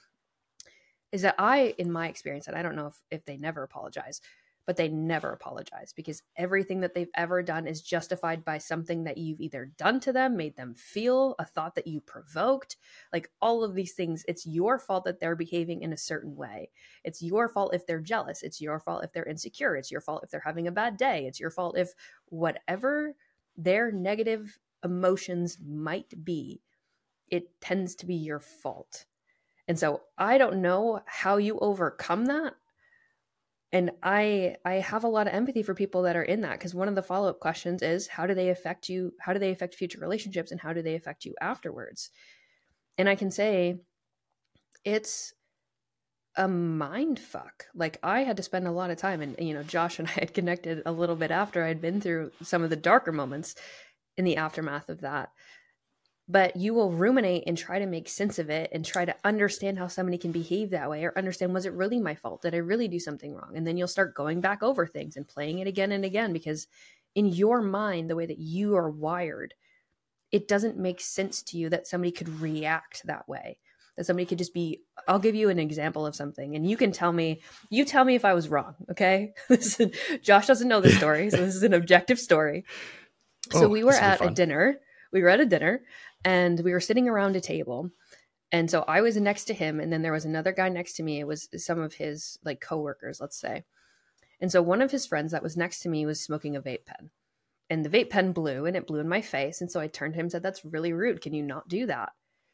is 1.12 1.24
that 1.24 1.36
I, 1.40 1.74
in 1.80 1.92
my 1.92 2.08
experience, 2.08 2.48
and 2.48 2.56
I 2.56 2.62
don't 2.62 2.76
know 2.76 2.88
if, 2.88 3.02
if 3.10 3.26
they 3.26 3.38
never 3.38 3.64
apologize, 3.64 4.22
but 4.70 4.78
they 4.78 4.88
never 4.88 5.32
apologize 5.32 5.94
because 5.94 6.22
everything 6.38 6.80
that 6.80 6.94
they've 6.94 7.10
ever 7.16 7.42
done 7.42 7.66
is 7.66 7.82
justified 7.82 8.46
by 8.46 8.60
something 8.60 9.04
that 9.04 9.18
you've 9.18 9.42
either 9.42 9.72
done 9.78 10.00
to 10.00 10.14
them, 10.14 10.38
made 10.38 10.56
them 10.56 10.76
feel, 10.76 11.34
a 11.40 11.46
thought 11.46 11.74
that 11.74 11.88
you 11.88 12.00
provoked, 12.00 12.78
like 13.12 13.32
all 13.42 13.64
of 13.64 13.74
these 13.74 13.94
things. 13.94 14.24
It's 14.28 14.46
your 14.46 14.78
fault 14.78 15.06
that 15.06 15.20
they're 15.20 15.36
behaving 15.36 15.82
in 15.82 15.92
a 15.92 15.98
certain 15.98 16.36
way. 16.36 16.70
It's 17.04 17.20
your 17.20 17.50
fault 17.50 17.74
if 17.74 17.88
they're 17.88 18.00
jealous. 18.00 18.44
It's 18.44 18.62
your 18.62 18.80
fault 18.80 19.04
if 19.04 19.12
they're 19.12 19.26
insecure. 19.26 19.76
It's 19.76 19.90
your 19.90 20.02
fault 20.02 20.24
if 20.24 20.30
they're 20.30 20.40
having 20.40 20.68
a 20.68 20.72
bad 20.72 20.98
day. 20.98 21.26
It's 21.26 21.40
your 21.40 21.50
fault 21.50 21.76
if 21.76 21.96
whatever 22.26 23.16
their 23.58 23.92
negative 23.92 24.60
emotions 24.84 25.58
might 25.68 26.14
be, 26.24 26.62
it 27.28 27.60
tends 27.60 27.96
to 27.96 28.06
be 28.06 28.14
your 28.14 28.40
fault. 28.40 29.06
And 29.68 29.80
so 29.80 30.02
I 30.16 30.38
don't 30.38 30.62
know 30.62 31.02
how 31.08 31.38
you 31.38 31.58
overcome 31.58 32.28
that 32.28 32.54
and 33.72 33.92
i 34.04 34.56
i 34.66 34.76
have 34.76 35.04
a 35.04 35.08
lot 35.08 35.28
of 35.28 35.34
empathy 35.34 35.62
for 35.62 35.74
people 35.74 36.04
that 36.04 36.16
are 36.16 36.24
in 36.24 36.42
that 36.42 36.54
because 36.54 36.74
one 36.74 36.88
of 36.88 36.96
the 36.96 37.04
follow-up 37.04 37.40
questions 37.40 37.82
is 37.82 38.08
how 38.08 38.26
do 38.26 38.34
they 38.34 38.50
affect 38.50 38.90
you 38.90 39.14
how 39.20 39.34
do 39.34 39.40
they 39.40 39.52
affect 39.52 39.76
future 39.76 40.00
relationships 40.00 40.52
and 40.52 40.60
how 40.60 40.74
do 40.74 40.82
they 40.82 40.96
affect 40.96 41.26
you 41.26 41.36
afterwards? 41.42 42.10
And 42.98 43.08
i 43.08 43.16
can 43.16 43.32
say 43.32 43.80
it's 44.84 45.34
a 46.36 46.48
mind 46.48 47.20
fuck. 47.20 47.66
Like 47.76 48.00
i 48.04 48.22
had 48.22 48.38
to 48.38 48.44
spend 48.44 48.68
a 48.68 48.72
lot 48.72 48.92
of 48.92 48.98
time 48.98 49.22
and 49.22 49.36
you 49.40 49.54
know 49.54 49.64
josh 49.64 50.00
and 50.00 50.08
i 50.16 50.20
had 50.20 50.34
connected 50.34 50.82
a 50.86 50.92
little 50.92 51.16
bit 51.16 51.32
after 51.32 51.64
i'd 51.64 51.82
been 51.82 52.02
through 52.02 52.32
some 52.42 52.64
of 52.64 52.70
the 52.70 52.76
darker 52.76 53.12
moments 53.12 53.56
in 54.18 54.26
the 54.26 54.38
aftermath 54.38 54.90
of 54.90 55.02
that 55.02 55.32
but 56.30 56.56
you 56.56 56.76
will 56.76 56.92
ruminate 56.92 57.44
and 57.48 57.58
try 57.58 57.80
to 57.80 57.88
make 57.88 58.08
sense 58.08 58.38
of 58.38 58.52
it 58.52 58.70
and 58.72 58.86
try 58.86 59.04
to 59.04 59.16
understand 59.24 59.80
how 59.80 59.88
somebody 59.88 60.18
can 60.18 60.32
behave 60.32 60.70
that 60.70 60.90
way 60.90 61.04
or 61.04 61.18
understand 61.18 61.54
was 61.54 61.66
it 61.66 61.74
really 61.74 62.00
my 62.00 62.14
fault? 62.14 62.44
Did 62.44 62.54
i 62.54 62.58
really 62.58 62.88
do 62.88 63.00
something 63.00 63.34
wrong? 63.34 63.54
And 63.56 63.66
then 63.66 63.76
you'll 63.76 63.88
start 63.88 64.14
going 64.14 64.40
back 64.40 64.62
over 64.62 64.86
things 64.86 65.18
and 65.18 65.28
playing 65.28 65.58
it 65.58 65.68
again 65.68 65.92
and 65.92 66.06
again 66.06 66.32
because 66.32 66.68
in 67.16 67.26
your 67.26 67.62
mind 67.62 68.10
the 68.10 68.16
way 68.16 68.28
that 68.28 68.38
you 68.38 68.76
are 68.76 68.90
wired 68.90 69.56
it 70.32 70.48
doesn't 70.48 70.78
make 70.78 71.02
sense 71.02 71.42
to 71.42 71.58
you 71.58 71.70
that 71.70 71.88
somebody 71.88 72.12
could 72.12 72.40
react 72.40 73.02
that 73.06 73.28
way 73.28 73.58
that 73.98 74.06
somebody 74.06 74.26
could 74.26 74.38
just 74.38 74.54
be 74.54 74.82
i'll 75.08 75.20
give 75.20 75.36
you 75.36 75.50
an 75.50 75.60
example 75.60 76.06
of 76.06 76.16
something 76.16 76.56
and 76.56 76.70
you 76.70 76.78
can 76.78 76.92
tell 76.92 77.12
me 77.12 77.42
you 77.70 77.84
tell 77.84 78.06
me 78.06 78.14
if 78.16 78.26
i 78.26 78.34
was 78.34 78.48
wrong 78.48 78.76
okay? 78.92 79.34
Josh 80.22 80.46
doesn't 80.46 80.68
know 80.68 80.82
the 80.82 80.92
story 81.02 81.30
so 81.30 81.38
this 81.38 81.56
is 81.56 81.64
an 81.64 81.74
objective 81.74 82.20
story. 82.20 82.66
So 83.52 83.66
oh, 83.66 83.70
we 83.70 83.84
were 83.84 83.94
at 83.94 84.22
a 84.22 84.30
dinner 84.30 84.80
we 85.12 85.22
were 85.22 85.30
at 85.30 85.40
a 85.40 85.46
dinner 85.46 85.82
and 86.26 86.60
we 86.62 86.72
were 86.72 86.80
sitting 86.80 87.08
around 87.08 87.36
a 87.36 87.42
table 87.42 87.90
and 88.52 88.70
so 88.70 88.84
i 88.88 89.02
was 89.02 89.18
next 89.18 89.46
to 89.46 89.54
him 89.54 89.80
and 89.80 89.92
then 89.92 90.02
there 90.02 90.12
was 90.12 90.26
another 90.26 90.52
guy 90.52 90.70
next 90.70 90.94
to 90.94 91.04
me 91.04 91.20
it 91.20 91.28
was 91.28 91.48
some 91.56 91.80
of 91.80 91.94
his 91.94 92.38
like 92.44 92.62
coworkers 92.62 93.20
let's 93.20 93.40
say 93.40 93.64
and 94.42 94.52
so 94.52 94.62
one 94.62 94.82
of 94.82 94.92
his 94.92 95.06
friends 95.06 95.32
that 95.32 95.44
was 95.44 95.58
next 95.58 95.80
to 95.82 95.90
me 95.90 96.06
was 96.06 96.22
smoking 96.22 96.56
a 96.56 96.62
vape 96.62 96.86
pen 96.86 97.10
and 97.70 97.86
the 97.86 97.90
vape 97.90 98.10
pen 98.10 98.32
blew 98.32 98.66
and 98.66 98.76
it 98.76 98.88
blew 98.88 99.00
in 99.00 99.08
my 99.08 99.22
face. 99.22 99.62
And 99.62 99.72
so 99.72 99.80
I 99.80 99.88
turned 99.88 100.14
to 100.14 100.20
him 100.20 100.26
and 100.26 100.32
said, 100.32 100.44
That's 100.44 100.66
really 100.66 100.94
rude. 100.94 101.22
Can 101.22 101.34
you 101.34 101.44
not 101.44 101.68
do 101.68 101.86
that? 101.86 102.12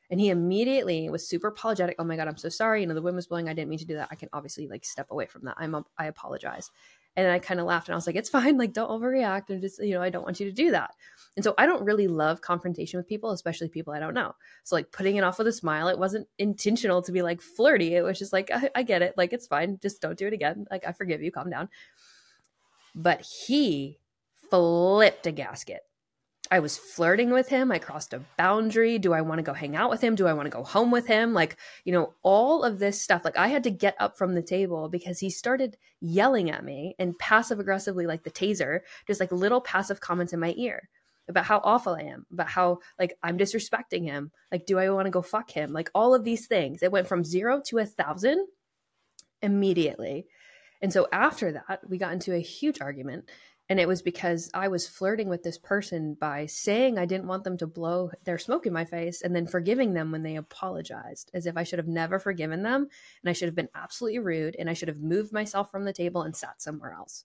And 0.09 0.20
he 0.20 0.30
immediately 0.30 1.09
was 1.09 1.28
super 1.28 1.47
apologetic. 1.47 1.95
Oh 1.97 2.03
my 2.03 2.16
God, 2.16 2.28
I'm 2.28 2.38
so 2.38 2.49
sorry. 2.49 2.82
You 2.82 2.88
know, 2.88 2.93
the 2.93 3.01
wind 3.01 3.16
was 3.16 3.28
blowing. 3.28 3.49
I 3.49 3.53
didn't 3.53 3.70
mean 3.70 3.80
to 3.80 3.86
do 3.86 3.95
that. 3.95 4.09
I 4.11 4.16
can 4.16 4.30
obviously 4.34 4.68
like 4.68 4.86
step 4.86 5.07
away 5.09 5.26
from 5.26 5.45
that. 5.45 5.55
I'm, 5.57 5.74
a, 5.74 5.84
I 5.97 6.05
apologize. 6.07 6.70
And 7.18 7.32
I 7.32 7.39
kind 7.39 7.59
of 7.59 7.66
laughed 7.66 7.88
and 7.88 7.93
I 7.93 7.95
was 7.95 8.07
like, 8.07 8.18
it's 8.18 8.30
fine. 8.30 8.57
Like, 8.57 8.74
don't 8.74 8.89
overreact. 8.89 9.49
And 9.49 9.61
just, 9.61 9.82
you 9.82 9.93
know, 9.93 10.01
I 10.01 10.09
don't 10.09 10.24
want 10.24 10.39
you 10.39 10.45
to 10.47 10.51
do 10.51 10.72
that. 10.72 10.91
And 11.36 11.43
so 11.43 11.53
I 11.57 11.66
don't 11.66 11.84
really 11.84 12.07
love 12.07 12.41
confrontation 12.41 12.97
with 12.97 13.07
people, 13.07 13.32
especially 13.32 13.70
people 13.70 13.93
I 13.93 13.99
don't 13.99 14.13
know. 14.13 14.34
So, 14.63 14.76
like, 14.76 14.91
putting 14.91 15.16
it 15.16 15.24
off 15.24 15.38
with 15.38 15.47
a 15.47 15.53
smile, 15.53 15.88
it 15.88 15.99
wasn't 15.99 16.28
intentional 16.39 17.01
to 17.01 17.11
be 17.11 17.22
like 17.22 17.41
flirty. 17.41 17.95
It 17.95 18.03
was 18.03 18.20
just 18.20 18.34
like, 18.34 18.49
I, 18.53 18.70
I 18.76 18.84
get 18.84 19.01
it. 19.01 19.13
Like, 19.18 19.34
it's 19.34 19.47
fine. 19.47 19.80
Just 19.82 20.01
don't 20.01 20.18
do 20.18 20.28
it 20.28 20.34
again. 20.34 20.66
Like, 20.70 20.86
I 20.88 20.91
forgive 20.91 21.22
you. 21.22 21.32
Calm 21.32 21.49
down. 21.49 21.70
But 22.93 23.22
he 23.22 23.99
flipped 24.49 25.28
a 25.28 25.32
gasket 25.32 25.82
I 26.52 26.60
was 26.60 26.78
flirting 26.78 27.32
with 27.32 27.50
him. 27.50 27.72
I 27.72 27.80
crossed 27.80 28.14
a 28.14 28.22
boundary. 28.38 29.00
Do 29.00 29.14
I 29.14 29.22
want 29.22 29.39
to 29.39 29.43
go 29.43 29.54
hang 29.54 29.76
out 29.76 29.89
with 29.89 30.02
him? 30.02 30.16
Do 30.16 30.28
I 30.28 30.34
want 30.34 30.46
to 30.46 30.52
go 30.52 30.64
home 30.64 30.91
with 30.91 31.08
him? 31.08 31.34
Like, 31.34 31.58
you 31.84 31.91
know, 31.91 32.14
all 32.24 32.64
of 32.64 32.80
this 32.80 33.02
stuff. 33.02 33.26
Like, 33.26 33.38
I 33.38 33.48
had 33.48 33.64
to 33.64 33.72
get 33.72 33.96
up 34.00 34.18
from 34.18 34.36
the 34.36 34.41
table 34.41 34.88
because 34.88 35.20
he 35.20 35.30
started 35.30 35.78
yelling 36.02 36.52
at 36.52 36.64
me 36.64 36.96
and 37.00 37.18
passive 37.18 37.60
aggressively, 37.60 38.06
like 38.06 38.24
the 38.24 38.32
taser, 38.32 38.82
just 39.08 39.20
like 39.20 39.32
little 39.32 39.62
passive 39.62 40.00
comments 40.00 40.34
in 40.34 40.39
my 40.39 40.54
ear 40.58 40.89
about 41.28 41.46
how 41.46 41.60
awful 41.64 41.96
I 41.96 42.02
am, 42.02 42.26
about 42.32 42.50
how 42.50 42.80
like 43.00 43.18
I'm 43.24 43.38
disrespecting 43.38 44.04
him. 44.04 44.32
Like, 44.52 44.68
do 44.68 44.78
I 44.78 44.89
want 44.91 45.08
to 45.08 45.12
go 45.12 45.24
fuck 45.24 45.50
him? 45.50 45.74
Like, 45.74 45.89
all 45.96 46.14
of 46.14 46.24
these 46.24 46.46
things. 46.46 46.84
It 46.84 46.91
went 46.91 47.08
from 47.08 47.24
zero 47.24 47.62
to 47.68 47.80
a 47.80 47.86
thousand 47.86 48.46
immediately. 49.41 50.28
And 50.82 50.93
so 50.93 51.08
after 51.12 51.54
that, 51.54 51.80
we 51.88 51.98
got 51.98 52.14
into 52.14 52.34
a 52.34 52.39
huge 52.39 52.82
argument 52.82 53.30
and 53.68 53.80
it 53.80 53.88
was 53.88 54.03
because 54.03 54.51
I 54.53 54.68
was 54.68 54.88
flirting 54.88 55.28
with 55.28 55.41
this 55.41 55.57
person 55.57 56.13
by 56.20 56.45
saying 56.45 56.99
I 56.99 57.05
didn't 57.05 57.28
want 57.28 57.43
them 57.43 57.57
to 57.57 57.68
blow 57.68 58.11
their 58.24 58.38
smoke 58.38 58.68
in 58.68 58.74
my 58.74 58.86
face 58.86 59.24
and 59.24 59.36
then 59.36 59.47
forgiving 59.47 59.93
them 59.93 60.11
when 60.11 60.22
they 60.22 60.36
apologized, 60.36 61.32
as 61.34 61.47
if 61.47 61.57
I 61.57 61.63
should 61.63 61.80
have 61.80 61.88
never 61.88 62.20
forgiven 62.20 62.61
them 62.61 62.88
and 63.24 63.30
I 63.30 63.34
should 63.34 63.47
have 63.47 63.55
been 63.55 63.70
absolutely 63.74 64.20
rude 64.20 64.55
and 64.59 64.70
I 64.70 64.74
should 64.74 64.88
have 64.88 65.01
moved 65.01 65.34
myself 65.34 65.72
from 65.72 65.84
the 65.84 65.93
table 65.93 66.22
and 66.22 66.36
sat 66.36 66.61
somewhere 66.61 66.93
else. 66.93 67.24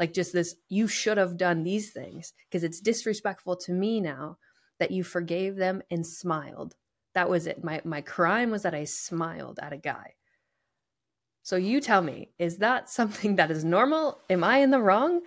Like 0.00 0.12
just 0.12 0.32
this, 0.32 0.56
you 0.68 0.88
should 0.88 1.16
have 1.16 1.36
done 1.36 1.62
these 1.62 1.90
things 1.90 2.32
because 2.48 2.64
it's 2.64 2.80
disrespectful 2.80 3.56
to 3.56 3.72
me 3.72 4.00
now 4.00 4.38
that 4.80 4.90
you 4.90 5.04
forgave 5.04 5.56
them 5.56 5.82
and 5.90 6.04
smiled. 6.04 6.74
That 7.14 7.30
was 7.30 7.46
it. 7.46 7.62
My 7.64 7.80
my 7.84 8.00
crime 8.00 8.50
was 8.50 8.62
that 8.62 8.74
I 8.74 8.84
smiled 8.84 9.58
at 9.60 9.72
a 9.72 9.76
guy. 9.76 10.14
So 11.42 11.56
you 11.56 11.80
tell 11.80 12.02
me, 12.02 12.30
is 12.38 12.58
that 12.58 12.90
something 12.90 13.36
that 13.36 13.50
is 13.50 13.64
normal? 13.64 14.20
Am 14.28 14.44
I 14.44 14.58
in 14.58 14.70
the 14.70 14.80
wrong? 14.80 15.22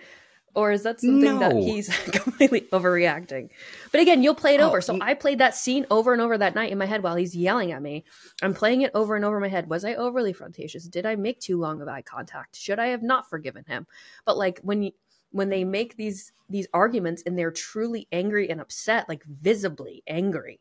Or 0.54 0.70
is 0.70 0.82
that 0.82 1.00
something 1.00 1.38
no. 1.38 1.38
that 1.38 1.56
he's 1.56 1.88
completely 2.12 2.62
overreacting? 2.72 3.48
But 3.90 4.00
again, 4.00 4.22
you'll 4.22 4.34
play 4.34 4.54
it 4.54 4.60
oh, 4.60 4.68
over. 4.68 4.80
So 4.80 4.98
I 5.00 5.14
played 5.14 5.38
that 5.38 5.54
scene 5.54 5.86
over 5.90 6.12
and 6.12 6.20
over 6.20 6.36
that 6.36 6.54
night 6.54 6.70
in 6.70 6.78
my 6.78 6.84
head 6.84 7.02
while 7.02 7.16
he's 7.16 7.34
yelling 7.34 7.72
at 7.72 7.80
me. 7.80 8.04
I'm 8.42 8.52
playing 8.52 8.82
it 8.82 8.90
over 8.94 9.16
and 9.16 9.24
over 9.24 9.36
in 9.36 9.42
my 9.42 9.48
head. 9.48 9.70
Was 9.70 9.84
I 9.84 9.94
overly 9.94 10.32
frontatious? 10.32 10.84
Did 10.84 11.06
I 11.06 11.16
make 11.16 11.40
too 11.40 11.58
long 11.58 11.80
of 11.80 11.88
eye 11.88 12.02
contact? 12.02 12.56
Should 12.56 12.78
I 12.78 12.88
have 12.88 13.02
not 13.02 13.30
forgiven 13.30 13.64
him? 13.66 13.86
But 14.26 14.36
like 14.36 14.60
when 14.60 14.82
you 14.82 14.92
when 15.30 15.48
they 15.48 15.64
make 15.64 15.96
these 15.96 16.32
these 16.50 16.66
arguments 16.74 17.22
and 17.24 17.38
they're 17.38 17.50
truly 17.50 18.06
angry 18.12 18.50
and 18.50 18.60
upset, 18.60 19.08
like 19.08 19.24
visibly 19.24 20.02
angry, 20.06 20.60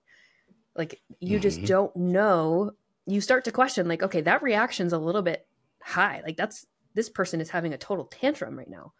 like 0.75 1.01
you 1.19 1.35
mm-hmm. 1.35 1.41
just 1.41 1.65
don't 1.65 1.93
know. 1.97 2.71
You 3.07 3.19
start 3.19 3.43
to 3.45 3.51
question, 3.51 3.89
like, 3.89 4.03
okay, 4.03 4.21
that 4.21 4.41
reaction's 4.43 4.93
a 4.93 4.97
little 4.97 5.21
bit 5.21 5.45
high. 5.81 6.21
Like 6.23 6.37
that's 6.37 6.65
this 6.93 7.09
person 7.09 7.41
is 7.41 7.49
having 7.49 7.73
a 7.73 7.77
total 7.77 8.05
tantrum 8.05 8.57
right 8.57 8.69
now 8.69 8.93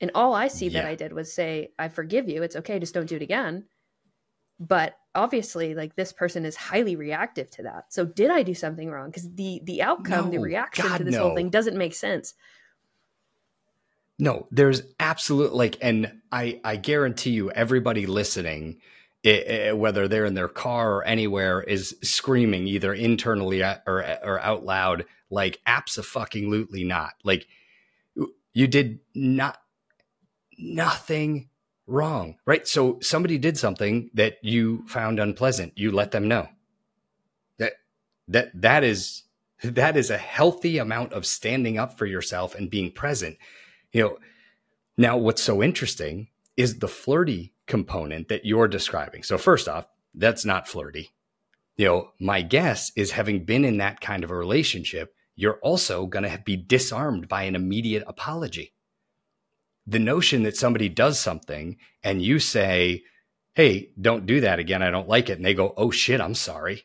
and 0.00 0.10
all 0.14 0.34
I 0.34 0.48
see 0.48 0.68
yeah. 0.68 0.82
that 0.82 0.88
I 0.88 0.94
did 0.94 1.12
was 1.12 1.32
say, 1.32 1.72
I 1.78 1.88
forgive 1.88 2.28
you. 2.28 2.42
It's 2.42 2.56
okay. 2.56 2.78
Just 2.78 2.94
don't 2.94 3.08
do 3.08 3.16
it 3.16 3.22
again. 3.22 3.64
But 4.60 4.96
obviously, 5.14 5.74
like 5.74 5.96
this 5.96 6.12
person 6.12 6.44
is 6.44 6.56
highly 6.56 6.96
reactive 6.96 7.50
to 7.52 7.64
that. 7.64 7.92
So 7.92 8.04
did 8.04 8.30
I 8.30 8.42
do 8.42 8.54
something 8.54 8.90
wrong? 8.90 9.10
Because 9.10 9.28
the 9.34 9.60
the 9.64 9.82
outcome, 9.82 10.26
no, 10.26 10.30
the 10.30 10.38
reaction 10.38 10.86
God, 10.88 10.98
to 10.98 11.04
this 11.04 11.14
no. 11.14 11.22
whole 11.22 11.36
thing 11.36 11.50
doesn't 11.50 11.76
make 11.76 11.94
sense. 11.94 12.34
No, 14.18 14.48
there's 14.50 14.82
absolute 14.98 15.54
like, 15.54 15.76
and 15.80 16.12
I 16.32 16.60
I 16.64 16.76
guarantee 16.76 17.30
you, 17.30 17.52
everybody 17.52 18.06
listening, 18.06 18.80
it, 19.22 19.46
it, 19.46 19.78
whether 19.78 20.08
they're 20.08 20.24
in 20.24 20.34
their 20.34 20.48
car 20.48 20.96
or 20.96 21.04
anywhere, 21.04 21.60
is 21.60 21.96
screaming 22.02 22.66
either 22.66 22.92
internally 22.92 23.62
or 23.62 24.18
or 24.24 24.40
out 24.40 24.64
loud, 24.64 25.04
like 25.30 25.60
absolutely 25.66 26.82
not. 26.82 27.12
Like 27.22 27.46
you 28.52 28.66
did 28.66 28.98
not 29.14 29.60
nothing 30.58 31.48
wrong, 31.86 32.36
right? 32.46 32.68
So 32.68 32.98
somebody 33.00 33.38
did 33.38 33.58
something 33.58 34.10
that 34.14 34.36
you 34.42 34.84
found 34.86 35.18
unpleasant. 35.18 35.72
You 35.76 35.90
let 35.90 36.10
them 36.10 36.28
know. 36.28 36.48
That 37.58 37.72
that 38.28 38.50
that 38.60 38.84
is 38.84 39.24
that 39.62 39.96
is 39.96 40.10
a 40.10 40.18
healthy 40.18 40.78
amount 40.78 41.12
of 41.12 41.26
standing 41.26 41.78
up 41.78 41.98
for 41.98 42.06
yourself 42.06 42.54
and 42.54 42.70
being 42.70 42.92
present. 42.92 43.38
You 43.92 44.02
know, 44.02 44.18
now 44.96 45.16
what's 45.16 45.42
so 45.42 45.62
interesting 45.62 46.28
is 46.56 46.78
the 46.78 46.88
flirty 46.88 47.54
component 47.66 48.28
that 48.28 48.44
you're 48.44 48.68
describing. 48.68 49.22
So 49.22 49.38
first 49.38 49.68
off, 49.68 49.86
that's 50.14 50.44
not 50.44 50.68
flirty. 50.68 51.10
You 51.76 51.86
know, 51.86 52.10
my 52.18 52.42
guess 52.42 52.92
is 52.96 53.12
having 53.12 53.44
been 53.44 53.64
in 53.64 53.78
that 53.78 54.00
kind 54.00 54.24
of 54.24 54.30
a 54.30 54.36
relationship, 54.36 55.14
you're 55.36 55.60
also 55.62 56.06
going 56.06 56.24
to 56.24 56.42
be 56.44 56.56
disarmed 56.56 57.28
by 57.28 57.44
an 57.44 57.54
immediate 57.54 58.02
apology 58.06 58.72
the 59.88 59.98
notion 59.98 60.42
that 60.42 60.56
somebody 60.56 60.88
does 60.90 61.18
something 61.18 61.78
and 62.02 62.22
you 62.22 62.38
say, 62.38 63.04
Hey, 63.54 63.90
don't 64.00 64.26
do 64.26 64.40
that 64.42 64.58
again. 64.58 64.82
I 64.82 64.90
don't 64.90 65.08
like 65.08 65.30
it. 65.30 65.38
And 65.38 65.44
they 65.44 65.54
go, 65.54 65.72
Oh 65.76 65.90
shit, 65.90 66.20
I'm 66.20 66.34
sorry. 66.34 66.84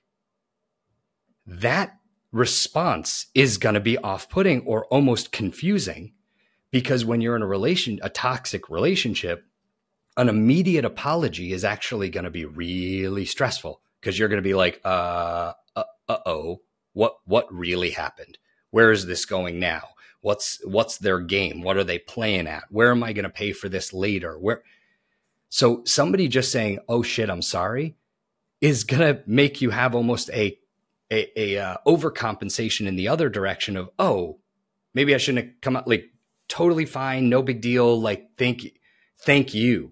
That 1.45 1.97
response 2.31 3.27
is 3.35 3.57
going 3.57 3.75
to 3.75 3.81
be 3.81 3.97
off 3.97 4.29
putting 4.29 4.61
or 4.61 4.85
almost 4.85 5.33
confusing 5.33 6.13
because 6.71 7.03
when 7.03 7.19
you're 7.19 7.35
in 7.35 7.41
a 7.41 7.47
relation, 7.47 7.99
a 8.01 8.09
toxic 8.09 8.69
relationship, 8.69 9.45
an 10.15 10.29
immediate 10.29 10.85
apology 10.85 11.51
is 11.51 11.65
actually 11.65 12.09
going 12.09 12.23
to 12.23 12.31
be 12.31 12.45
really 12.45 13.25
stressful 13.25 13.81
because 13.99 14.17
you're 14.17 14.29
going 14.29 14.41
to 14.41 14.47
be 14.47 14.53
like, 14.53 14.79
uh, 14.85 15.51
uh, 15.75 15.83
oh, 16.07 16.61
what, 16.93 17.17
what 17.25 17.53
really 17.53 17.91
happened? 17.91 18.37
Where 18.71 18.91
is 18.91 19.05
this 19.05 19.25
going 19.25 19.59
now? 19.59 19.89
What's 20.23 20.61
what's 20.63 20.97
their 20.97 21.19
game? 21.19 21.61
What 21.61 21.75
are 21.75 21.83
they 21.83 21.99
playing 21.99 22.47
at? 22.47 22.63
Where 22.69 22.91
am 22.91 23.03
I 23.03 23.11
going 23.11 23.25
to 23.25 23.29
pay 23.29 23.51
for 23.51 23.67
this 23.67 23.91
later? 23.91 24.39
Where 24.39 24.63
so 25.49 25.83
somebody 25.83 26.29
just 26.29 26.49
saying, 26.49 26.79
"Oh 26.87 27.03
shit, 27.03 27.29
I'm 27.29 27.41
sorry," 27.41 27.97
is 28.61 28.85
going 28.85 29.01
to 29.01 29.21
make 29.27 29.59
you 29.59 29.71
have 29.71 29.93
almost 29.93 30.29
a 30.29 30.57
a, 31.11 31.27
a 31.37 31.57
uh, 31.57 31.77
overcompensation 31.85 32.87
in 32.87 32.95
the 32.95 33.09
other 33.09 33.27
direction 33.27 33.75
of, 33.75 33.89
"Oh, 33.99 34.39
maybe 34.93 35.13
I 35.13 35.17
shouldn't 35.17 35.45
have 35.45 35.61
come 35.61 35.75
out 35.75 35.89
like 35.89 36.05
totally 36.47 36.85
fine, 36.85 37.27
no 37.27 37.41
big 37.41 37.59
deal, 37.59 37.99
like 37.99 38.29
thank 38.37 38.63
you, 38.63 38.71
thank 39.19 39.53
you." 39.53 39.91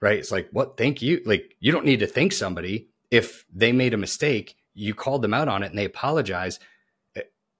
Right? 0.00 0.20
It's 0.20 0.30
like, 0.30 0.50
"What? 0.52 0.76
Thank 0.76 1.02
you." 1.02 1.20
Like 1.26 1.56
you 1.58 1.72
don't 1.72 1.84
need 1.84 1.98
to 1.98 2.06
thank 2.06 2.30
somebody 2.30 2.90
if 3.10 3.44
they 3.52 3.72
made 3.72 3.92
a 3.92 3.96
mistake, 3.98 4.54
you 4.72 4.94
called 4.94 5.22
them 5.22 5.34
out 5.34 5.48
on 5.48 5.64
it 5.64 5.70
and 5.70 5.78
they 5.78 5.84
apologize. 5.84 6.60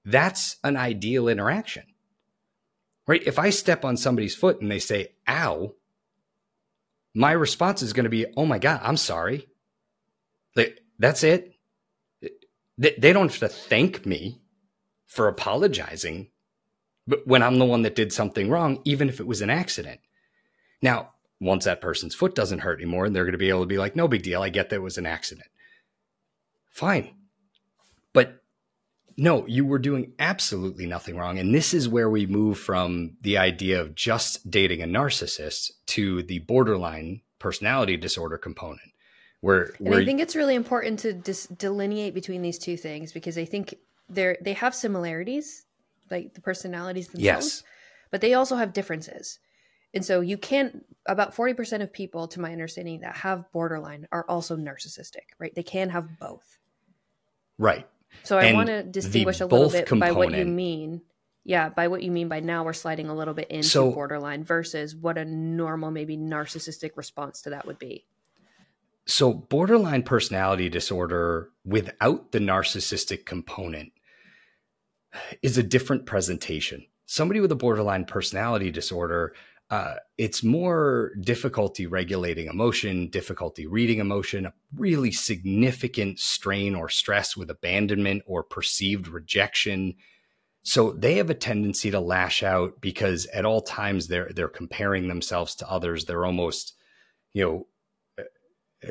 That's 0.05 0.57
an 0.63 0.77
ideal 0.77 1.27
interaction 1.27 1.83
right? 3.07 3.23
If 3.25 3.39
I 3.39 3.49
step 3.49 3.85
on 3.85 3.97
somebody's 3.97 4.35
foot 4.35 4.61
and 4.61 4.71
they 4.71 4.79
say, 4.79 5.13
ow, 5.27 5.73
my 7.13 7.31
response 7.31 7.81
is 7.81 7.93
going 7.93 8.05
to 8.05 8.09
be, 8.09 8.25
oh 8.35 8.45
my 8.45 8.59
God, 8.59 8.81
I'm 8.83 8.97
sorry. 8.97 9.47
Like, 10.55 10.81
that's 10.99 11.23
it. 11.23 11.53
They 12.77 13.13
don't 13.13 13.31
have 13.31 13.39
to 13.39 13.49
thank 13.49 14.05
me 14.05 14.41
for 15.07 15.27
apologizing 15.27 16.29
but 17.07 17.25
when 17.27 17.43
I'm 17.43 17.59
the 17.59 17.65
one 17.65 17.83
that 17.83 17.95
did 17.95 18.11
something 18.11 18.49
wrong, 18.49 18.81
even 18.83 19.09
if 19.09 19.19
it 19.19 19.27
was 19.27 19.41
an 19.41 19.49
accident. 19.49 19.99
Now, 20.81 21.11
once 21.39 21.65
that 21.65 21.81
person's 21.81 22.15
foot 22.15 22.33
doesn't 22.33 22.59
hurt 22.59 22.79
anymore, 22.79 23.05
and 23.05 23.15
they're 23.15 23.25
going 23.25 23.33
to 23.33 23.37
be 23.37 23.49
able 23.49 23.61
to 23.61 23.67
be 23.67 23.77
like, 23.77 23.95
no 23.95 24.07
big 24.07 24.23
deal. 24.23 24.41
I 24.41 24.49
get 24.49 24.69
that 24.69 24.77
it 24.77 24.81
was 24.81 24.97
an 24.97 25.05
accident. 25.05 25.47
Fine. 26.71 27.13
But 28.13 28.41
no, 29.17 29.45
you 29.47 29.65
were 29.65 29.79
doing 29.79 30.13
absolutely 30.19 30.85
nothing 30.85 31.15
wrong. 31.15 31.39
And 31.39 31.53
this 31.53 31.73
is 31.73 31.87
where 31.87 32.09
we 32.09 32.25
move 32.25 32.59
from 32.59 33.15
the 33.21 33.37
idea 33.37 33.79
of 33.79 33.95
just 33.95 34.49
dating 34.49 34.81
a 34.81 34.85
narcissist 34.85 35.71
to 35.87 36.23
the 36.23 36.39
borderline 36.39 37.21
personality 37.39 37.95
disorder 37.95 38.37
component. 38.37 38.91
Where, 39.41 39.75
and 39.79 39.93
I 39.93 40.03
think 40.03 40.19
it's 40.19 40.35
really 40.35 40.55
important 40.55 40.99
to 40.99 41.13
dis- 41.13 41.47
delineate 41.47 42.13
between 42.13 42.41
these 42.41 42.57
two 42.57 42.77
things 42.77 43.11
because 43.13 43.37
I 43.37 43.45
think 43.45 43.75
they're 44.09 44.37
they 44.41 44.53
have 44.53 44.73
similarities, 44.73 45.65
like 46.09 46.33
the 46.33 46.41
personalities 46.41 47.09
themselves, 47.09 47.45
yes. 47.45 47.63
but 48.09 48.21
they 48.21 48.33
also 48.33 48.55
have 48.55 48.73
differences. 48.73 49.39
And 49.93 50.03
so 50.03 50.19
you 50.19 50.37
can't—about 50.37 51.35
40% 51.35 51.81
of 51.81 51.93
people 51.93 52.27
to 52.29 52.41
my 52.41 52.51
understanding 52.51 53.01
that 53.01 53.15
have 53.17 53.49
borderline 53.53 54.07
are 54.11 54.25
also 54.27 54.57
narcissistic, 54.57 55.35
right? 55.39 55.53
They 55.53 55.63
can 55.63 55.89
have 55.89 56.19
both. 56.19 56.57
Right. 57.57 57.87
So 58.23 58.37
I 58.37 58.53
want 58.53 58.67
to 58.67 58.83
distinguish 58.83 59.41
a 59.41 59.45
little 59.45 59.69
bit 59.69 59.89
by 59.99 60.11
what 60.11 60.31
you 60.31 60.45
mean 60.45 61.01
yeah, 61.45 61.69
by 61.69 61.87
what 61.87 62.01
you 62.01 62.09
mean 62.09 62.27
by 62.27 62.39
now 62.39 62.63
we're 62.63 62.73
sliding 62.73 63.07
a 63.07 63.15
little 63.15 63.35
bit 63.35 63.49
into 63.49 63.67
So- 63.67 63.91
borderline 63.91 64.43
versus 64.43 64.95
what 64.95 65.17
a 65.17 65.23
normal, 65.23 65.91
maybe 65.91 66.17
narcissistic 66.17 66.97
response 66.97 67.43
to 67.43 67.51
that 67.51 67.67
would 67.67 67.79
be. 67.79 68.05
So, 69.07 69.31
borderline 69.31 70.01
personality 70.01 70.67
disorder 70.67 71.51
without 71.63 72.31
the 72.31 72.39
narcissistic 72.39 73.23
component 73.25 73.91
is 75.43 75.59
a 75.59 75.63
different 75.63 76.07
presentation. 76.07 76.87
Somebody 77.05 77.39
with 77.39 77.51
a 77.51 77.55
borderline 77.55 78.05
personality 78.05 78.71
disorder, 78.71 79.35
uh, 79.71 79.95
it's 80.17 80.43
more 80.43 81.11
difficulty 81.19 81.87
regulating 81.87 82.47
emotion, 82.47 83.09
difficulty 83.09 83.65
reading 83.65 83.99
emotion, 83.99 84.45
a 84.45 84.53
really 84.75 85.11
significant 85.11 86.19
strain 86.19 86.75
or 86.75 86.87
stress 86.87 87.35
with 87.35 87.49
abandonment 87.49 88.21
or 88.27 88.43
perceived 88.43 89.07
rejection. 89.07 89.95
So 90.61 90.91
they 90.91 91.15
have 91.15 91.31
a 91.31 91.35
tendency 91.35 91.89
to 91.91 91.99
lash 91.99 92.43
out 92.43 92.79
because 92.79 93.25
at 93.27 93.45
all 93.45 93.61
times 93.61 94.07
they're 94.07 94.31
they're 94.35 94.47
comparing 94.47 95.07
themselves 95.07 95.55
to 95.55 95.69
others. 95.69 96.05
They're 96.05 96.25
almost, 96.25 96.73
you 97.33 97.43
know, 97.43 97.67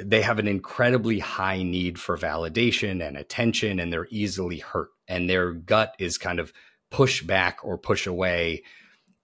they 0.02 0.22
have 0.22 0.40
an 0.40 0.48
incredibly 0.48 1.20
high 1.20 1.62
need 1.62 2.00
for 2.00 2.18
validation 2.18 3.06
and 3.06 3.16
attention 3.16 3.78
and 3.78 3.92
they're 3.92 4.08
easily 4.10 4.58
hurt 4.58 4.90
and 5.06 5.30
their 5.30 5.52
gut 5.52 5.94
is 6.00 6.18
kind 6.18 6.40
of 6.40 6.52
push 6.90 7.22
back 7.22 7.58
or 7.62 7.78
push 7.78 8.06
away 8.06 8.62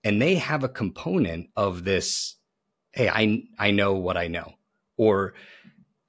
and 0.04 0.20
they 0.20 0.36
have 0.36 0.64
a 0.64 0.68
component 0.68 1.48
of 1.56 1.84
this 1.84 2.36
hey 2.92 3.08
i 3.08 3.42
i 3.58 3.70
know 3.70 3.94
what 3.94 4.16
i 4.16 4.26
know 4.26 4.54
or 4.96 5.34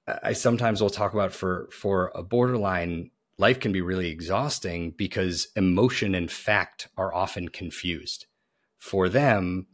uh, 0.07 0.17
i 0.23 0.33
sometimes 0.33 0.81
will 0.81 0.89
talk 0.89 1.13
about 1.13 1.33
for 1.33 1.67
for 1.71 2.11
a 2.15 2.23
borderline 2.23 3.11
life 3.37 3.59
can 3.59 3.71
be 3.71 3.81
really 3.81 4.09
exhausting 4.09 4.91
because 4.91 5.47
emotion 5.55 6.13
and 6.13 6.31
fact 6.31 6.87
are 6.97 7.13
often 7.13 7.49
confused 7.49 8.25
for 8.77 9.09
them 9.09 9.67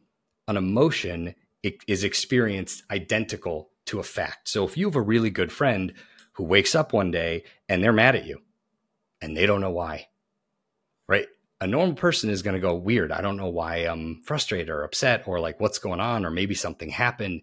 an 0.47 0.57
emotion 0.57 1.35
is 1.63 2.03
experienced 2.03 2.83
identical 2.91 3.69
to 3.85 3.99
a 3.99 4.03
fact. 4.03 4.49
So 4.49 4.63
if 4.65 4.77
you 4.77 4.85
have 4.85 4.95
a 4.95 5.01
really 5.01 5.29
good 5.29 5.51
friend 5.51 5.93
who 6.33 6.43
wakes 6.43 6.75
up 6.75 6.93
one 6.93 7.11
day 7.11 7.43
and 7.67 7.83
they're 7.83 7.93
mad 7.93 8.15
at 8.15 8.25
you 8.25 8.41
and 9.21 9.35
they 9.35 9.45
don't 9.45 9.61
know 9.61 9.71
why, 9.71 10.07
right? 11.07 11.27
A 11.59 11.67
normal 11.67 11.95
person 11.95 12.29
is 12.29 12.43
going 12.43 12.53
to 12.53 12.59
go 12.59 12.75
weird. 12.75 13.11
I 13.11 13.21
don't 13.21 13.37
know 13.37 13.49
why 13.49 13.77
I'm 13.77 14.21
frustrated 14.23 14.69
or 14.69 14.83
upset 14.83 15.27
or 15.27 15.39
like 15.39 15.59
what's 15.59 15.79
going 15.79 15.99
on 15.99 16.25
or 16.25 16.29
maybe 16.29 16.53
something 16.53 16.89
happened. 16.89 17.41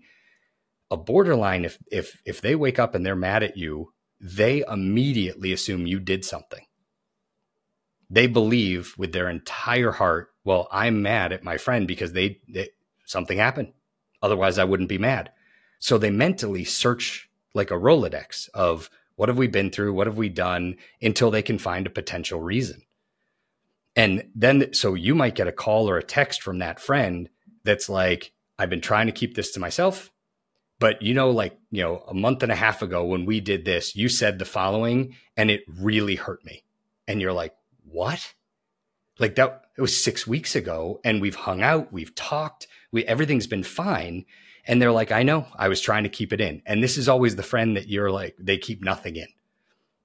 A 0.90 0.96
borderline 0.96 1.64
if 1.64 1.78
if 1.90 2.22
if 2.24 2.40
they 2.40 2.54
wake 2.54 2.78
up 2.78 2.94
and 2.94 3.04
they're 3.04 3.16
mad 3.16 3.42
at 3.42 3.56
you, 3.56 3.92
they 4.20 4.62
immediately 4.68 5.52
assume 5.52 5.86
you 5.86 5.98
did 5.98 6.24
something. 6.24 6.64
They 8.08 8.28
believe 8.28 8.94
with 8.96 9.12
their 9.12 9.28
entire 9.28 9.90
heart, 9.90 10.28
well, 10.44 10.68
I'm 10.70 11.02
mad 11.02 11.32
at 11.32 11.42
my 11.42 11.56
friend 11.56 11.88
because 11.88 12.12
they, 12.12 12.40
they 12.48 12.68
something 13.06 13.38
happened. 13.38 13.72
Otherwise 14.22 14.58
I 14.58 14.64
wouldn't 14.64 14.88
be 14.88 14.98
mad. 14.98 15.32
So 15.80 15.98
they 15.98 16.10
mentally 16.10 16.64
search 16.64 17.28
like 17.54 17.70
a 17.70 17.74
Rolodex 17.74 18.48
of 18.54 18.88
what 19.16 19.28
have 19.28 19.38
we 19.38 19.46
been 19.46 19.70
through? 19.70 19.92
What 19.94 20.06
have 20.06 20.16
we 20.16 20.28
done 20.28 20.76
until 21.02 21.30
they 21.30 21.42
can 21.42 21.58
find 21.58 21.86
a 21.86 21.90
potential 21.90 22.40
reason. 22.40 22.82
And 23.97 24.24
then, 24.34 24.72
so 24.72 24.95
you 24.95 25.14
might 25.14 25.36
get 25.36 25.47
a 25.47 25.53
call 25.53 25.88
or 25.88 25.97
a 25.99 26.03
text 26.03 26.42
from 26.42 26.59
that 26.59 26.80
friend 26.80 27.28
that's 27.62 27.88
like, 27.88 28.32
I've 28.59 28.70
been 28.70 28.80
trying 28.80 29.07
to 29.07 29.12
keep 29.12 29.34
this 29.34 29.53
to 29.53 29.61
myself. 29.61 30.11
But 30.80 31.03
you 31.03 31.14
know, 31.14 31.30
like, 31.30 31.59
you 31.70 31.82
know, 31.82 32.05
a 32.09 32.14
month 32.14 32.42
and 32.42 32.53
a 32.53 32.57
half 32.57 32.82
ago 32.82 33.05
when 33.05 33.24
we 33.24 33.40
did 33.40 33.64
this, 33.64 33.95
you 33.95 34.09
said 34.09 34.38
the 34.38 34.45
following 34.45 35.14
and 35.36 35.51
it 35.51 35.62
really 35.68 36.16
hurt 36.16 36.45
me. 36.45 36.64
And 37.07 37.20
you're 37.20 37.32
like, 37.32 37.55
what? 37.84 38.34
Like 39.18 39.36
that, 39.36 39.62
it 39.76 39.80
was 39.80 40.03
six 40.03 40.26
weeks 40.26 40.57
ago 40.57 41.01
and 41.05 41.20
we've 41.20 41.36
hung 41.36 41.62
out, 41.62 41.92
we've 41.92 42.14
talked, 42.14 42.66
we, 42.90 43.05
everything's 43.05 43.47
been 43.47 43.62
fine. 43.62 44.24
And 44.66 44.80
they're 44.80 44.92
like, 44.92 45.12
I 45.12 45.22
know, 45.22 45.47
I 45.57 45.68
was 45.68 45.80
trying 45.80 46.05
to 46.05 46.09
keep 46.09 46.32
it 46.32 46.40
in. 46.40 46.62
And 46.66 46.82
this 46.82 46.97
is 46.97 47.09
always 47.09 47.36
the 47.36 47.42
friend 47.42 47.76
that 47.76 47.88
you're 47.88 48.11
like, 48.11 48.34
they 48.38 48.59
keep 48.59 48.82
nothing 48.82 49.16
in. 49.16 49.28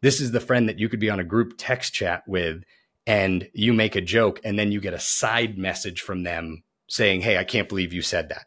This 0.02 0.22
is 0.22 0.32
the 0.32 0.40
friend 0.40 0.70
that 0.70 0.80
you 0.80 0.90
could 0.90 1.00
be 1.00 1.10
on 1.10 1.20
a 1.20 1.24
group 1.24 1.56
text 1.58 1.94
chat 1.94 2.24
with 2.28 2.64
and 3.10 3.50
you 3.54 3.74
make 3.74 3.96
a 3.96 4.02
joke 4.02 4.40
and 4.44 4.60
then 4.60 4.72
you 4.72 4.80
get 4.80 4.94
a 4.94 5.00
side 5.00 5.58
message 5.58 6.02
from 6.02 6.22
them 6.22 6.64
saying, 6.88 7.22
Hey, 7.22 7.38
I 7.38 7.44
can't 7.44 7.68
believe 7.68 7.92
you 7.92 8.04
said 8.04 8.30
that. 8.30 8.46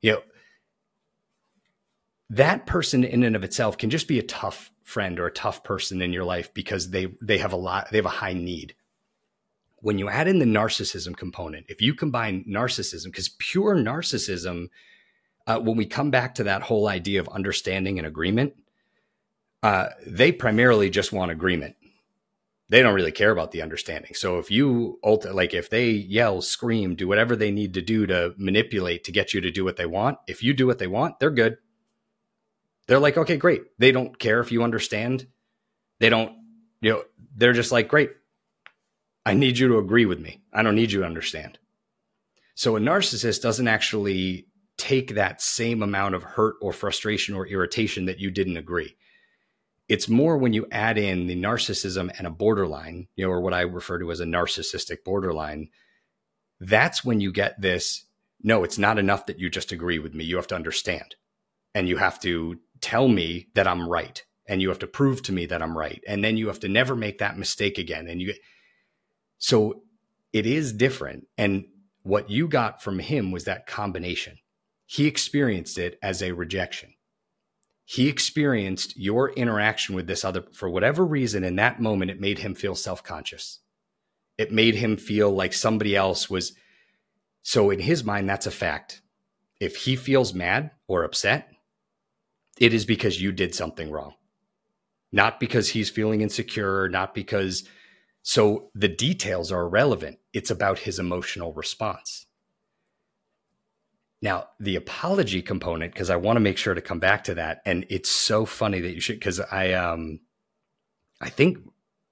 You 0.00 0.12
know, 0.12 0.22
that 2.30 2.66
person 2.66 3.02
in 3.02 3.24
and 3.24 3.34
of 3.34 3.42
itself 3.42 3.76
can 3.76 3.90
just 3.90 4.06
be 4.06 4.18
a 4.18 4.22
tough 4.22 4.70
friend 4.84 5.18
or 5.18 5.26
a 5.26 5.32
tough 5.32 5.64
person 5.64 6.00
in 6.00 6.12
your 6.12 6.24
life 6.24 6.54
because 6.54 6.90
they 6.90 7.08
they 7.20 7.38
have 7.38 7.52
a 7.52 7.56
lot 7.56 7.90
they 7.90 7.98
have 7.98 8.06
a 8.06 8.20
high 8.20 8.34
need 8.34 8.74
when 9.76 9.98
you 9.98 10.08
add 10.08 10.28
in 10.28 10.38
the 10.38 10.44
narcissism 10.44 11.16
component 11.16 11.64
if 11.68 11.80
you 11.80 11.94
combine 11.94 12.44
narcissism 12.46 13.06
because 13.06 13.30
pure 13.38 13.74
narcissism 13.76 14.68
uh, 15.46 15.58
when 15.58 15.76
we 15.76 15.86
come 15.86 16.10
back 16.10 16.34
to 16.34 16.44
that 16.44 16.62
whole 16.62 16.88
idea 16.88 17.20
of 17.20 17.28
understanding 17.28 17.98
and 17.98 18.06
agreement, 18.06 18.54
uh, 19.62 19.88
they 20.06 20.32
primarily 20.32 20.90
just 20.90 21.12
want 21.12 21.30
agreement. 21.30 21.76
They 22.70 22.82
don't 22.82 22.94
really 22.94 23.12
care 23.12 23.30
about 23.30 23.50
the 23.50 23.62
understanding. 23.62 24.14
So 24.14 24.38
if 24.38 24.50
you 24.50 24.98
like 25.02 25.52
if 25.52 25.68
they 25.68 25.90
yell, 25.90 26.40
scream, 26.40 26.94
do 26.94 27.06
whatever 27.06 27.36
they 27.36 27.50
need 27.50 27.74
to 27.74 27.82
do 27.82 28.06
to 28.06 28.34
manipulate 28.38 29.04
to 29.04 29.12
get 29.12 29.34
you 29.34 29.40
to 29.42 29.50
do 29.50 29.64
what 29.64 29.76
they 29.76 29.86
want, 29.86 30.18
if 30.26 30.42
you 30.42 30.54
do 30.54 30.66
what 30.66 30.78
they 30.78 30.86
want, 30.86 31.20
they're 31.20 31.30
good. 31.30 31.58
They're 32.86 32.98
like, 32.98 33.16
okay, 33.16 33.36
great. 33.36 33.62
They 33.78 33.92
don't 33.92 34.18
care 34.18 34.40
if 34.40 34.50
you 34.50 34.62
understand. 34.62 35.26
They 36.00 36.08
don't, 36.08 36.32
you 36.80 36.90
know, 36.90 37.02
they're 37.36 37.52
just 37.52 37.72
like, 37.72 37.88
great. 37.88 38.10
I 39.26 39.34
need 39.34 39.58
you 39.58 39.68
to 39.68 39.78
agree 39.78 40.06
with 40.06 40.20
me. 40.20 40.42
I 40.52 40.62
don't 40.62 40.74
need 40.74 40.92
you 40.92 41.00
to 41.00 41.06
understand. 41.06 41.58
So 42.54 42.76
a 42.76 42.80
narcissist 42.80 43.42
doesn't 43.42 43.68
actually 43.68 44.46
take 44.76 45.14
that 45.14 45.40
same 45.40 45.82
amount 45.82 46.14
of 46.14 46.22
hurt 46.22 46.56
or 46.60 46.72
frustration 46.72 47.34
or 47.34 47.46
irritation 47.46 48.04
that 48.06 48.20
you 48.20 48.30
didn't 48.30 48.56
agree. 48.56 48.96
It's 49.88 50.08
more 50.08 50.38
when 50.38 50.52
you 50.52 50.66
add 50.72 50.96
in 50.96 51.26
the 51.26 51.36
narcissism 51.36 52.10
and 52.16 52.26
a 52.26 52.30
borderline, 52.30 53.08
you 53.16 53.26
know, 53.26 53.30
or 53.30 53.40
what 53.40 53.54
I 53.54 53.60
refer 53.62 53.98
to 53.98 54.10
as 54.10 54.20
a 54.20 54.24
narcissistic 54.24 55.04
borderline. 55.04 55.68
That's 56.58 57.04
when 57.04 57.20
you 57.20 57.32
get 57.32 57.60
this 57.60 58.04
no, 58.46 58.62
it's 58.62 58.76
not 58.76 58.98
enough 58.98 59.24
that 59.26 59.38
you 59.38 59.48
just 59.48 59.72
agree 59.72 59.98
with 59.98 60.14
me. 60.14 60.22
You 60.22 60.36
have 60.36 60.46
to 60.48 60.54
understand 60.54 61.16
and 61.74 61.88
you 61.88 61.96
have 61.96 62.20
to 62.20 62.60
tell 62.82 63.08
me 63.08 63.48
that 63.54 63.66
I'm 63.66 63.88
right 63.88 64.22
and 64.46 64.60
you 64.60 64.68
have 64.68 64.80
to 64.80 64.86
prove 64.86 65.22
to 65.22 65.32
me 65.32 65.46
that 65.46 65.62
I'm 65.62 65.76
right. 65.76 66.02
And 66.06 66.22
then 66.22 66.36
you 66.36 66.48
have 66.48 66.60
to 66.60 66.68
never 66.68 66.94
make 66.94 67.18
that 67.18 67.38
mistake 67.38 67.78
again. 67.78 68.06
And 68.06 68.20
you, 68.20 68.34
so 69.38 69.82
it 70.34 70.44
is 70.44 70.74
different. 70.74 71.26
And 71.38 71.64
what 72.02 72.28
you 72.28 72.46
got 72.46 72.82
from 72.82 72.98
him 72.98 73.32
was 73.32 73.44
that 73.44 73.66
combination 73.66 74.36
he 74.86 75.06
experienced 75.06 75.78
it 75.78 75.98
as 76.02 76.22
a 76.22 76.32
rejection. 76.32 76.93
He 77.84 78.08
experienced 78.08 78.96
your 78.96 79.30
interaction 79.32 79.94
with 79.94 80.06
this 80.06 80.24
other, 80.24 80.44
for 80.52 80.70
whatever 80.70 81.04
reason, 81.04 81.44
in 81.44 81.56
that 81.56 81.80
moment, 81.80 82.10
it 82.10 82.20
made 82.20 82.38
him 82.38 82.54
feel 82.54 82.74
self 82.74 83.02
conscious. 83.02 83.60
It 84.38 84.50
made 84.50 84.76
him 84.76 84.96
feel 84.96 85.30
like 85.30 85.52
somebody 85.52 85.94
else 85.94 86.30
was. 86.30 86.54
So, 87.42 87.70
in 87.70 87.80
his 87.80 88.02
mind, 88.02 88.28
that's 88.28 88.46
a 88.46 88.50
fact. 88.50 89.02
If 89.60 89.76
he 89.76 89.96
feels 89.96 90.32
mad 90.32 90.70
or 90.88 91.04
upset, 91.04 91.50
it 92.58 92.72
is 92.72 92.86
because 92.86 93.20
you 93.20 93.32
did 93.32 93.54
something 93.54 93.90
wrong, 93.90 94.14
not 95.12 95.38
because 95.38 95.70
he's 95.70 95.90
feeling 95.90 96.22
insecure, 96.22 96.88
not 96.88 97.14
because. 97.14 97.68
So, 98.22 98.70
the 98.74 98.88
details 98.88 99.52
are 99.52 99.64
irrelevant. 99.64 100.18
It's 100.32 100.50
about 100.50 100.80
his 100.80 100.98
emotional 100.98 101.52
response. 101.52 102.24
Now, 104.24 104.48
the 104.58 104.76
apology 104.76 105.42
component, 105.42 105.92
because 105.92 106.08
I 106.08 106.16
want 106.16 106.36
to 106.36 106.40
make 106.40 106.56
sure 106.56 106.72
to 106.72 106.80
come 106.80 106.98
back 106.98 107.24
to 107.24 107.34
that, 107.34 107.60
and 107.66 107.84
it's 107.90 108.10
so 108.10 108.46
funny 108.46 108.80
that 108.80 108.94
you 108.94 109.00
should, 109.02 109.16
because 109.16 109.38
I, 109.38 109.74
um, 109.74 110.20
I 111.20 111.28
think 111.28 111.58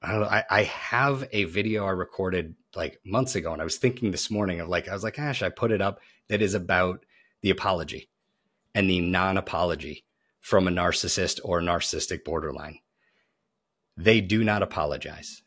I 0.03 0.13
don't 0.13 0.21
know, 0.21 0.27
I, 0.27 0.45
I 0.51 0.63
have 0.65 1.27
a 1.33 1.45
video 1.45 1.87
I 1.87 1.93
recorded 1.93 2.55
like 2.77 3.01
months 3.03 3.35
ago, 3.35 3.55
and 3.55 3.63
I 3.63 3.65
was 3.65 3.79
thinking 3.79 4.11
this 4.11 4.31
morning 4.31 4.61
of 4.61 4.69
like, 4.69 4.89
I 4.89 4.93
was 4.93 5.03
like, 5.03 5.17
gosh, 5.17 5.43
I 5.43 5.49
put 5.49 5.73
it 5.73 5.81
up 5.81 6.01
that 6.29 6.43
is 6.43 6.53
about 6.53 7.03
the 7.41 7.49
apology 7.49 8.11
and 8.75 8.91
the 8.91 9.01
non-apology 9.01 10.05
from 10.39 10.69
a 10.69 10.71
narcissist 10.71 11.41
or 11.43 11.63
narcissistic 11.63 12.25
borderline. 12.25 12.81
They 13.97 14.21
do 14.21 14.45
not 14.45 14.63
apologize. 14.63 15.41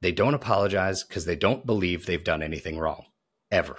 They 0.00 0.12
don't 0.12 0.34
apologize 0.34 1.04
because 1.04 1.26
they 1.26 1.36
don't 1.36 1.66
believe 1.66 2.06
they've 2.06 2.24
done 2.24 2.42
anything 2.42 2.78
wrong 2.78 3.04
ever. 3.50 3.76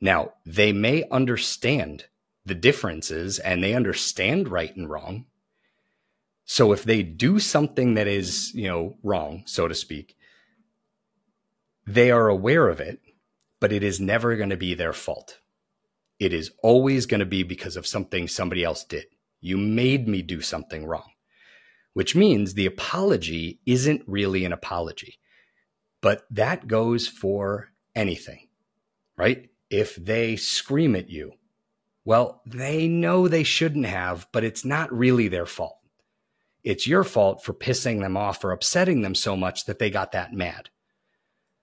Now, 0.00 0.34
they 0.46 0.72
may 0.72 1.04
understand 1.10 2.06
the 2.44 2.54
differences 2.54 3.38
and 3.38 3.62
they 3.62 3.74
understand 3.74 4.48
right 4.48 4.74
and 4.74 4.88
wrong. 4.88 5.26
So 6.44 6.72
if 6.72 6.84
they 6.84 7.02
do 7.02 7.38
something 7.38 7.94
that 7.94 8.06
is, 8.06 8.54
you 8.54 8.68
know, 8.68 8.96
wrong, 9.02 9.42
so 9.46 9.68
to 9.68 9.74
speak, 9.74 10.16
they 11.86 12.10
are 12.10 12.28
aware 12.28 12.68
of 12.68 12.80
it, 12.80 13.00
but 13.60 13.72
it 13.72 13.82
is 13.82 14.00
never 14.00 14.36
going 14.36 14.50
to 14.50 14.56
be 14.56 14.74
their 14.74 14.92
fault. 14.92 15.40
It 16.18 16.32
is 16.32 16.50
always 16.62 17.06
going 17.06 17.20
to 17.20 17.26
be 17.26 17.42
because 17.42 17.76
of 17.76 17.86
something 17.86 18.28
somebody 18.28 18.64
else 18.64 18.84
did. 18.84 19.06
You 19.40 19.56
made 19.56 20.08
me 20.08 20.22
do 20.22 20.40
something 20.40 20.86
wrong, 20.86 21.10
which 21.92 22.16
means 22.16 22.54
the 22.54 22.66
apology 22.66 23.60
isn't 23.66 24.02
really 24.06 24.44
an 24.44 24.52
apology. 24.52 25.18
But 26.00 26.22
that 26.30 26.66
goes 26.66 27.08
for 27.08 27.72
anything, 27.94 28.48
right? 29.16 29.48
If 29.70 29.96
they 29.96 30.36
scream 30.36 30.96
at 30.96 31.10
you, 31.10 31.32
well, 32.04 32.42
they 32.46 32.88
know 32.88 33.28
they 33.28 33.42
shouldn't 33.42 33.86
have, 33.86 34.26
but 34.32 34.44
it's 34.44 34.64
not 34.64 34.92
really 34.92 35.28
their 35.28 35.46
fault. 35.46 35.78
It's 36.64 36.86
your 36.86 37.04
fault 37.04 37.44
for 37.44 37.52
pissing 37.52 38.00
them 38.00 38.16
off 38.16 38.42
or 38.44 38.52
upsetting 38.52 39.02
them 39.02 39.14
so 39.14 39.36
much 39.36 39.66
that 39.66 39.78
they 39.78 39.90
got 39.90 40.12
that 40.12 40.32
mad. 40.32 40.70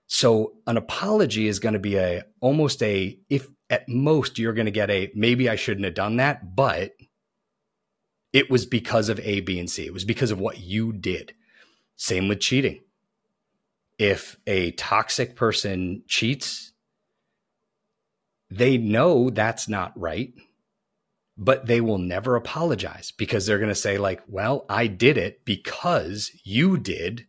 So 0.06 0.54
an 0.66 0.76
apology 0.76 1.48
is 1.48 1.58
going 1.58 1.72
to 1.72 1.80
be 1.80 1.96
a 1.96 2.24
almost 2.40 2.82
a 2.82 3.18
if 3.28 3.48
at 3.68 3.88
most 3.88 4.38
you're 4.38 4.52
going 4.52 4.66
to 4.66 4.70
get 4.72 4.90
a 4.90 5.10
maybe 5.14 5.48
I 5.48 5.56
shouldn't 5.56 5.84
have 5.84 5.94
done 5.94 6.16
that, 6.16 6.54
but 6.54 6.92
it 8.32 8.50
was 8.50 8.66
because 8.66 9.08
of 9.08 9.18
A, 9.20 9.40
B, 9.40 9.58
and 9.58 9.70
C. 9.70 9.86
It 9.86 9.92
was 9.92 10.04
because 10.04 10.30
of 10.30 10.38
what 10.38 10.60
you 10.60 10.92
did. 10.92 11.34
Same 11.96 12.28
with 12.28 12.40
cheating. 12.40 12.82
If 13.98 14.36
a 14.46 14.72
toxic 14.72 15.36
person 15.36 16.02
cheats, 16.06 16.72
they 18.50 18.78
know 18.78 19.30
that's 19.30 19.68
not 19.68 19.98
right, 19.98 20.32
but 21.36 21.66
they 21.66 21.80
will 21.80 21.98
never 21.98 22.36
apologize 22.36 23.12
because 23.16 23.46
they're 23.46 23.58
going 23.58 23.68
to 23.68 23.74
say, 23.74 23.98
like, 23.98 24.22
well, 24.26 24.64
I 24.68 24.86
did 24.86 25.18
it 25.18 25.44
because 25.44 26.30
you 26.44 26.78
did 26.78 27.26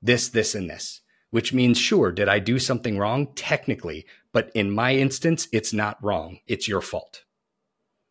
this, 0.00 0.28
this, 0.28 0.54
and 0.54 0.70
this 0.70 1.00
which 1.30 1.52
means, 1.52 1.78
sure, 1.78 2.10
did 2.10 2.28
I 2.28 2.38
do 2.38 2.58
something 2.58 2.98
wrong? 2.98 3.32
Technically. 3.34 4.06
But 4.32 4.50
in 4.54 4.70
my 4.70 4.94
instance, 4.94 5.48
it's 5.52 5.72
not 5.72 6.02
wrong. 6.02 6.38
It's 6.46 6.68
your 6.68 6.80
fault. 6.80 7.24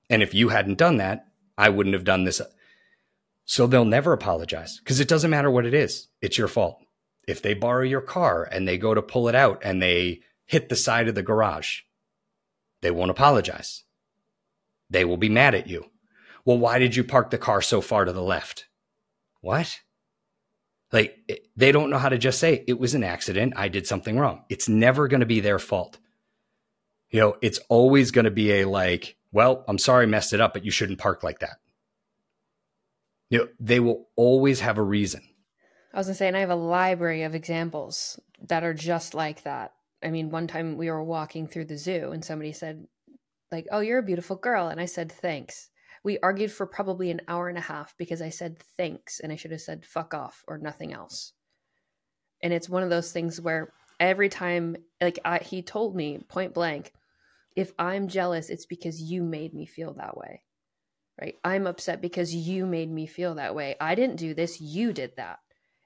And 0.09 0.22
if 0.22 0.34
you 0.34 0.49
hadn't 0.49 0.78
done 0.78 0.97
that, 0.97 1.28
I 1.57 1.70
wouldn't 1.70 1.95
have 1.95 2.03
done 2.03 2.24
this. 2.24 2.41
So 3.45 3.65
they'll 3.65 3.86
never 3.86 4.13
apologize 4.13 4.80
because 4.80 4.99
it 4.99 5.07
doesn't 5.07 5.32
matter 5.32 5.49
what 5.49 5.65
it 5.65 5.74
is. 5.74 6.09
It's 6.22 6.38
your 6.38 6.47
fault. 6.47 6.80
If 7.28 7.41
they 7.41 7.53
borrow 7.53 7.84
your 7.84 8.01
car 8.01 8.43
and 8.43 8.68
they 8.68 8.78
go 8.78 8.93
to 8.93 9.01
pull 9.01 9.28
it 9.28 9.36
out 9.36 9.61
and 9.63 9.82
they 9.82 10.22
hit 10.45 10.70
the 10.70 10.76
side 10.76 11.07
of 11.07 11.15
the 11.15 11.24
garage, 11.24 11.82
they 12.82 12.91
won't 12.91 13.11
apologize. 13.11 13.84
They 14.89 15.05
will 15.05 15.17
be 15.17 15.30
mad 15.30 15.55
at 15.55 15.67
you. 15.67 15.86
Well, 16.45 16.57
why 16.57 16.80
did 16.80 16.95
you 16.95 17.03
park 17.03 17.30
the 17.30 17.38
car 17.38 17.61
so 17.61 17.82
far 17.82 18.05
to 18.05 18.13
the 18.13 18.21
left? 18.21 18.67
What? 19.41 19.82
Like 20.91 21.17
they 21.55 21.71
don't 21.71 21.89
know 21.89 21.97
how 21.97 22.09
to 22.09 22.17
just 22.17 22.39
say 22.39 22.63
it 22.67 22.80
was 22.80 22.95
an 22.95 23.03
accident. 23.03 23.53
I 23.57 23.67
did 23.67 23.86
something 23.86 24.17
wrong. 24.17 24.45
It's 24.49 24.69
never 24.69 25.07
going 25.07 25.19
to 25.19 25.25
be 25.25 25.41
their 25.41 25.59
fault. 25.59 25.97
You 27.09 27.19
know, 27.19 27.36
it's 27.41 27.59
always 27.69 28.11
going 28.11 28.25
to 28.25 28.32
be 28.32 28.53
a 28.53 28.65
like, 28.65 29.17
well, 29.32 29.65
I'm 29.67 29.78
sorry, 29.78 30.03
I 30.03 30.07
messed 30.07 30.34
it 30.34 30.41
up, 30.41 30.53
but 30.53 30.63
you 30.63 30.71
shouldn't 30.71 30.99
park 30.99 31.23
like 31.23 31.39
that. 31.39 31.57
You 33.30 33.39
know, 33.39 33.47
they 33.59 33.80
will 33.80 34.07
always 34.15 34.61
have 34.61 34.78
a 34.78 34.84
reason. 34.84 35.21
I 35.93 35.97
was 35.97 36.07
gonna 36.07 36.15
say, 36.15 36.28
and 36.28 36.38
I 36.38 36.41
have 36.41 36.49
a 36.49 36.55
library 36.55 37.23
of 37.23 37.36
examples 37.36 38.19
that 38.47 38.63
are 38.63 38.73
just 38.73 39.13
like 39.13 39.43
that. 39.43 39.73
I 40.04 40.10
mean, 40.10 40.30
one 40.30 40.48
time 40.48 40.78
we 40.78 40.89
were 40.89 41.04
walking 41.04 41.48
through 41.48 41.66
the 41.66 41.78
zoo 41.78 42.12
and 42.12 42.24
somebody 42.24 42.52
said, 42.52 42.86
like, 43.52 43.66
oh, 43.72 43.80
you're 43.80 44.00
a 44.00 44.04
beautiful 44.04 44.36
girl. 44.36 44.68
And 44.68 44.80
I 44.80 44.86
said, 44.86 45.12
thanks 45.12 45.70
we 46.08 46.18
argued 46.20 46.54
for 46.54 46.66
probably 46.66 47.12
an 47.12 47.20
hour 47.28 47.50
and 47.50 47.58
a 47.58 47.62
half 47.62 47.93
because 47.98 48.22
I 48.22 48.30
said 48.30 48.60
thanks 48.78 49.20
and 49.20 49.30
I 49.30 49.36
should 49.36 49.52
have 49.52 49.60
said 49.60 49.86
fuck 49.86 50.14
off 50.14 50.41
or 50.48 50.58
nothing 50.58 50.93
else. 50.93 51.34
And 52.41 52.54
it's 52.54 52.70
one 52.70 52.82
of 52.82 52.89
those 52.89 53.12
things 53.12 53.41
where 53.41 53.74
every 54.00 54.30
time, 54.30 54.78
like 55.02 55.20
I, 55.26 55.39
he 55.39 55.62
told 55.62 55.98
me 55.98 56.20
point 56.30 56.54
blank, 56.54 56.93
if 57.58 57.74
I'm 57.78 58.08
jealous, 58.08 58.50
it's 58.50 58.66
because 58.66 59.02
you 59.02 59.22
made 59.22 59.54
me 59.54 59.66
feel 59.66 59.95
that 59.95 60.16
way. 60.16 60.43
Right? 61.20 61.36
I'm 61.43 61.68
upset 61.68 62.00
because 62.00 62.34
you 62.34 62.66
made 62.66 62.89
me 62.89 63.06
feel 63.06 63.36
that 63.36 63.54
way. 63.54 63.76
I 63.82 63.95
didn't 63.95 64.16
do 64.16 64.34
this, 64.34 64.62
you 64.62 64.93
did 64.93 65.18
that. 65.18 65.39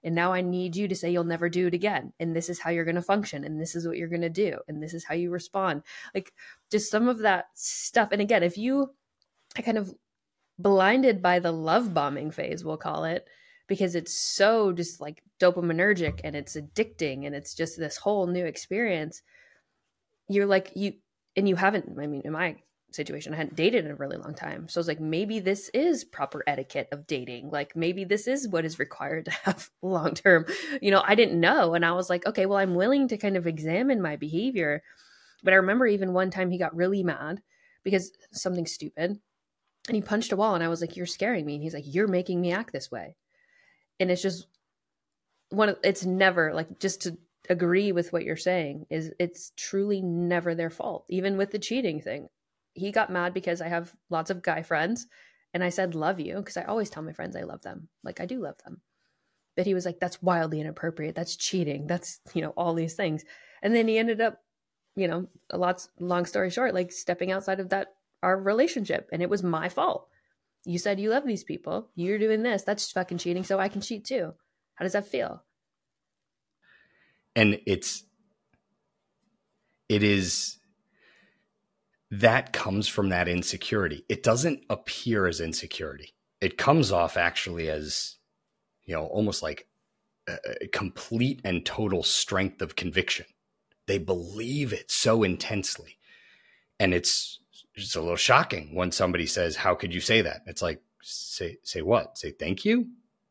And 0.04 0.16
now 0.16 0.34
I 0.34 0.42
need 0.42 0.76
you 0.76 0.88
to 0.88 0.96
say 0.96 1.12
you'll 1.12 1.24
never 1.24 1.50
do 1.50 1.68
it 1.68 1.74
again. 1.74 2.14
And 2.20 2.36
this 2.36 2.50
is 2.50 2.60
how 2.60 2.72
you're 2.72 2.86
going 2.86 2.96
to 2.96 3.02
function. 3.02 3.44
And 3.44 3.62
this 3.62 3.76
is 3.76 3.88
what 3.88 3.98
you're 3.98 4.08
going 4.08 4.22
to 4.22 4.30
do. 4.30 4.58
And 4.68 4.82
this 4.82 4.94
is 4.94 5.04
how 5.04 5.14
you 5.14 5.30
respond. 5.30 5.84
Like 6.16 6.34
just 6.72 6.90
some 6.90 7.08
of 7.08 7.20
that 7.20 7.46
stuff. 7.54 8.10
And 8.12 8.22
again, 8.22 8.44
if 8.44 8.58
you 8.58 8.94
I 9.58 9.62
kind 9.62 9.78
of 9.78 9.94
blinded 10.60 11.22
by 11.22 11.40
the 11.40 11.52
love 11.52 11.94
bombing 11.94 12.32
phase, 12.32 12.64
we'll 12.64 12.78
call 12.78 13.04
it, 13.04 13.28
because 13.68 13.96
it's 13.96 14.14
so 14.14 14.72
just 14.72 15.02
like 15.02 15.22
dopaminergic 15.40 16.22
and 16.24 16.36
it's 16.36 16.56
addicting 16.56 17.26
and 17.26 17.36
it's 17.36 17.54
just 17.54 17.78
this 17.78 17.98
whole 17.98 18.28
new 18.28 18.46
experience. 18.46 19.22
You're 20.28 20.46
like, 20.46 20.72
you, 20.76 20.94
and 21.36 21.48
you 21.50 21.56
haven't, 21.56 21.98
I 22.00 22.08
mean, 22.08 22.22
in 22.24 22.32
my 22.32 22.56
situation, 22.92 23.34
I 23.34 23.38
hadn't 23.38 23.56
dated 23.56 23.86
in 23.86 23.92
a 23.92 23.96
really 23.96 24.18
long 24.18 24.34
time. 24.34 24.68
So 24.68 24.80
I 24.80 24.82
was 24.82 24.88
like, 24.88 25.00
maybe 25.00 25.40
this 25.40 25.70
is 25.74 26.04
proper 26.04 26.44
etiquette 26.48 26.90
of 26.92 27.08
dating. 27.08 27.50
Like 27.50 27.76
maybe 27.76 28.04
this 28.04 28.28
is 28.28 28.48
what 28.48 28.66
is 28.66 28.80
required 28.80 29.26
to 29.26 29.32
have 29.44 29.70
long 29.82 30.14
term. 30.14 30.46
You 30.82 30.92
know, 30.92 31.04
I 31.06 31.16
didn't 31.16 31.40
know. 31.40 31.74
And 31.74 31.86
I 31.86 31.92
was 31.94 32.10
like, 32.10 32.26
okay, 32.26 32.46
well, 32.46 32.58
I'm 32.58 32.76
willing 32.76 33.08
to 33.10 33.18
kind 33.18 33.38
of 33.38 33.48
examine 33.48 34.02
my 34.02 34.16
behavior. 34.16 34.84
But 35.44 35.54
I 35.54 35.58
remember 35.58 35.88
even 35.88 36.14
one 36.14 36.30
time 36.30 36.52
he 36.52 36.58
got 36.58 36.76
really 36.76 37.04
mad 37.04 37.42
because 37.84 38.12
something 38.32 38.66
stupid 38.66 39.20
and 39.88 39.96
he 39.96 40.02
punched 40.02 40.32
a 40.32 40.36
wall 40.36 40.56
and 40.56 40.64
i 40.64 40.68
was 40.68 40.82
like 40.82 40.96
you're 40.96 41.06
scaring 41.06 41.46
me 41.46 41.56
and 41.56 41.64
he's 41.64 41.74
like 41.74 41.84
you're 41.86 42.08
making 42.08 42.40
me 42.40 42.52
act 42.52 42.72
this 42.72 42.92
way 42.92 43.16
and 44.00 44.12
it's 44.12 44.22
just 44.22 44.48
one 45.50 45.70
of 45.70 45.78
it's 45.84 46.06
never 46.06 46.54
like 46.54 46.80
just 46.80 47.02
to 47.02 47.18
agree 47.50 47.92
with 47.92 48.14
what 48.14 48.24
you're 48.24 48.38
saying 48.38 48.86
is 48.90 49.12
it's 49.20 49.52
truly 49.58 50.02
never 50.02 50.54
their 50.54 50.70
fault 50.70 51.06
even 51.10 51.38
with 51.38 51.52
the 51.52 51.60
cheating 51.60 52.00
thing 52.00 52.30
he 52.74 52.92
got 52.92 53.12
mad 53.12 53.34
because 53.34 53.62
i 53.62 53.68
have 53.68 53.94
lots 54.10 54.30
of 54.30 54.42
guy 54.42 54.62
friends 54.62 55.08
and 55.54 55.64
i 55.64 55.70
said 55.70 55.96
love 55.96 56.20
you 56.20 56.36
because 56.38 56.58
i 56.58 56.64
always 56.64 56.90
tell 56.90 57.04
my 57.04 57.14
friends 57.14 57.36
i 57.36 57.44
love 57.44 57.62
them 57.62 57.88
like 58.04 58.20
i 58.20 58.26
do 58.26 58.42
love 58.42 58.58
them 58.64 58.82
but 59.56 59.66
he 59.66 59.74
was 59.74 59.86
like 59.86 60.00
that's 60.00 60.22
wildly 60.22 60.60
inappropriate 60.62 61.16
that's 61.16 61.36
cheating 61.36 61.88
that's 61.88 62.20
you 62.34 62.42
know 62.42 62.54
all 62.58 62.74
these 62.74 62.94
things 62.94 63.24
and 63.62 63.76
then 63.76 63.88
he 63.88 63.98
ended 63.98 64.22
up 64.22 64.40
you 64.96 65.08
know 65.08 65.28
a 65.50 65.58
lot 65.58 65.86
long 66.00 66.26
story 66.26 66.50
short 66.50 66.74
like 66.74 66.92
stepping 66.92 67.32
outside 67.32 67.60
of 67.60 67.70
that 67.70 67.90
our 68.24 68.38
relationship 68.38 69.10
and 69.12 69.22
it 69.22 69.30
was 69.30 69.44
my 69.44 69.70
fault. 69.70 70.08
You 70.64 70.78
said 70.78 71.00
you 71.00 71.10
love 71.10 71.26
these 71.26 71.44
people. 71.44 71.90
You're 71.96 72.20
doing 72.20 72.44
this. 72.44 72.64
That's 72.64 72.92
fucking 72.92 73.18
cheating. 73.18 73.44
So 73.44 73.60
I 73.60 73.68
can 73.68 73.82
cheat 73.82 74.06
too. 74.06 74.34
How 74.76 74.84
does 74.84 74.94
that 74.94 75.08
feel? 75.08 75.44
And 77.36 77.60
it's, 77.66 78.04
it 79.90 80.04
is, 80.04 80.58
that 82.12 82.52
comes 82.52 82.90
from 82.90 83.10
that 83.10 83.30
insecurity. 83.30 84.04
It 84.10 84.22
doesn't 84.22 84.66
appear 84.70 85.28
as 85.28 85.40
insecurity. 85.40 86.14
It 86.42 86.58
comes 86.58 86.92
off 86.92 87.16
actually 87.16 87.70
as, 87.70 88.18
you 88.84 88.94
know, 88.94 89.06
almost 89.06 89.42
like 89.42 89.68
a, 90.28 90.68
complete 90.68 91.42
and 91.46 91.66
total 91.66 92.04
strength 92.04 92.62
of 92.62 92.76
conviction. 92.76 93.26
They 93.88 93.98
believe 93.98 94.74
it 94.74 94.92
so 94.92 95.24
intensely. 95.24 95.98
And 96.80 96.94
it's 96.94 97.40
it's 97.76 97.96
a 97.96 98.02
little 98.02 98.18
shocking 98.18 98.76
when 98.76 98.92
somebody 98.92 99.26
says, 99.26 99.56
"How 99.56 99.76
could 99.76 99.94
you 99.94 100.02
say 100.02 100.22
that?" 100.22 100.42
It's 100.46 100.62
like, 100.62 100.82
say 101.02 101.58
say 101.64 101.82
what? 101.82 102.18
Say 102.18 102.32
thank 102.32 102.66
you, 102.66 102.88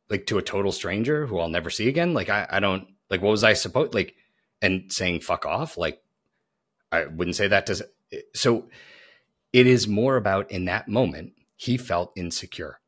like 0.08 0.26
to 0.26 0.38
a 0.38 0.42
total 0.42 0.72
stranger 0.72 1.26
who 1.26 1.38
I'll 1.38 1.48
never 1.48 1.68
see 1.70 1.88
again. 1.88 2.14
Like 2.14 2.30
I 2.30 2.46
I 2.48 2.60
don't 2.60 2.88
like 3.10 3.22
what 3.22 3.30
was 3.30 3.44
I 3.44 3.52
supposed 3.54 3.94
like, 3.94 4.14
and 4.62 4.90
saying 4.92 5.20
fuck 5.20 5.46
off. 5.46 5.76
Like 5.76 6.00
I 6.92 7.06
wouldn't 7.06 7.36
say 7.36 7.48
that 7.48 7.66
to. 7.66 7.86
So 8.34 8.68
it 9.52 9.66
is 9.66 9.88
more 9.88 10.16
about 10.16 10.50
in 10.50 10.66
that 10.66 10.88
moment 10.88 11.32
he 11.56 11.76
felt 11.76 12.12
insecure, 12.16 12.80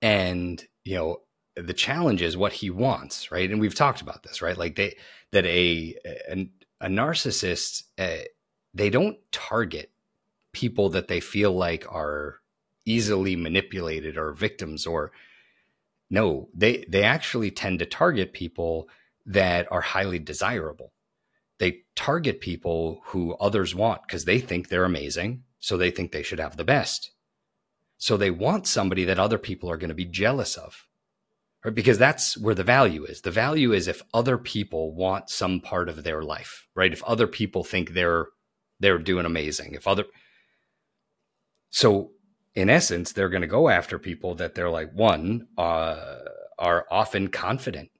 and 0.00 0.64
you 0.84 0.96
know 0.96 1.20
the 1.56 1.74
challenge 1.74 2.22
is 2.22 2.36
what 2.36 2.54
he 2.54 2.70
wants, 2.70 3.30
right? 3.30 3.50
And 3.50 3.60
we've 3.60 3.74
talked 3.74 4.00
about 4.00 4.22
this, 4.22 4.40
right? 4.40 4.56
Like 4.56 4.76
they 4.76 4.96
that 5.32 5.46
a 5.46 5.94
a, 6.04 6.50
a 6.80 6.88
narcissist. 6.88 7.84
Uh, 7.98 8.24
they 8.72 8.88
don't 8.88 9.18
target 9.32 9.90
people 10.52 10.90
that 10.90 11.08
they 11.08 11.20
feel 11.20 11.52
like 11.52 11.84
are 11.92 12.40
easily 12.86 13.36
manipulated 13.36 14.16
or 14.16 14.32
victims 14.32 14.86
or 14.86 15.12
no 16.08 16.48
they 16.54 16.84
they 16.88 17.02
actually 17.02 17.50
tend 17.50 17.78
to 17.78 17.86
target 17.86 18.32
people 18.32 18.88
that 19.26 19.70
are 19.70 19.80
highly 19.80 20.18
desirable 20.18 20.92
they 21.60 21.82
target 21.94 22.40
people 22.40 23.00
who 23.06 23.34
others 23.34 23.74
want 23.74 24.02
because 24.02 24.24
they 24.24 24.40
think 24.40 24.68
they're 24.68 24.84
amazing 24.84 25.44
so 25.60 25.76
they 25.76 25.90
think 25.90 26.10
they 26.10 26.22
should 26.22 26.40
have 26.40 26.56
the 26.56 26.64
best. 26.64 27.12
So 27.98 28.16
they 28.16 28.30
want 28.30 28.66
somebody 28.66 29.04
that 29.04 29.18
other 29.18 29.38
people 29.38 29.70
are 29.70 29.76
going 29.76 29.90
to 29.90 29.94
be 29.94 30.06
jealous 30.06 30.56
of 30.56 30.86
right? 31.64 31.74
Because 31.74 31.98
that's 31.98 32.36
where 32.38 32.54
the 32.54 32.64
value 32.64 33.04
is. 33.04 33.20
The 33.20 33.30
value 33.30 33.72
is 33.72 33.86
if 33.86 34.02
other 34.14 34.38
people 34.38 34.94
want 34.94 35.28
some 35.28 35.60
part 35.60 35.88
of 35.88 36.02
their 36.02 36.22
life 36.22 36.66
right? 36.74 36.92
If 36.92 37.04
other 37.04 37.28
people 37.28 37.62
think 37.62 37.90
they're 37.90 38.26
they're 38.80 38.98
doing 38.98 39.26
amazing 39.26 39.74
if 39.74 39.86
other 39.86 40.06
so 41.68 42.10
in 42.54 42.68
essence, 42.68 43.12
they're 43.12 43.28
going 43.28 43.42
to 43.42 43.46
go 43.46 43.68
after 43.68 43.98
people 43.98 44.34
that 44.36 44.54
they're 44.54 44.70
like 44.70 44.92
one 44.92 45.46
uh, 45.56 46.16
are 46.58 46.86
often 46.90 47.28
confident 47.28 47.90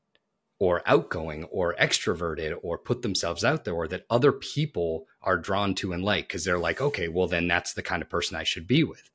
or 0.61 0.83
outgoing 0.87 1.45
or 1.45 1.75
extroverted 1.81 2.55
or 2.63 2.79
put 2.79 3.03
themselves 3.03 3.43
out 3.43 3.65
there 3.65 3.75
or 3.75 3.89
that 3.89 4.05
other 4.09 4.31
people 4.31 5.07
are 5.23 5.39
drawn 5.39 5.75
to 5.75 5.93
and 5.93 6.05
like 6.05 6.29
because 6.29 6.45
they're 6.45 6.59
like 6.59 6.81
okay 6.81 7.09
well 7.09 7.27
then 7.27 7.49
that's 7.49 7.73
the 7.73 7.83
kind 7.83 8.03
of 8.03 8.09
person 8.09 8.37
i 8.37 8.45
should 8.45 8.69
be 8.69 8.85
with. 8.85 9.11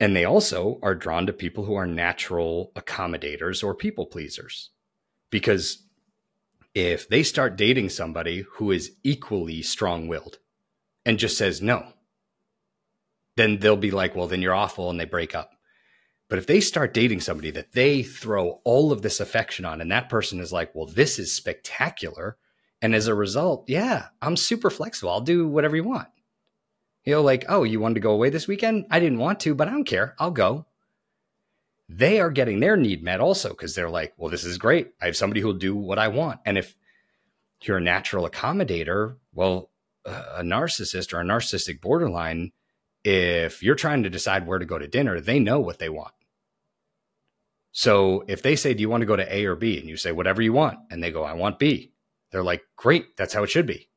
And 0.00 0.16
they 0.16 0.24
also 0.24 0.78
are 0.82 0.94
drawn 0.94 1.26
to 1.26 1.32
people 1.32 1.64
who 1.64 1.74
are 1.74 1.86
natural 1.86 2.70
accommodators 2.76 3.64
or 3.64 3.74
people 3.74 4.06
pleasers. 4.06 4.70
Because 5.28 5.82
if 6.72 7.08
they 7.08 7.24
start 7.24 7.56
dating 7.56 7.88
somebody 7.88 8.44
who 8.52 8.70
is 8.70 8.92
equally 9.02 9.60
strong-willed 9.62 10.38
and 11.04 11.18
just 11.18 11.36
says 11.36 11.60
no 11.60 11.92
then 13.36 13.58
they'll 13.58 13.76
be 13.76 13.90
like 13.90 14.14
well 14.14 14.26
then 14.26 14.42
you're 14.42 14.54
awful 14.54 14.90
and 14.90 15.00
they 15.00 15.04
break 15.04 15.34
up 15.34 15.57
but 16.28 16.38
if 16.38 16.46
they 16.46 16.60
start 16.60 16.94
dating 16.94 17.20
somebody 17.20 17.50
that 17.50 17.72
they 17.72 18.02
throw 18.02 18.60
all 18.64 18.92
of 18.92 19.02
this 19.02 19.20
affection 19.20 19.64
on 19.64 19.80
and 19.80 19.90
that 19.90 20.08
person 20.08 20.40
is 20.40 20.52
like 20.52 20.74
well 20.74 20.86
this 20.86 21.18
is 21.18 21.32
spectacular 21.32 22.36
and 22.80 22.94
as 22.94 23.06
a 23.06 23.14
result 23.14 23.64
yeah 23.68 24.06
i'm 24.22 24.36
super 24.36 24.70
flexible 24.70 25.10
i'll 25.10 25.20
do 25.20 25.48
whatever 25.48 25.76
you 25.76 25.84
want 25.84 26.08
you 27.04 27.12
know 27.14 27.22
like 27.22 27.44
oh 27.48 27.64
you 27.64 27.80
wanted 27.80 27.94
to 27.94 28.00
go 28.00 28.12
away 28.12 28.30
this 28.30 28.48
weekend 28.48 28.86
i 28.90 29.00
didn't 29.00 29.18
want 29.18 29.40
to 29.40 29.54
but 29.54 29.68
i 29.68 29.70
don't 29.70 29.84
care 29.84 30.14
i'll 30.18 30.30
go 30.30 30.66
they 31.88 32.20
are 32.20 32.30
getting 32.30 32.60
their 32.60 32.76
need 32.76 33.02
met 33.02 33.20
also 33.20 33.50
because 33.50 33.74
they're 33.74 33.90
like, 33.90 34.12
well, 34.16 34.30
this 34.30 34.44
is 34.44 34.58
great. 34.58 34.92
I 35.00 35.06
have 35.06 35.16
somebody 35.16 35.40
who'll 35.40 35.54
do 35.54 35.74
what 35.74 35.98
I 35.98 36.08
want. 36.08 36.40
And 36.44 36.58
if 36.58 36.76
you're 37.62 37.78
a 37.78 37.82
natural 37.82 38.28
accommodator, 38.28 39.16
well, 39.32 39.70
a 40.04 40.42
narcissist 40.42 41.12
or 41.12 41.20
a 41.20 41.24
narcissistic 41.24 41.80
borderline, 41.80 42.52
if 43.04 43.62
you're 43.62 43.74
trying 43.74 44.02
to 44.02 44.10
decide 44.10 44.46
where 44.46 44.58
to 44.58 44.66
go 44.66 44.78
to 44.78 44.86
dinner, 44.86 45.20
they 45.20 45.38
know 45.38 45.60
what 45.60 45.78
they 45.78 45.88
want. 45.88 46.12
So 47.72 48.24
if 48.28 48.42
they 48.42 48.56
say, 48.56 48.74
Do 48.74 48.80
you 48.80 48.88
want 48.88 49.02
to 49.02 49.06
go 49.06 49.16
to 49.16 49.34
A 49.34 49.44
or 49.44 49.54
B? 49.54 49.78
And 49.78 49.88
you 49.88 49.96
say, 49.96 50.12
Whatever 50.12 50.42
you 50.42 50.52
want. 50.52 50.78
And 50.90 51.02
they 51.02 51.10
go, 51.10 51.24
I 51.24 51.34
want 51.34 51.58
B. 51.58 51.92
They're 52.30 52.42
like, 52.42 52.62
Great. 52.76 53.16
That's 53.16 53.34
how 53.34 53.42
it 53.42 53.50
should 53.50 53.66
be. 53.66 53.88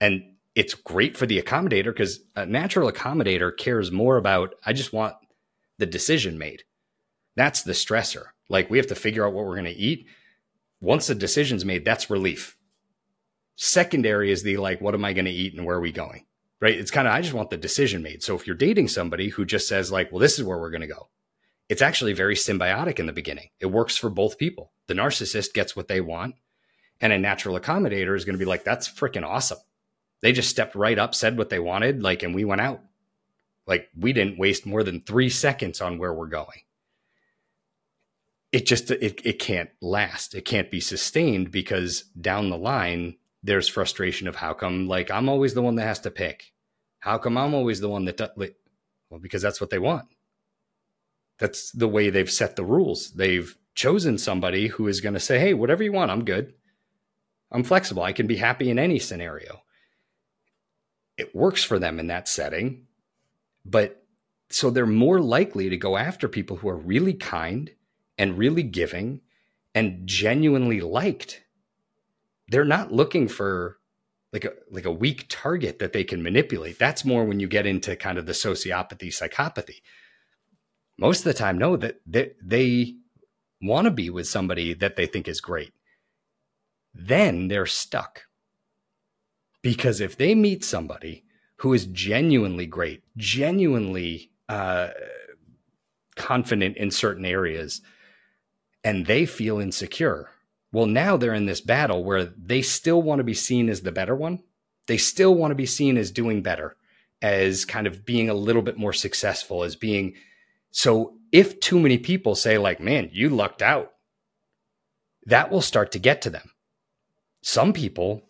And 0.00 0.22
it's 0.54 0.74
great 0.74 1.16
for 1.16 1.26
the 1.26 1.40
accommodator 1.40 1.84
because 1.84 2.20
a 2.34 2.44
natural 2.44 2.90
accommodator 2.90 3.56
cares 3.56 3.92
more 3.92 4.16
about, 4.16 4.54
I 4.66 4.72
just 4.72 4.92
want 4.92 5.14
the 5.78 5.86
decision 5.86 6.36
made. 6.36 6.64
That's 7.36 7.62
the 7.62 7.72
stressor. 7.72 8.24
Like 8.48 8.68
we 8.68 8.78
have 8.78 8.88
to 8.88 8.96
figure 8.96 9.24
out 9.24 9.32
what 9.32 9.44
we're 9.44 9.54
going 9.54 9.66
to 9.66 9.70
eat. 9.70 10.06
Once 10.80 11.06
the 11.06 11.14
decision's 11.14 11.64
made, 11.64 11.84
that's 11.84 12.10
relief. 12.10 12.56
Secondary 13.54 14.32
is 14.32 14.42
the 14.42 14.56
like, 14.56 14.80
what 14.80 14.94
am 14.94 15.04
I 15.04 15.12
going 15.12 15.26
to 15.26 15.30
eat 15.30 15.54
and 15.54 15.64
where 15.64 15.76
are 15.76 15.80
we 15.80 15.92
going? 15.92 16.26
Right. 16.60 16.76
It's 16.76 16.90
kind 16.90 17.06
of, 17.06 17.14
I 17.14 17.20
just 17.20 17.34
want 17.34 17.50
the 17.50 17.56
decision 17.56 18.02
made. 18.02 18.24
So 18.24 18.34
if 18.34 18.46
you're 18.46 18.56
dating 18.56 18.88
somebody 18.88 19.28
who 19.28 19.44
just 19.44 19.68
says, 19.68 19.92
like, 19.92 20.10
well, 20.10 20.18
this 20.18 20.40
is 20.40 20.44
where 20.44 20.58
we're 20.58 20.70
going 20.70 20.80
to 20.80 20.88
go, 20.88 21.08
it's 21.68 21.82
actually 21.82 22.12
very 22.12 22.34
symbiotic 22.34 22.98
in 22.98 23.06
the 23.06 23.12
beginning. 23.12 23.50
It 23.60 23.66
works 23.66 23.96
for 23.96 24.10
both 24.10 24.38
people. 24.38 24.72
The 24.86 24.94
narcissist 24.94 25.52
gets 25.52 25.76
what 25.76 25.88
they 25.88 26.00
want, 26.00 26.34
and 27.00 27.12
a 27.12 27.18
natural 27.18 27.58
accommodator 27.58 28.16
is 28.16 28.24
going 28.24 28.34
to 28.34 28.44
be 28.44 28.48
like, 28.48 28.64
that's 28.64 28.88
freaking 28.88 29.26
awesome. 29.26 29.58
They 30.20 30.32
just 30.32 30.50
stepped 30.50 30.74
right 30.74 30.98
up, 30.98 31.14
said 31.14 31.38
what 31.38 31.50
they 31.50 31.58
wanted, 31.58 32.02
like, 32.02 32.22
and 32.22 32.34
we 32.34 32.44
went 32.44 32.60
out. 32.60 32.80
Like, 33.66 33.88
we 33.96 34.12
didn't 34.12 34.38
waste 34.38 34.66
more 34.66 34.82
than 34.82 35.00
three 35.00 35.28
seconds 35.28 35.80
on 35.80 35.98
where 35.98 36.12
we're 36.12 36.26
going 36.26 36.62
it 38.52 38.66
just 38.66 38.90
it, 38.90 39.20
it 39.24 39.38
can't 39.38 39.70
last 39.80 40.34
it 40.34 40.44
can't 40.44 40.70
be 40.70 40.80
sustained 40.80 41.50
because 41.50 42.04
down 42.20 42.50
the 42.50 42.56
line 42.56 43.16
there's 43.42 43.68
frustration 43.68 44.26
of 44.26 44.36
how 44.36 44.52
come 44.52 44.88
like 44.88 45.10
i'm 45.10 45.28
always 45.28 45.54
the 45.54 45.62
one 45.62 45.74
that 45.74 45.86
has 45.86 46.00
to 46.00 46.10
pick 46.10 46.52
how 47.00 47.18
come 47.18 47.36
i'm 47.36 47.54
always 47.54 47.80
the 47.80 47.88
one 47.88 48.04
that 48.04 48.16
does 48.16 48.30
well 49.10 49.20
because 49.20 49.42
that's 49.42 49.60
what 49.60 49.70
they 49.70 49.78
want 49.78 50.06
that's 51.38 51.70
the 51.72 51.88
way 51.88 52.10
they've 52.10 52.30
set 52.30 52.56
the 52.56 52.64
rules 52.64 53.12
they've 53.12 53.56
chosen 53.74 54.18
somebody 54.18 54.68
who 54.68 54.88
is 54.88 55.00
going 55.00 55.14
to 55.14 55.20
say 55.20 55.38
hey 55.38 55.54
whatever 55.54 55.82
you 55.82 55.92
want 55.92 56.10
i'm 56.10 56.24
good 56.24 56.52
i'm 57.52 57.64
flexible 57.64 58.02
i 58.02 58.12
can 58.12 58.26
be 58.26 58.36
happy 58.36 58.70
in 58.70 58.78
any 58.78 58.98
scenario 58.98 59.62
it 61.16 61.34
works 61.34 61.64
for 61.64 61.78
them 61.78 61.98
in 61.98 62.06
that 62.08 62.28
setting 62.28 62.86
but 63.64 64.04
so 64.50 64.70
they're 64.70 64.86
more 64.86 65.20
likely 65.20 65.68
to 65.68 65.76
go 65.76 65.96
after 65.96 66.28
people 66.28 66.56
who 66.56 66.68
are 66.68 66.76
really 66.76 67.12
kind 67.12 67.70
and 68.16 68.38
really 68.38 68.62
giving 68.62 69.20
and 69.74 70.06
genuinely 70.06 70.80
liked. 70.80 71.42
They're 72.48 72.64
not 72.64 72.92
looking 72.92 73.28
for 73.28 73.78
like 74.32 74.44
a 74.44 74.52
like 74.70 74.86
a 74.86 74.92
weak 74.92 75.26
target 75.28 75.78
that 75.78 75.92
they 75.92 76.04
can 76.04 76.22
manipulate. 76.22 76.78
That's 76.78 77.04
more 77.04 77.24
when 77.24 77.40
you 77.40 77.46
get 77.46 77.66
into 77.66 77.94
kind 77.94 78.18
of 78.18 78.26
the 78.26 78.32
sociopathy, 78.32 79.08
psychopathy. 79.08 79.80
Most 80.98 81.20
of 81.20 81.24
the 81.24 81.34
time, 81.34 81.58
no, 81.58 81.76
that 81.76 82.00
they, 82.06 82.32
they 82.42 82.96
want 83.62 83.84
to 83.84 83.90
be 83.90 84.10
with 84.10 84.26
somebody 84.26 84.74
that 84.74 84.96
they 84.96 85.06
think 85.06 85.28
is 85.28 85.40
great. 85.40 85.72
Then 86.92 87.48
they're 87.48 87.66
stuck. 87.66 88.24
Because 89.62 90.00
if 90.00 90.16
they 90.16 90.34
meet 90.34 90.64
somebody 90.64 91.24
who 91.56 91.72
is 91.72 91.86
genuinely 91.86 92.66
great, 92.66 93.02
genuinely 93.16 94.30
uh, 94.48 94.88
confident 96.16 96.76
in 96.76 96.90
certain 96.90 97.24
areas, 97.24 97.80
and 98.84 99.06
they 99.06 99.26
feel 99.26 99.58
insecure. 99.58 100.30
Well, 100.72 100.86
now 100.86 101.16
they're 101.16 101.34
in 101.34 101.46
this 101.46 101.60
battle 101.60 102.04
where 102.04 102.24
they 102.24 102.62
still 102.62 103.02
want 103.02 103.18
to 103.20 103.24
be 103.24 103.34
seen 103.34 103.68
as 103.68 103.82
the 103.82 103.92
better 103.92 104.14
one. 104.14 104.42
They 104.86 104.98
still 104.98 105.34
want 105.34 105.50
to 105.50 105.56
be 105.56 105.66
seen 105.66 105.96
as 105.96 106.10
doing 106.10 106.42
better, 106.42 106.76
as 107.20 107.64
kind 107.64 107.86
of 107.86 108.04
being 108.04 108.28
a 108.28 108.34
little 108.34 108.62
bit 108.62 108.78
more 108.78 108.92
successful, 108.92 109.64
as 109.64 109.76
being 109.76 110.14
so. 110.70 111.14
If 111.30 111.60
too 111.60 111.78
many 111.78 111.98
people 111.98 112.34
say, 112.34 112.56
like, 112.56 112.80
man, 112.80 113.10
you 113.12 113.28
lucked 113.28 113.60
out, 113.60 113.92
that 115.26 115.50
will 115.50 115.60
start 115.60 115.92
to 115.92 115.98
get 115.98 116.22
to 116.22 116.30
them. 116.30 116.50
Some 117.42 117.74
people 117.74 118.22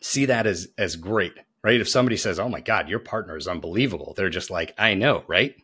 see 0.00 0.26
that 0.26 0.46
as 0.46 0.68
as 0.78 0.94
great, 0.94 1.32
right? 1.64 1.80
If 1.80 1.88
somebody 1.88 2.16
says, 2.16 2.38
"Oh 2.38 2.48
my 2.48 2.60
god, 2.60 2.88
your 2.88 3.00
partner 3.00 3.36
is 3.36 3.48
unbelievable," 3.48 4.14
they're 4.16 4.30
just 4.30 4.48
like, 4.48 4.74
"I 4.78 4.94
know, 4.94 5.24
right?" 5.26 5.56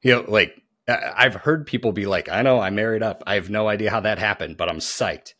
You 0.00 0.12
know, 0.12 0.24
like 0.26 0.62
I've 0.88 1.34
heard 1.34 1.66
people 1.66 1.92
be 1.92 2.06
like, 2.06 2.28
I 2.28 2.42
know 2.42 2.60
I 2.60 2.70
married 2.70 3.02
up. 3.02 3.22
I 3.26 3.34
have 3.34 3.50
no 3.50 3.68
idea 3.68 3.90
how 3.90 4.00
that 4.00 4.18
happened, 4.18 4.56
but 4.56 4.68
I'm 4.68 4.78
psyched. 4.78 5.34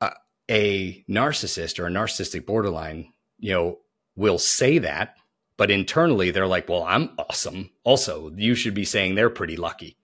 Uh, 0.00 0.10
a 0.50 1.04
narcissist 1.08 1.78
or 1.78 1.86
a 1.86 1.90
narcissistic 1.90 2.44
borderline, 2.44 3.12
you 3.38 3.52
know, 3.52 3.78
will 4.16 4.38
say 4.38 4.78
that, 4.78 5.14
but 5.58 5.70
internally 5.70 6.30
they're 6.30 6.46
like, 6.46 6.70
well, 6.70 6.84
I'm 6.84 7.10
awesome. 7.18 7.70
Also, 7.84 8.32
you 8.36 8.54
should 8.54 8.72
be 8.72 8.86
saying 8.86 9.14
they're 9.14 9.28
pretty 9.28 9.56
lucky, 9.56 9.98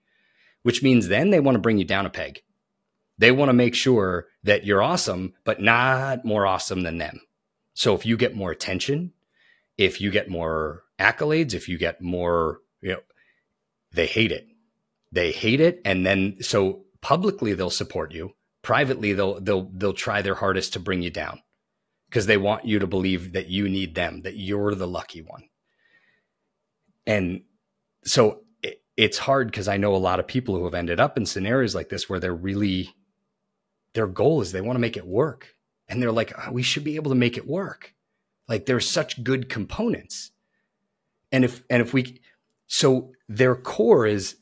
which 0.61 0.83
means 0.83 1.07
then 1.07 1.31
they 1.31 1.39
want 1.39 1.55
to 1.55 1.61
bring 1.61 1.79
you 1.79 1.85
down 1.85 2.05
a 2.05 2.11
peg. 2.11 2.43
They 3.17 3.31
want 3.31 3.49
to 3.49 3.53
make 3.53 3.73
sure 3.73 4.27
that 4.43 4.65
you're 4.65 4.83
awesome, 4.83 5.33
but 5.45 5.61
not 5.61 6.25
more 6.25 6.45
awesome 6.45 6.83
than 6.83 6.99
them. 6.99 7.21
So 7.73 7.95
if 7.95 8.05
you 8.05 8.17
get 8.17 8.35
more 8.35 8.51
attention, 8.51 9.13
if 9.77 9.99
you 9.99 10.11
get 10.11 10.29
more 10.29 10.83
accolades, 10.99 11.53
if 11.53 11.69
you 11.69 11.77
get 11.77 12.01
more, 12.01 12.59
you 12.81 12.91
know, 12.91 13.01
they 13.93 14.05
hate 14.05 14.33
it. 14.33 14.47
They 15.11 15.31
hate 15.31 15.61
it, 15.61 15.81
and 15.85 16.05
then 16.05 16.37
so 16.41 16.83
publicly 16.99 17.53
they'll 17.53 17.69
support 17.69 18.13
you. 18.13 18.33
Privately, 18.61 19.13
they'll 19.13 19.39
they'll 19.39 19.69
they'll 19.73 19.93
try 19.93 20.21
their 20.21 20.35
hardest 20.35 20.73
to 20.73 20.79
bring 20.79 21.01
you 21.01 21.09
down 21.09 21.41
because 22.15 22.27
they 22.27 22.37
want 22.37 22.63
you 22.63 22.79
to 22.79 22.87
believe 22.87 23.33
that 23.33 23.49
you 23.49 23.67
need 23.67 23.93
them, 23.93 24.21
that 24.21 24.37
you're 24.37 24.73
the 24.73 24.87
lucky 24.87 25.21
one. 25.21 25.49
And 27.05 27.41
so 28.05 28.45
it, 28.63 28.81
it's 28.95 29.17
hard 29.17 29.51
because 29.51 29.67
I 29.67 29.75
know 29.75 29.93
a 29.93 29.97
lot 29.97 30.21
of 30.21 30.25
people 30.25 30.55
who 30.55 30.63
have 30.63 30.73
ended 30.73 31.01
up 31.01 31.17
in 31.17 31.25
scenarios 31.25 31.75
like 31.75 31.89
this 31.89 32.09
where 32.09 32.21
they're 32.21 32.33
really 32.33 32.95
their 33.95 34.07
goal 34.07 34.39
is 34.39 34.53
they 34.53 34.61
want 34.61 34.77
to 34.77 34.81
make 34.81 34.95
it 34.95 35.05
work, 35.05 35.55
and 35.89 36.01
they're 36.01 36.09
like, 36.09 36.31
oh, 36.37 36.53
we 36.53 36.63
should 36.63 36.85
be 36.85 36.95
able 36.95 37.11
to 37.11 37.15
make 37.15 37.35
it 37.35 37.47
work. 37.47 37.93
Like 38.47 38.65
there's 38.65 38.89
such 38.89 39.21
good 39.21 39.49
components, 39.49 40.31
and 41.33 41.43
if 41.43 41.63
and 41.69 41.81
if 41.81 41.93
we 41.93 42.21
so 42.67 43.11
their 43.27 43.57
core 43.57 44.05
is 44.05 44.37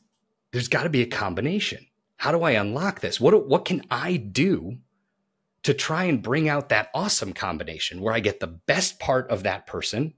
there's 0.52 0.68
got 0.68 0.84
to 0.84 0.90
be 0.90 1.02
a 1.02 1.06
combination. 1.06 1.88
How 2.18 2.30
do 2.30 2.44
I 2.44 2.52
unlock 2.52 3.00
this? 3.00 3.20
What, 3.20 3.48
what 3.48 3.64
can 3.64 3.82
I 3.90 4.16
do 4.16 4.78
to 5.64 5.74
try 5.74 6.04
and 6.04 6.22
bring 6.22 6.48
out 6.48 6.68
that 6.68 6.90
awesome 6.94 7.32
combination 7.32 8.00
where 8.00 8.14
I 8.14 8.20
get 8.20 8.40
the 8.40 8.46
best 8.46 9.00
part 9.00 9.30
of 9.30 9.42
that 9.42 9.66
person 9.66 10.14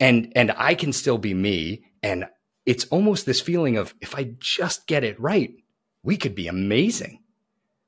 and 0.00 0.32
and 0.34 0.52
I 0.56 0.74
can 0.74 0.92
still 0.92 1.18
be 1.18 1.34
me 1.34 1.84
and 2.02 2.26
it's 2.66 2.86
almost 2.86 3.24
this 3.24 3.40
feeling 3.40 3.76
of 3.76 3.94
if 4.00 4.14
I 4.16 4.34
just 4.38 4.86
get 4.86 5.04
it 5.04 5.18
right, 5.20 5.54
we 6.02 6.16
could 6.16 6.34
be 6.34 6.48
amazing. 6.48 7.22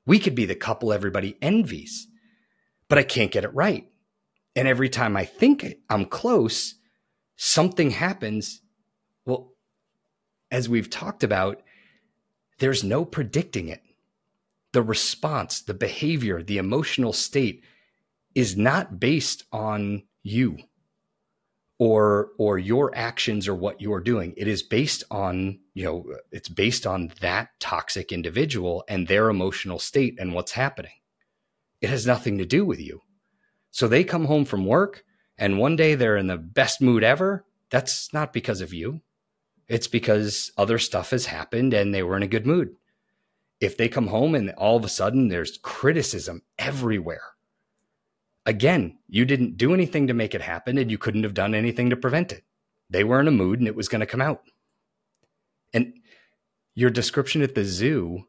We 0.05 0.19
could 0.19 0.35
be 0.35 0.45
the 0.45 0.55
couple 0.55 0.93
everybody 0.93 1.37
envies. 1.41 2.07
But 2.87 2.97
I 2.97 3.03
can't 3.03 3.31
get 3.31 3.43
it 3.43 3.53
right. 3.53 3.87
And 4.55 4.67
every 4.67 4.89
time 4.89 5.15
I 5.15 5.25
think 5.25 5.75
I'm 5.89 6.05
close, 6.05 6.75
something 7.35 7.91
happens 7.91 8.61
well, 9.25 9.53
as 10.49 10.67
we've 10.67 10.89
talked 10.89 11.23
about, 11.23 11.61
there's 12.57 12.83
no 12.83 13.05
predicting 13.05 13.67
it. 13.67 13.83
The 14.71 14.83
response, 14.83 15.61
the 15.61 15.73
behavior, 15.73 16.43
the 16.43 16.57
emotional 16.57 17.13
state 17.13 17.63
is 18.35 18.55
not 18.55 18.99
based 18.99 19.43
on 19.51 20.03
you 20.23 20.59
or 21.79 22.31
or 22.37 22.59
your 22.59 22.95
actions 22.95 23.47
or 23.47 23.55
what 23.55 23.81
you're 23.81 24.01
doing. 24.01 24.33
It 24.37 24.47
is 24.47 24.61
based 24.61 25.03
on 25.09 25.59
you 25.73 25.85
know 25.85 26.05
it's 26.31 26.49
based 26.49 26.85
on 26.85 27.11
that 27.21 27.49
toxic 27.59 28.11
individual 28.11 28.83
and 28.87 29.07
their 29.07 29.29
emotional 29.29 29.79
state 29.79 30.19
and 30.19 30.33
what's 30.33 30.51
happening. 30.51 30.91
It 31.81 31.89
has 31.89 32.05
nothing 32.05 32.37
to 32.37 32.45
do 32.45 32.65
with 32.65 32.81
you. 32.81 33.01
So 33.71 33.87
they 33.87 34.03
come 34.03 34.25
home 34.25 34.45
from 34.45 34.65
work 34.65 35.03
and 35.37 35.57
one 35.57 35.77
day 35.77 35.95
they're 35.95 36.17
in 36.17 36.27
the 36.27 36.37
best 36.37 36.81
mood 36.81 37.03
ever. 37.03 37.45
That's 37.71 38.13
not 38.13 38.33
because 38.33 38.61
of 38.61 38.73
you. 38.73 39.01
It's 39.67 39.87
because 39.87 40.51
other 40.57 40.79
stuff 40.79 41.11
has 41.11 41.27
happened 41.27 41.73
and 41.73 41.93
they 41.93 42.03
were 42.03 42.17
in 42.17 42.23
a 42.23 42.27
good 42.27 42.45
mood. 42.45 42.75
If 43.59 43.77
they 43.77 43.89
come 43.89 44.07
home 44.07 44.35
and 44.35 44.51
all 44.51 44.77
of 44.77 44.85
a 44.85 44.89
sudden 44.89 45.27
there's 45.27 45.57
criticism 45.57 46.41
everywhere, 46.57 47.33
again, 48.45 48.97
you 49.07 49.25
didn't 49.25 49.57
do 49.57 49.73
anything 49.73 50.07
to 50.07 50.13
make 50.13 50.33
it 50.33 50.41
happen 50.41 50.77
and 50.77 50.89
you 50.89 50.97
couldn't 50.97 51.23
have 51.23 51.33
done 51.33 51.53
anything 51.53 51.89
to 51.89 51.95
prevent 51.95 52.31
it. 52.31 52.43
They 52.89 53.03
were 53.03 53.19
in 53.19 53.27
a 53.27 53.31
mood 53.31 53.59
and 53.59 53.67
it 53.67 53.75
was 53.75 53.87
going 53.87 53.99
to 53.99 54.05
come 54.05 54.21
out. 54.21 54.41
And 55.73 55.93
your 56.73 56.89
description 56.89 57.41
at 57.41 57.55
the 57.55 57.63
zoo, 57.63 58.25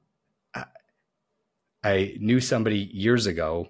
I, 1.83 2.17
knew 2.21 2.41
somebody 2.41 2.79
years 2.79 3.27
ago. 3.27 3.69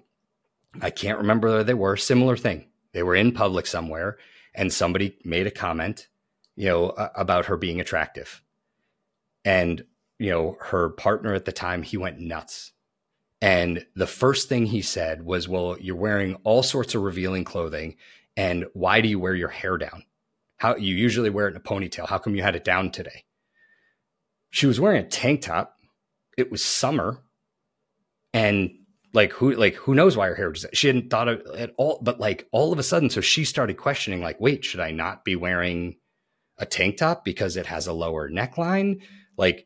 I 0.81 0.89
can't 0.89 1.19
remember 1.19 1.49
where 1.49 1.63
they 1.63 1.73
were. 1.73 1.95
Similar 1.95 2.35
thing. 2.35 2.67
They 2.91 3.03
were 3.03 3.15
in 3.15 3.31
public 3.31 3.67
somewhere 3.67 4.17
and 4.53 4.73
somebody 4.73 5.17
made 5.23 5.47
a 5.47 5.51
comment, 5.51 6.07
you 6.55 6.67
know, 6.67 6.89
about 6.89 7.45
her 7.45 7.55
being 7.55 7.79
attractive. 7.79 8.41
And, 9.45 9.85
you 10.21 10.29
know, 10.29 10.55
her 10.59 10.89
partner 10.89 11.33
at 11.33 11.45
the 11.45 11.51
time, 11.51 11.81
he 11.81 11.97
went 11.97 12.19
nuts. 12.19 12.73
And 13.41 13.87
the 13.95 14.05
first 14.05 14.47
thing 14.47 14.67
he 14.67 14.83
said 14.83 15.23
was, 15.23 15.49
Well, 15.49 15.77
you're 15.81 15.95
wearing 15.95 16.35
all 16.43 16.61
sorts 16.61 16.93
of 16.93 17.01
revealing 17.01 17.43
clothing. 17.43 17.95
And 18.37 18.65
why 18.73 19.01
do 19.01 19.07
you 19.07 19.17
wear 19.17 19.33
your 19.33 19.49
hair 19.49 19.79
down? 19.79 20.03
How 20.57 20.75
you 20.75 20.95
usually 20.95 21.31
wear 21.31 21.47
it 21.47 21.51
in 21.51 21.57
a 21.57 21.59
ponytail. 21.59 22.07
How 22.07 22.19
come 22.19 22.35
you 22.35 22.43
had 22.43 22.55
it 22.55 22.63
down 22.63 22.91
today? 22.91 23.25
She 24.51 24.67
was 24.67 24.79
wearing 24.79 25.03
a 25.03 25.07
tank 25.07 25.41
top. 25.41 25.75
It 26.37 26.51
was 26.51 26.63
summer. 26.63 27.23
And 28.31 28.75
like 29.13 29.33
who 29.33 29.55
like 29.55 29.73
who 29.73 29.95
knows 29.95 30.15
why 30.15 30.27
her 30.27 30.35
hair 30.35 30.51
was 30.51 30.67
she 30.71 30.85
hadn't 30.85 31.09
thought 31.09 31.27
of 31.27 31.41
at 31.57 31.73
all 31.77 31.99
but 32.01 32.19
like 32.19 32.47
all 32.53 32.71
of 32.71 32.79
a 32.79 32.83
sudden 32.83 33.09
so 33.09 33.19
she 33.19 33.43
started 33.43 33.75
questioning 33.75 34.21
like 34.21 34.39
wait 34.39 34.63
should 34.63 34.79
i 34.79 34.89
not 34.89 35.25
be 35.25 35.35
wearing 35.35 35.97
a 36.57 36.65
tank 36.65 36.95
top 36.95 37.25
because 37.25 37.57
it 37.57 37.65
has 37.65 37.87
a 37.87 37.93
lower 37.93 38.29
neckline 38.29 39.01
like 39.37 39.65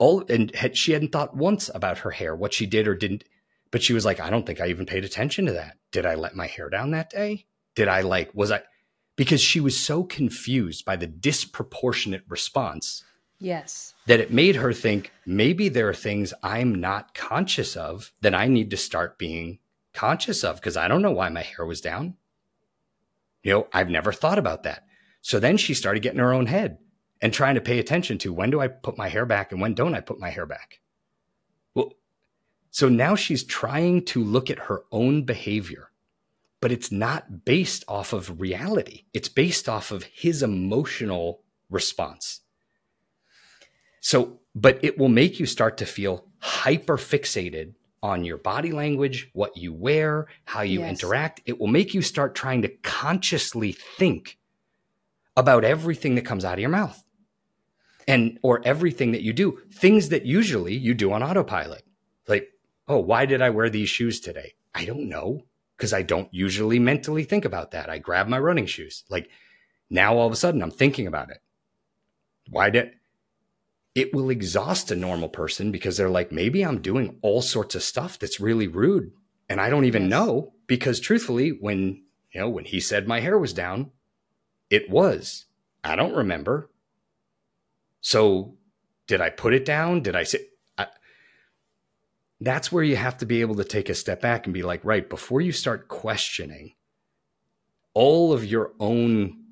all 0.00 0.24
and 0.28 0.52
had, 0.56 0.76
she 0.76 0.92
hadn't 0.92 1.12
thought 1.12 1.36
once 1.36 1.70
about 1.72 1.98
her 1.98 2.10
hair 2.10 2.34
what 2.34 2.54
she 2.54 2.66
did 2.66 2.88
or 2.88 2.96
didn't 2.96 3.22
but 3.70 3.82
she 3.82 3.92
was 3.92 4.04
like 4.04 4.18
i 4.18 4.30
don't 4.30 4.46
think 4.46 4.60
i 4.60 4.66
even 4.66 4.86
paid 4.86 5.04
attention 5.04 5.46
to 5.46 5.52
that. 5.52 5.76
Did 5.92 6.06
i 6.06 6.16
let 6.16 6.34
my 6.34 6.46
hair 6.48 6.68
down 6.68 6.90
that 6.90 7.10
day? 7.10 7.46
Did 7.76 7.86
i 7.86 8.00
like 8.00 8.34
was 8.34 8.50
i 8.50 8.62
because 9.14 9.40
she 9.40 9.60
was 9.60 9.78
so 9.78 10.02
confused 10.02 10.84
by 10.84 10.96
the 10.96 11.06
disproportionate 11.06 12.24
response 12.26 13.04
yes. 13.38 13.94
that 14.06 14.20
it 14.20 14.32
made 14.32 14.56
her 14.56 14.72
think 14.72 15.12
maybe 15.26 15.68
there 15.68 15.88
are 15.88 15.94
things 15.94 16.32
i'm 16.42 16.74
not 16.74 17.14
conscious 17.14 17.76
of 17.76 18.10
that 18.22 18.34
i 18.34 18.48
need 18.48 18.70
to 18.70 18.76
start 18.76 19.18
being 19.18 19.58
conscious 19.92 20.42
of 20.42 20.56
because 20.56 20.76
i 20.76 20.88
don't 20.88 21.02
know 21.02 21.12
why 21.12 21.28
my 21.28 21.42
hair 21.42 21.66
was 21.66 21.82
down. 21.82 22.16
You 23.42 23.52
know 23.52 23.68
i've 23.72 23.90
never 23.90 24.12
thought 24.12 24.38
about 24.38 24.62
that. 24.62 24.86
So 25.20 25.38
then 25.38 25.58
she 25.58 25.74
started 25.74 26.02
getting 26.02 26.20
her 26.20 26.32
own 26.32 26.46
head 26.46 26.78
and 27.22 27.32
trying 27.32 27.54
to 27.54 27.60
pay 27.60 27.78
attention 27.78 28.18
to 28.18 28.32
when 28.32 28.50
do 28.50 28.60
I 28.60 28.68
put 28.68 28.96
my 28.96 29.08
hair 29.08 29.26
back 29.26 29.52
and 29.52 29.60
when 29.60 29.74
don't 29.74 29.94
I 29.94 30.00
put 30.00 30.18
my 30.18 30.30
hair 30.30 30.46
back? 30.46 30.80
Well, 31.74 31.92
so 32.70 32.88
now 32.88 33.14
she's 33.14 33.44
trying 33.44 34.04
to 34.06 34.24
look 34.24 34.50
at 34.50 34.58
her 34.58 34.82
own 34.90 35.24
behavior, 35.24 35.90
but 36.60 36.72
it's 36.72 36.90
not 36.90 37.44
based 37.44 37.84
off 37.88 38.12
of 38.12 38.40
reality. 38.40 39.04
It's 39.12 39.28
based 39.28 39.68
off 39.68 39.90
of 39.90 40.04
his 40.04 40.42
emotional 40.42 41.42
response. 41.68 42.40
So, 44.00 44.40
but 44.54 44.82
it 44.82 44.98
will 44.98 45.08
make 45.08 45.38
you 45.38 45.46
start 45.46 45.76
to 45.78 45.86
feel 45.86 46.24
hyper 46.38 46.96
fixated 46.96 47.74
on 48.02 48.24
your 48.24 48.38
body 48.38 48.72
language, 48.72 49.28
what 49.34 49.58
you 49.58 49.74
wear, 49.74 50.26
how 50.46 50.62
you 50.62 50.80
yes. 50.80 50.90
interact. 50.90 51.42
It 51.44 51.60
will 51.60 51.66
make 51.66 51.92
you 51.92 52.00
start 52.00 52.34
trying 52.34 52.62
to 52.62 52.68
consciously 52.68 53.72
think 53.72 54.38
about 55.36 55.64
everything 55.64 56.14
that 56.14 56.24
comes 56.24 56.46
out 56.46 56.54
of 56.54 56.60
your 56.60 56.70
mouth 56.70 57.04
and 58.10 58.38
or 58.42 58.60
everything 58.64 59.12
that 59.12 59.22
you 59.22 59.32
do 59.32 59.58
things 59.72 60.08
that 60.08 60.26
usually 60.26 60.74
you 60.74 60.94
do 60.94 61.12
on 61.12 61.22
autopilot. 61.22 61.84
Like 62.28 62.48
oh 62.88 62.98
why 62.98 63.26
did 63.26 63.42
i 63.42 63.50
wear 63.50 63.70
these 63.70 63.88
shoes 63.88 64.20
today? 64.20 64.54
I 64.74 64.84
don't 64.84 65.08
know 65.08 65.44
because 65.76 65.92
i 65.92 66.02
don't 66.02 66.32
usually 66.32 66.78
mentally 66.78 67.24
think 67.24 67.44
about 67.44 67.70
that. 67.72 67.88
I 67.88 67.98
grab 67.98 68.28
my 68.28 68.38
running 68.38 68.66
shoes. 68.66 69.04
Like 69.08 69.30
now 69.88 70.16
all 70.16 70.26
of 70.26 70.32
a 70.32 70.36
sudden 70.36 70.62
i'm 70.62 70.70
thinking 70.70 71.06
about 71.06 71.30
it. 71.30 71.38
Why 72.48 72.70
did 72.70 72.92
it 73.94 74.14
will 74.14 74.30
exhaust 74.30 74.90
a 74.90 74.96
normal 74.96 75.28
person 75.28 75.72
because 75.72 75.96
they're 75.96 76.08
like 76.08 76.30
maybe 76.30 76.62
i'm 76.62 76.80
doing 76.80 77.18
all 77.22 77.42
sorts 77.42 77.74
of 77.74 77.82
stuff 77.82 78.20
that's 78.20 78.38
really 78.38 78.68
rude 78.68 79.10
and 79.48 79.60
i 79.60 79.68
don't 79.68 79.84
even 79.84 80.02
yes. 80.02 80.10
know 80.10 80.52
because 80.68 81.00
truthfully 81.00 81.48
when 81.50 82.00
you 82.32 82.40
know 82.40 82.48
when 82.48 82.64
he 82.64 82.78
said 82.78 83.08
my 83.08 83.18
hair 83.18 83.36
was 83.36 83.52
down 83.52 83.90
it 84.70 84.88
was. 84.88 85.46
I 85.82 85.96
don't 85.96 86.14
remember 86.14 86.70
so 88.00 88.56
did 89.06 89.20
I 89.20 89.30
put 89.30 89.54
it 89.54 89.64
down? 89.64 90.02
Did 90.02 90.16
I 90.16 90.22
say? 90.24 90.38
I, 90.78 90.86
that's 92.40 92.72
where 92.72 92.84
you 92.84 92.96
have 92.96 93.18
to 93.18 93.26
be 93.26 93.40
able 93.40 93.56
to 93.56 93.64
take 93.64 93.88
a 93.88 93.94
step 93.94 94.20
back 94.20 94.46
and 94.46 94.54
be 94.54 94.62
like, 94.62 94.84
right, 94.84 95.08
before 95.08 95.40
you 95.40 95.52
start 95.52 95.88
questioning 95.88 96.74
all 97.94 98.32
of 98.32 98.44
your 98.44 98.72
own 98.78 99.44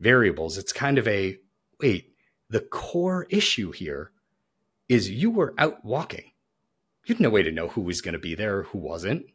variables, 0.00 0.58
it's 0.58 0.72
kind 0.72 0.98
of 0.98 1.08
a 1.08 1.38
wait, 1.80 2.14
the 2.48 2.60
core 2.60 3.26
issue 3.30 3.72
here 3.72 4.12
is 4.88 5.10
you 5.10 5.30
were 5.30 5.54
out 5.58 5.84
walking. 5.84 6.32
You 7.06 7.14
had 7.14 7.20
no 7.20 7.30
way 7.30 7.42
to 7.42 7.52
know 7.52 7.68
who 7.68 7.80
was 7.80 8.00
going 8.00 8.14
to 8.14 8.18
be 8.18 8.34
there, 8.34 8.64
who 8.64 8.78
wasn't. 8.78 9.26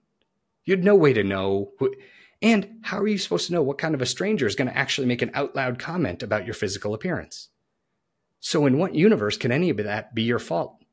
You 0.65 0.75
had 0.75 0.83
no 0.83 0.95
way 0.95 1.13
to 1.13 1.23
know 1.23 1.71
who. 1.79 1.93
And 2.41 2.79
how 2.83 2.99
are 2.99 3.07
you 3.07 3.17
supposed 3.17 3.47
to 3.47 3.53
know 3.53 3.61
what 3.61 3.77
kind 3.77 3.95
of 3.95 4.01
a 4.01 4.05
stranger 4.05 4.45
is 4.45 4.55
going 4.55 4.67
to 4.67 4.77
actually 4.77 5.07
make 5.07 5.21
an 5.21 5.31
out 5.33 5.55
loud 5.55 5.79
comment 5.79 6.23
about 6.23 6.45
your 6.45 6.53
physical 6.53 6.93
appearance? 6.93 7.49
So, 8.41 8.65
in 8.65 8.79
what 8.79 8.95
universe 8.95 9.37
can 9.37 9.51
any 9.51 9.69
of 9.69 9.77
that 9.77 10.15
be 10.15 10.23
your 10.23 10.39
fault? 10.39 10.83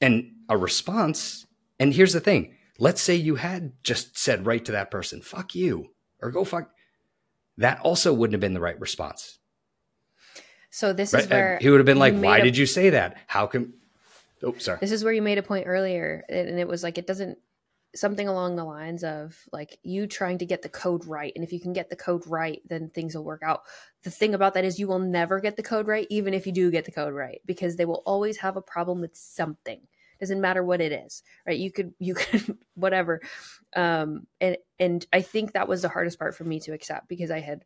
And 0.00 0.32
a 0.48 0.56
response, 0.56 1.46
and 1.78 1.94
here's 1.94 2.14
the 2.14 2.20
thing 2.20 2.56
let's 2.78 3.00
say 3.00 3.14
you 3.14 3.36
had 3.36 3.72
just 3.84 4.18
said 4.18 4.46
right 4.46 4.64
to 4.64 4.72
that 4.72 4.90
person, 4.90 5.20
fuck 5.20 5.54
you, 5.54 5.92
or 6.20 6.32
go 6.32 6.44
fuck. 6.44 6.70
That 7.58 7.78
also 7.80 8.12
wouldn't 8.12 8.32
have 8.32 8.40
been 8.40 8.54
the 8.54 8.60
right 8.60 8.80
response. 8.80 9.38
So, 10.70 10.92
this 10.92 11.12
right? 11.12 11.24
is 11.24 11.30
where 11.30 11.58
he 11.60 11.68
would 11.68 11.78
have 11.78 11.86
been 11.86 11.98
like, 11.98 12.16
why 12.16 12.38
a- 12.38 12.42
did 12.42 12.56
you 12.56 12.66
say 12.66 12.90
that? 12.90 13.16
How 13.26 13.46
come? 13.46 13.74
Oh, 14.42 14.54
sorry. 14.58 14.78
This 14.80 14.92
is 14.92 15.04
where 15.04 15.12
you 15.12 15.22
made 15.22 15.38
a 15.38 15.42
point 15.42 15.66
earlier, 15.66 16.24
and 16.28 16.58
it 16.58 16.66
was 16.66 16.82
like, 16.82 16.98
it 16.98 17.06
doesn't 17.06 17.38
something 17.94 18.28
along 18.28 18.56
the 18.56 18.64
lines 18.64 19.04
of 19.04 19.36
like 19.52 19.78
you 19.82 20.06
trying 20.06 20.38
to 20.38 20.46
get 20.46 20.62
the 20.62 20.68
code 20.68 21.06
right 21.06 21.32
and 21.34 21.44
if 21.44 21.52
you 21.52 21.60
can 21.60 21.72
get 21.72 21.90
the 21.90 21.96
code 21.96 22.26
right 22.26 22.60
then 22.68 22.90
things 22.90 23.14
will 23.14 23.24
work 23.24 23.42
out. 23.42 23.62
The 24.02 24.10
thing 24.10 24.34
about 24.34 24.54
that 24.54 24.64
is 24.64 24.78
you 24.78 24.88
will 24.88 24.98
never 24.98 25.40
get 25.40 25.56
the 25.56 25.62
code 25.62 25.86
right 25.86 26.06
even 26.10 26.34
if 26.34 26.46
you 26.46 26.52
do 26.52 26.70
get 26.70 26.84
the 26.84 26.92
code 26.92 27.14
right 27.14 27.40
because 27.46 27.76
they 27.76 27.84
will 27.84 28.02
always 28.06 28.36
have 28.38 28.56
a 28.56 28.62
problem 28.62 29.00
with 29.00 29.16
something. 29.16 29.80
Doesn't 30.20 30.40
matter 30.40 30.62
what 30.62 30.80
it 30.80 30.92
is 30.92 31.22
right? 31.46 31.58
You 31.58 31.70
could 31.70 31.94
you 31.98 32.14
could 32.14 32.58
whatever. 32.74 33.20
Um 33.74 34.26
and 34.40 34.56
and 34.78 35.06
i 35.12 35.20
think 35.20 35.52
that 35.52 35.68
was 35.68 35.82
the 35.82 35.88
hardest 35.88 36.18
part 36.18 36.34
for 36.34 36.44
me 36.44 36.60
to 36.60 36.72
accept 36.72 37.08
because 37.08 37.30
i 37.30 37.40
had 37.40 37.64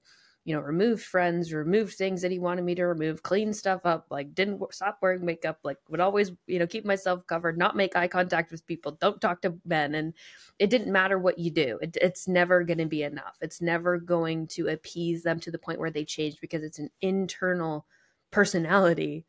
you 0.49 0.55
know, 0.55 0.63
removed 0.63 1.05
friends, 1.05 1.53
removed 1.53 1.93
things 1.93 2.23
that 2.23 2.31
he 2.31 2.39
wanted 2.39 2.65
me 2.65 2.75
to 2.75 2.87
remove, 2.87 3.23
clean 3.23 3.53
stuff 3.53 3.83
up, 3.85 4.07
like 4.11 4.35
didn't 4.35 4.63
stop 4.73 4.97
wearing 5.03 5.23
makeup, 5.23 5.59
like 5.63 5.77
would 5.91 6.01
always, 6.01 6.33
you 6.47 6.59
know, 6.59 6.67
keep 6.67 6.87
myself 6.87 7.27
covered, 7.27 7.59
not 7.59 7.77
make 7.77 7.95
eye 7.95 8.09
contact 8.09 8.51
with 8.51 8.67
people, 8.67 8.93
don't 8.93 9.21
talk 9.21 9.43
to 9.43 9.59
men. 9.67 9.95
And 9.95 10.15
it 10.59 10.71
didn't 10.71 10.91
matter 10.91 11.19
what 11.19 11.39
you 11.39 11.51
do. 11.51 11.79
It, 11.83 11.99
it's 12.01 12.27
never 12.27 12.65
going 12.65 12.79
to 12.79 12.87
be 12.87 13.03
enough. 13.03 13.37
It's 13.43 13.61
never 13.61 13.99
going 13.99 14.47
to 14.47 14.69
appease 14.69 15.23
them 15.23 15.39
to 15.41 15.51
the 15.51 15.59
point 15.59 15.81
where 15.81 15.91
they 15.91 16.07
change 16.07 16.41
because 16.41 16.65
it's 16.65 16.79
an 16.79 16.89
internal 17.03 17.85
personality 18.31 19.27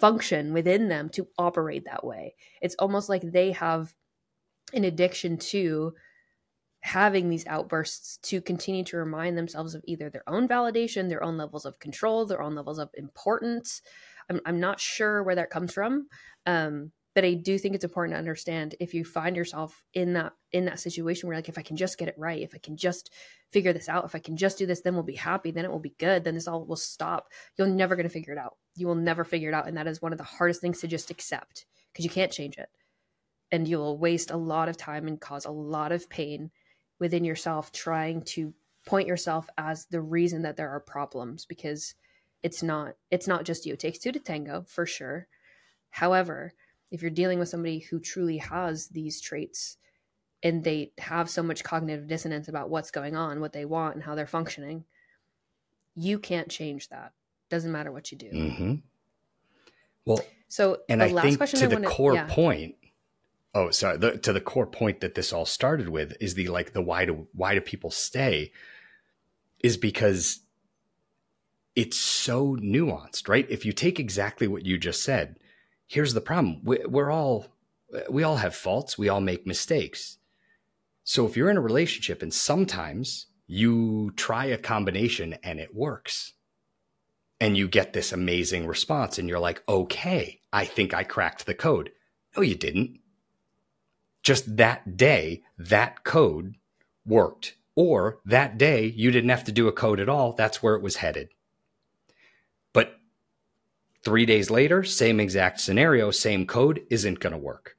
function 0.00 0.54
within 0.54 0.88
them 0.88 1.10
to 1.10 1.28
operate 1.36 1.84
that 1.84 2.02
way. 2.02 2.34
It's 2.62 2.76
almost 2.76 3.10
like 3.10 3.20
they 3.20 3.52
have 3.52 3.92
an 4.72 4.84
addiction 4.84 5.36
to 5.36 5.92
having 6.82 7.28
these 7.28 7.46
outbursts 7.46 8.18
to 8.18 8.40
continue 8.40 8.84
to 8.84 8.96
remind 8.96 9.38
themselves 9.38 9.74
of 9.74 9.84
either 9.86 10.10
their 10.10 10.28
own 10.28 10.48
validation, 10.48 11.08
their 11.08 11.22
own 11.22 11.36
levels 11.36 11.64
of 11.64 11.78
control, 11.78 12.26
their 12.26 12.42
own 12.42 12.54
levels 12.54 12.78
of 12.78 12.90
importance. 12.94 13.82
I'm, 14.28 14.40
I'm 14.44 14.60
not 14.60 14.80
sure 14.80 15.22
where 15.22 15.36
that 15.36 15.50
comes 15.50 15.72
from. 15.72 16.08
Um, 16.44 16.90
but 17.14 17.24
I 17.24 17.34
do 17.34 17.58
think 17.58 17.74
it's 17.74 17.84
important 17.84 18.14
to 18.14 18.18
understand 18.18 18.74
if 18.80 18.94
you 18.94 19.04
find 19.04 19.36
yourself 19.36 19.84
in 19.94 20.14
that 20.14 20.32
in 20.50 20.64
that 20.64 20.80
situation 20.80 21.28
where 21.28 21.36
like 21.36 21.48
if 21.48 21.58
I 21.58 21.62
can 21.62 21.76
just 21.76 21.98
get 21.98 22.08
it 22.08 22.14
right, 22.18 22.42
if 22.42 22.54
I 22.54 22.58
can 22.58 22.76
just 22.76 23.12
figure 23.52 23.72
this 23.72 23.88
out, 23.88 24.04
if 24.04 24.14
I 24.14 24.18
can 24.18 24.36
just 24.36 24.58
do 24.58 24.66
this, 24.66 24.80
then 24.80 24.94
we'll 24.94 25.02
be 25.02 25.14
happy, 25.14 25.50
then 25.50 25.64
it 25.64 25.70
will 25.70 25.78
be 25.78 25.94
good, 25.98 26.24
then 26.24 26.34
this 26.34 26.48
all 26.48 26.64
will 26.64 26.74
stop. 26.74 27.28
You're 27.56 27.68
never 27.68 27.96
going 27.96 28.08
to 28.08 28.12
figure 28.12 28.32
it 28.32 28.38
out. 28.38 28.56
You 28.76 28.86
will 28.86 28.94
never 28.94 29.24
figure 29.24 29.50
it 29.50 29.54
out, 29.54 29.68
and 29.68 29.76
that 29.76 29.86
is 29.86 30.00
one 30.00 30.12
of 30.12 30.18
the 30.18 30.24
hardest 30.24 30.62
things 30.62 30.80
to 30.80 30.88
just 30.88 31.10
accept 31.10 31.66
because 31.92 32.04
you 32.04 32.10
can't 32.10 32.32
change 32.32 32.56
it, 32.56 32.70
and 33.50 33.68
you 33.68 33.76
will 33.76 33.98
waste 33.98 34.30
a 34.30 34.36
lot 34.36 34.70
of 34.70 34.78
time 34.78 35.06
and 35.06 35.20
cause 35.20 35.44
a 35.44 35.50
lot 35.50 35.92
of 35.92 36.08
pain 36.08 36.50
within 36.98 37.24
yourself 37.24 37.72
trying 37.72 38.22
to 38.22 38.52
point 38.84 39.08
yourself 39.08 39.48
as 39.58 39.86
the 39.86 40.00
reason 40.00 40.42
that 40.42 40.56
there 40.56 40.70
are 40.70 40.80
problems 40.80 41.44
because 41.44 41.94
it's 42.42 42.62
not 42.62 42.94
it's 43.10 43.28
not 43.28 43.44
just 43.44 43.66
you 43.66 43.74
it 43.74 43.78
takes 43.78 43.98
two 43.98 44.12
to 44.12 44.18
tango 44.18 44.64
for 44.66 44.86
sure 44.86 45.28
however 45.90 46.52
if 46.90 47.00
you're 47.00 47.10
dealing 47.10 47.38
with 47.38 47.48
somebody 47.48 47.78
who 47.78 48.00
truly 48.00 48.38
has 48.38 48.88
these 48.88 49.20
traits 49.20 49.76
and 50.42 50.64
they 50.64 50.90
have 50.98 51.30
so 51.30 51.42
much 51.42 51.62
cognitive 51.62 52.08
dissonance 52.08 52.48
about 52.48 52.70
what's 52.70 52.90
going 52.90 53.14
on 53.14 53.40
what 53.40 53.52
they 53.52 53.64
want 53.64 53.94
and 53.94 54.02
how 54.02 54.14
they're 54.14 54.26
functioning 54.26 54.84
you 55.94 56.18
can't 56.18 56.48
change 56.48 56.88
that 56.88 57.12
doesn't 57.48 57.72
matter 57.72 57.92
what 57.92 58.10
you 58.10 58.18
do 58.18 58.30
mm-hmm. 58.30 58.74
Well, 60.04 60.20
so 60.48 60.78
and 60.88 61.00
the 61.00 61.06
I 61.06 61.08
last 61.08 61.24
think 61.24 61.36
question 61.38 61.60
to 61.60 61.76
I 61.76 61.80
the 61.80 61.86
core 61.86 62.14
yeah. 62.14 62.26
point. 62.28 62.74
Oh, 63.54 63.70
sorry. 63.70 63.98
The, 63.98 64.16
to 64.18 64.32
the 64.32 64.40
core 64.40 64.66
point 64.66 65.00
that 65.00 65.14
this 65.14 65.32
all 65.32 65.44
started 65.44 65.88
with 65.88 66.16
is 66.20 66.34
the 66.34 66.48
like 66.48 66.72
the 66.72 66.82
why 66.82 67.04
do 67.04 67.28
why 67.32 67.54
do 67.54 67.60
people 67.60 67.90
stay? 67.90 68.52
Is 69.62 69.76
because 69.76 70.40
it's 71.76 71.96
so 71.96 72.56
nuanced, 72.56 73.28
right? 73.28 73.46
If 73.48 73.64
you 73.64 73.72
take 73.72 74.00
exactly 74.00 74.46
what 74.46 74.66
you 74.66 74.78
just 74.78 75.02
said, 75.02 75.36
here's 75.86 76.14
the 76.14 76.20
problem: 76.20 76.60
we, 76.64 76.78
we're 76.86 77.10
all 77.10 77.46
we 78.10 78.22
all 78.22 78.36
have 78.36 78.54
faults. 78.54 78.96
We 78.96 79.08
all 79.08 79.20
make 79.20 79.46
mistakes. 79.46 80.18
So 81.04 81.26
if 81.26 81.36
you're 81.36 81.50
in 81.50 81.56
a 81.56 81.62
relationship 81.62 82.22
and 82.22 82.32
sometimes 82.32 83.26
you 83.46 84.12
try 84.16 84.46
a 84.46 84.56
combination 84.56 85.34
and 85.42 85.60
it 85.60 85.74
works, 85.74 86.32
and 87.40 87.56
you 87.56 87.68
get 87.68 87.92
this 87.92 88.12
amazing 88.12 88.66
response, 88.66 89.18
and 89.18 89.28
you're 89.28 89.40
like, 89.40 89.62
okay, 89.68 90.40
I 90.52 90.64
think 90.64 90.94
I 90.94 91.04
cracked 91.04 91.44
the 91.44 91.54
code. 91.54 91.90
No, 92.34 92.42
you 92.42 92.54
didn't. 92.54 93.00
Just 94.22 94.56
that 94.56 94.96
day, 94.96 95.42
that 95.58 96.04
code 96.04 96.56
worked. 97.04 97.56
Or 97.74 98.18
that 98.26 98.58
day, 98.58 98.86
you 98.86 99.10
didn't 99.10 99.30
have 99.30 99.44
to 99.44 99.52
do 99.52 99.66
a 99.66 99.72
code 99.72 99.98
at 99.98 100.08
all. 100.08 100.32
That's 100.32 100.62
where 100.62 100.74
it 100.74 100.82
was 100.82 100.96
headed. 100.96 101.30
But 102.72 102.98
three 104.04 104.26
days 104.26 104.50
later, 104.50 104.84
same 104.84 105.18
exact 105.18 105.60
scenario, 105.60 106.10
same 106.10 106.46
code 106.46 106.82
isn't 106.90 107.20
going 107.20 107.32
to 107.32 107.38
work. 107.38 107.76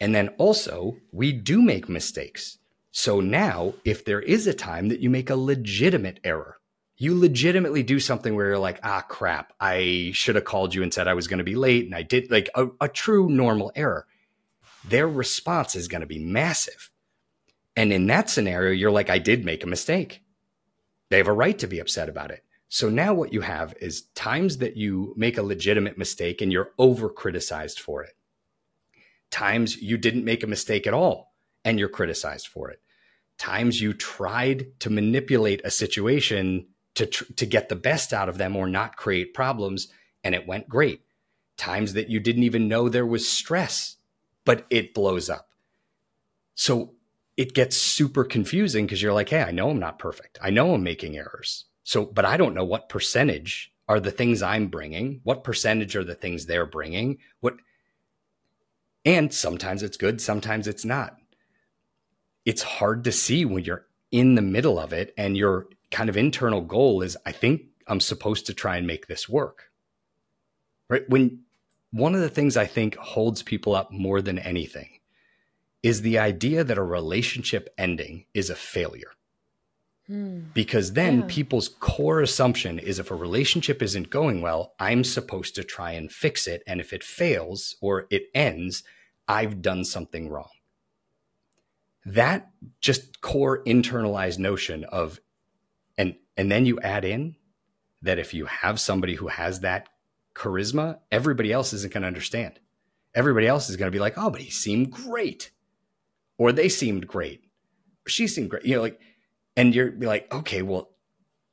And 0.00 0.14
then 0.14 0.28
also, 0.38 0.96
we 1.12 1.32
do 1.32 1.62
make 1.62 1.88
mistakes. 1.88 2.58
So 2.90 3.20
now, 3.20 3.74
if 3.84 4.04
there 4.04 4.20
is 4.20 4.46
a 4.46 4.54
time 4.54 4.88
that 4.88 5.00
you 5.00 5.10
make 5.10 5.30
a 5.30 5.36
legitimate 5.36 6.20
error, 6.24 6.58
you 6.96 7.18
legitimately 7.18 7.82
do 7.82 8.00
something 8.00 8.34
where 8.34 8.48
you're 8.48 8.58
like, 8.58 8.80
ah, 8.82 9.02
crap, 9.08 9.54
I 9.58 10.10
should 10.12 10.34
have 10.34 10.44
called 10.44 10.74
you 10.74 10.82
and 10.82 10.92
said 10.92 11.08
I 11.08 11.14
was 11.14 11.28
going 11.28 11.38
to 11.38 11.44
be 11.44 11.54
late. 11.54 11.86
And 11.86 11.94
I 11.94 12.02
did 12.02 12.30
like 12.30 12.50
a, 12.54 12.66
a 12.80 12.88
true 12.88 13.30
normal 13.30 13.72
error. 13.74 14.06
Their 14.84 15.08
response 15.08 15.76
is 15.76 15.88
going 15.88 16.00
to 16.00 16.06
be 16.06 16.18
massive. 16.18 16.90
And 17.76 17.92
in 17.92 18.06
that 18.06 18.30
scenario, 18.30 18.72
you're 18.72 18.90
like, 18.90 19.10
I 19.10 19.18
did 19.18 19.44
make 19.44 19.62
a 19.62 19.68
mistake. 19.68 20.22
They 21.08 21.18
have 21.18 21.28
a 21.28 21.32
right 21.32 21.58
to 21.58 21.66
be 21.66 21.78
upset 21.78 22.08
about 22.08 22.30
it. 22.30 22.44
So 22.68 22.88
now 22.88 23.14
what 23.14 23.32
you 23.32 23.40
have 23.40 23.74
is 23.80 24.02
times 24.14 24.58
that 24.58 24.76
you 24.76 25.12
make 25.16 25.36
a 25.36 25.42
legitimate 25.42 25.98
mistake 25.98 26.40
and 26.40 26.52
you're 26.52 26.70
over 26.78 27.08
criticized 27.08 27.80
for 27.80 28.04
it. 28.04 28.14
Times 29.30 29.76
you 29.82 29.96
didn't 29.96 30.24
make 30.24 30.44
a 30.44 30.48
mistake 30.48 30.86
at 30.86 30.94
all 30.94 31.34
and 31.64 31.78
you're 31.78 31.88
criticized 31.88 32.46
for 32.46 32.70
it. 32.70 32.80
Times 33.38 33.80
you 33.80 33.92
tried 33.92 34.78
to 34.80 34.90
manipulate 34.90 35.62
a 35.64 35.70
situation 35.70 36.68
to 36.94 37.06
tr- 37.06 37.32
to 37.36 37.46
get 37.46 37.68
the 37.68 37.76
best 37.76 38.12
out 38.12 38.28
of 38.28 38.38
them 38.38 38.54
or 38.54 38.68
not 38.68 38.96
create 38.96 39.34
problems 39.34 39.88
and 40.22 40.34
it 40.34 40.46
went 40.46 40.68
great. 40.68 41.02
Times 41.56 41.94
that 41.94 42.08
you 42.08 42.20
didn't 42.20 42.42
even 42.44 42.68
know 42.68 42.88
there 42.88 43.06
was 43.06 43.28
stress, 43.28 43.96
but 44.44 44.66
it 44.70 44.94
blows 44.94 45.30
up. 45.30 45.48
So 46.54 46.94
it 47.36 47.54
gets 47.54 47.76
super 47.76 48.24
confusing 48.24 48.86
because 48.86 49.00
you're 49.00 49.12
like, 49.12 49.30
hey, 49.30 49.42
I 49.42 49.50
know 49.50 49.70
I'm 49.70 49.78
not 49.78 49.98
perfect. 49.98 50.38
I 50.42 50.50
know 50.50 50.74
I'm 50.74 50.82
making 50.82 51.16
errors. 51.16 51.64
So, 51.84 52.04
but 52.04 52.24
I 52.24 52.36
don't 52.36 52.54
know 52.54 52.64
what 52.64 52.88
percentage 52.88 53.72
are 53.88 53.98
the 53.98 54.10
things 54.10 54.42
I'm 54.42 54.68
bringing, 54.68 55.20
what 55.24 55.42
percentage 55.42 55.96
are 55.96 56.04
the 56.04 56.14
things 56.14 56.46
they're 56.46 56.66
bringing, 56.66 57.18
what, 57.40 57.54
and 59.04 59.32
sometimes 59.32 59.82
it's 59.82 59.96
good, 59.96 60.20
sometimes 60.20 60.68
it's 60.68 60.84
not. 60.84 61.16
It's 62.44 62.62
hard 62.62 63.04
to 63.04 63.12
see 63.12 63.44
when 63.44 63.64
you're 63.64 63.86
in 64.12 64.34
the 64.34 64.42
middle 64.42 64.78
of 64.78 64.92
it 64.92 65.12
and 65.16 65.36
your 65.36 65.66
kind 65.90 66.08
of 66.08 66.16
internal 66.16 66.60
goal 66.60 67.02
is, 67.02 67.16
I 67.26 67.32
think 67.32 67.62
I'm 67.86 68.00
supposed 68.00 68.46
to 68.46 68.54
try 68.54 68.76
and 68.76 68.86
make 68.86 69.06
this 69.06 69.28
work. 69.28 69.70
Right? 70.88 71.08
When 71.08 71.40
one 71.90 72.14
of 72.14 72.20
the 72.20 72.28
things 72.28 72.56
I 72.56 72.66
think 72.66 72.96
holds 72.96 73.42
people 73.42 73.74
up 73.74 73.90
more 73.90 74.22
than 74.22 74.38
anything 74.38 74.88
is 75.82 76.02
the 76.02 76.18
idea 76.18 76.62
that 76.62 76.78
a 76.78 76.82
relationship 76.82 77.72
ending 77.78 78.26
is 78.34 78.50
a 78.50 78.54
failure. 78.54 79.12
Hmm. 80.06 80.40
Because 80.54 80.92
then 80.92 81.20
Yeah. 81.20 81.26
people's 81.28 81.68
core 81.68 82.20
assumption 82.20 82.78
is 82.78 82.98
if 82.98 83.10
a 83.10 83.14
relationship 83.14 83.82
isn't 83.82 84.10
going 84.10 84.40
well, 84.40 84.74
I'm 84.78 85.04
supposed 85.04 85.54
to 85.54 85.64
try 85.64 85.92
and 85.92 86.12
fix 86.12 86.46
it. 86.46 86.62
And 86.66 86.80
if 86.80 86.92
it 86.92 87.02
fails 87.04 87.76
or 87.80 88.06
it 88.10 88.24
ends, 88.34 88.82
I've 89.26 89.62
done 89.62 89.84
something 89.84 90.28
wrong. 90.28 90.50
That 92.04 92.50
just 92.80 93.20
core 93.20 93.62
internalized 93.64 94.38
notion 94.38 94.84
of, 94.84 95.20
and, 95.96 96.16
and 96.36 96.50
then 96.50 96.66
you 96.66 96.80
add 96.80 97.04
in 97.04 97.36
that 98.02 98.18
if 98.18 98.32
you 98.34 98.46
have 98.46 98.80
somebody 98.80 99.14
who 99.14 99.28
has 99.28 99.60
that 99.60 99.88
charisma, 100.34 100.98
everybody 101.10 101.52
else 101.52 101.72
isn't 101.72 101.92
going 101.92 102.02
to 102.02 102.06
understand. 102.08 102.58
Everybody 103.14 103.46
else 103.46 103.68
is 103.68 103.76
going 103.76 103.90
to 103.90 103.94
be 103.94 104.00
like, 104.00 104.14
oh, 104.16 104.30
but 104.30 104.40
he 104.40 104.50
seemed 104.50 104.90
great. 104.90 105.50
Or 106.38 106.52
they 106.52 106.68
seemed 106.68 107.06
great. 107.06 107.44
She 108.06 108.26
seemed 108.26 108.50
great. 108.50 108.64
You 108.64 108.76
know, 108.76 108.82
like, 108.82 109.00
and 109.56 109.74
you're 109.74 109.92
like, 109.92 110.32
okay, 110.32 110.62
well, 110.62 110.90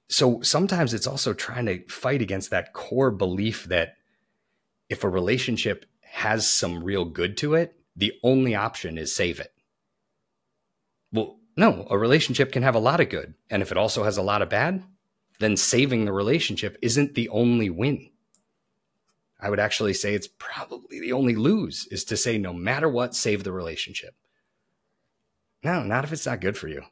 so 0.09 0.41
sometimes 0.41 0.93
it's 0.93 1.07
also 1.07 1.33
trying 1.33 1.65
to 1.65 1.85
fight 1.87 2.21
against 2.21 2.51
that 2.51 2.73
core 2.73 3.11
belief 3.11 3.65
that 3.65 3.95
if 4.89 5.03
a 5.03 5.09
relationship 5.09 5.85
has 6.01 6.49
some 6.49 6.83
real 6.83 7.05
good 7.05 7.35
to 7.37 7.55
it, 7.55 7.75
the 7.95 8.13
only 8.23 8.55
option 8.55 8.97
is 8.97 9.13
save 9.13 9.39
it. 9.39 9.51
Well, 11.11 11.39
no, 11.57 11.87
a 11.89 11.97
relationship 11.97 12.51
can 12.51 12.63
have 12.63 12.75
a 12.75 12.79
lot 12.79 13.01
of 13.01 13.09
good. 13.09 13.33
And 13.49 13.61
if 13.61 13.71
it 13.71 13.77
also 13.77 14.03
has 14.03 14.17
a 14.17 14.21
lot 14.21 14.41
of 14.41 14.49
bad, 14.49 14.83
then 15.39 15.57
saving 15.57 16.05
the 16.05 16.13
relationship 16.13 16.77
isn't 16.81 17.15
the 17.15 17.29
only 17.29 17.69
win. 17.69 18.09
I 19.39 19.49
would 19.49 19.59
actually 19.59 19.93
say 19.93 20.13
it's 20.13 20.29
probably 20.39 20.99
the 20.99 21.13
only 21.13 21.35
lose 21.35 21.87
is 21.91 22.03
to 22.05 22.17
say, 22.17 22.37
no 22.37 22.53
matter 22.53 22.89
what, 22.89 23.15
save 23.15 23.43
the 23.43 23.51
relationship. 23.51 24.15
No, 25.63 25.83
not 25.83 26.03
if 26.03 26.11
it's 26.11 26.25
not 26.25 26.41
good 26.41 26.57
for 26.57 26.67
you. 26.67 26.83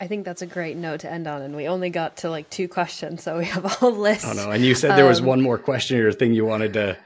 I 0.00 0.08
think 0.08 0.24
that's 0.24 0.42
a 0.42 0.46
great 0.46 0.76
note 0.76 1.00
to 1.00 1.12
end 1.12 1.28
on, 1.28 1.42
and 1.42 1.54
we 1.54 1.68
only 1.68 1.90
got 1.90 2.18
to 2.18 2.30
like 2.30 2.50
two 2.50 2.66
questions, 2.66 3.22
so 3.22 3.38
we 3.38 3.44
have 3.44 3.64
a 3.64 3.68
whole 3.68 3.92
list. 3.92 4.26
Oh 4.26 4.32
no! 4.32 4.50
And 4.50 4.64
you 4.64 4.74
said 4.74 4.96
there 4.96 5.06
was 5.06 5.20
Um, 5.20 5.26
one 5.26 5.40
more 5.40 5.58
question 5.58 6.00
or 6.00 6.10
thing 6.12 6.34
you 6.34 6.44
wanted 6.44 6.72
to. 6.72 6.98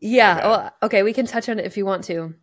Yeah. 0.00 0.38
Okay. 0.38 0.48
Well, 0.48 0.72
okay, 0.84 1.02
we 1.02 1.12
can 1.12 1.26
touch 1.26 1.48
on 1.48 1.58
it 1.58 1.66
if 1.66 1.76
you 1.76 1.84
want 1.84 2.04
to. 2.04 2.34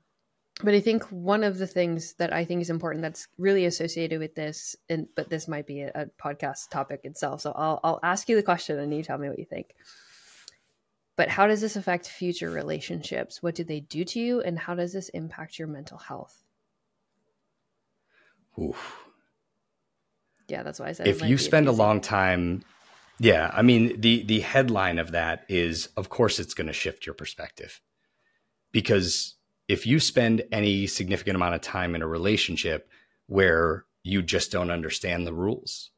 But 0.62 0.74
I 0.74 0.82
think 0.82 1.04
one 1.06 1.44
of 1.44 1.58
the 1.58 1.68
things 1.68 2.14
that 2.16 2.32
I 2.34 2.46
think 2.46 2.62
is 2.62 2.70
important 2.70 3.02
that's 3.02 3.28
really 3.38 3.66
associated 3.66 4.20
with 4.20 4.36
this, 4.36 4.76
and 4.90 5.08
but 5.16 5.30
this 5.30 5.48
might 5.48 5.66
be 5.66 5.82
a, 5.82 5.92
a 5.96 6.06
podcast 6.22 6.70
topic 6.70 7.02
itself. 7.06 7.42
So 7.42 7.54
I'll 7.56 7.80
I'll 7.84 8.00
ask 8.04 8.28
you 8.28 8.36
the 8.36 8.44
question 8.44 8.78
and 8.80 8.94
you 8.94 9.04
tell 9.04 9.18
me 9.18 9.30
what 9.30 9.40
you 9.40 9.46
think. 9.46 9.74
But 11.16 11.30
how 11.30 11.46
does 11.46 11.62
this 11.62 11.76
affect 11.76 12.08
future 12.08 12.50
relationships? 12.50 13.44
What 13.44 13.56
do 13.56 13.64
they 13.64 13.82
do 13.82 14.04
to 14.04 14.20
you, 14.20 14.42
and 14.42 14.58
how 14.58 14.74
does 14.74 14.94
this 14.94 15.10
impact 15.10 15.60
your 15.60 15.68
mental 15.68 15.98
health? 15.98 16.44
Oof. 18.60 19.04
Yeah, 20.48 20.64
that's 20.64 20.80
why 20.80 20.88
I 20.88 20.92
said. 20.92 21.08
If 21.08 21.24
you 21.24 21.38
spend 21.38 21.68
a 21.68 21.72
long 21.72 22.02
time, 22.02 22.64
yeah, 23.20 23.52
I 23.54 23.62
mean 23.62 24.02
the 24.02 24.24
the 24.24 24.42
headline 24.42 25.00
of 25.00 25.12
that 25.12 25.46
is, 25.48 25.88
of 25.96 26.10
course, 26.10 26.40
it's 26.40 26.54
going 26.54 26.68
to 26.68 26.74
shift 26.74 27.06
your 27.06 27.16
perspective, 27.16 27.80
because 28.72 29.36
if 29.68 29.88
you 29.88 30.00
spend 30.00 30.44
any 30.52 30.88
significant 30.88 31.36
amount 31.36 31.56
of 31.56 31.62
time 31.62 31.96
in 31.96 32.02
a 32.02 32.08
relationship 32.08 32.90
where 33.28 33.86
you 34.04 34.22
just 34.22 34.52
don't 34.52 34.70
understand 34.70 35.26
the 35.26 35.34
rules, 35.34 35.92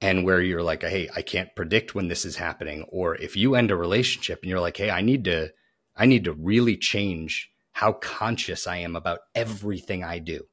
and 0.00 0.24
where 0.24 0.40
you're 0.40 0.62
like, 0.62 0.82
hey, 0.82 1.08
I 1.14 1.22
can't 1.22 1.54
predict 1.54 1.94
when 1.94 2.08
this 2.08 2.24
is 2.24 2.36
happening, 2.36 2.84
or 2.88 3.14
if 3.14 3.36
you 3.36 3.54
end 3.54 3.70
a 3.70 3.76
relationship 3.76 4.40
and 4.42 4.50
you're 4.50 4.60
like, 4.60 4.76
hey, 4.76 4.90
I 4.90 5.00
need 5.00 5.24
to, 5.24 5.52
I 5.96 6.06
need 6.06 6.24
to 6.24 6.32
really 6.32 6.76
change 6.76 7.50
how 7.72 7.92
conscious 7.92 8.66
I 8.66 8.78
am 8.78 8.96
about 8.96 9.20
everything 9.34 10.04
I 10.04 10.18
do. 10.18 10.46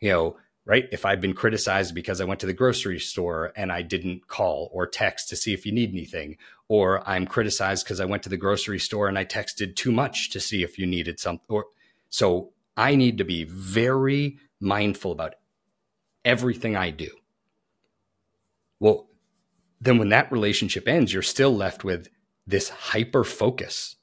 You 0.00 0.10
know, 0.10 0.36
right? 0.66 0.86
If 0.92 1.04
I've 1.04 1.20
been 1.20 1.34
criticized 1.34 1.94
because 1.94 2.20
I 2.20 2.24
went 2.24 2.40
to 2.40 2.46
the 2.46 2.52
grocery 2.52 2.98
store 2.98 3.52
and 3.56 3.72
I 3.72 3.82
didn't 3.82 4.28
call 4.28 4.70
or 4.72 4.86
text 4.86 5.28
to 5.30 5.36
see 5.36 5.52
if 5.52 5.64
you 5.64 5.72
need 5.72 5.90
anything, 5.90 6.36
or 6.68 7.06
I'm 7.08 7.26
criticized 7.26 7.84
because 7.84 8.00
I 8.00 8.06
went 8.06 8.22
to 8.24 8.28
the 8.28 8.36
grocery 8.36 8.78
store 8.78 9.08
and 9.08 9.18
I 9.18 9.24
texted 9.24 9.76
too 9.76 9.92
much 9.92 10.30
to 10.30 10.40
see 10.40 10.62
if 10.62 10.78
you 10.78 10.86
needed 10.86 11.20
something, 11.20 11.46
or 11.48 11.66
so 12.08 12.52
I 12.76 12.94
need 12.96 13.18
to 13.18 13.24
be 13.24 13.44
very 13.44 14.38
mindful 14.60 15.12
about 15.12 15.34
everything 16.24 16.76
I 16.76 16.90
do. 16.90 17.10
Well, 18.80 19.08
then 19.80 19.98
when 19.98 20.08
that 20.10 20.32
relationship 20.32 20.88
ends, 20.88 21.12
you're 21.12 21.22
still 21.22 21.54
left 21.54 21.84
with 21.84 22.08
this 22.46 22.68
hyper 22.68 23.24
focus 23.24 23.96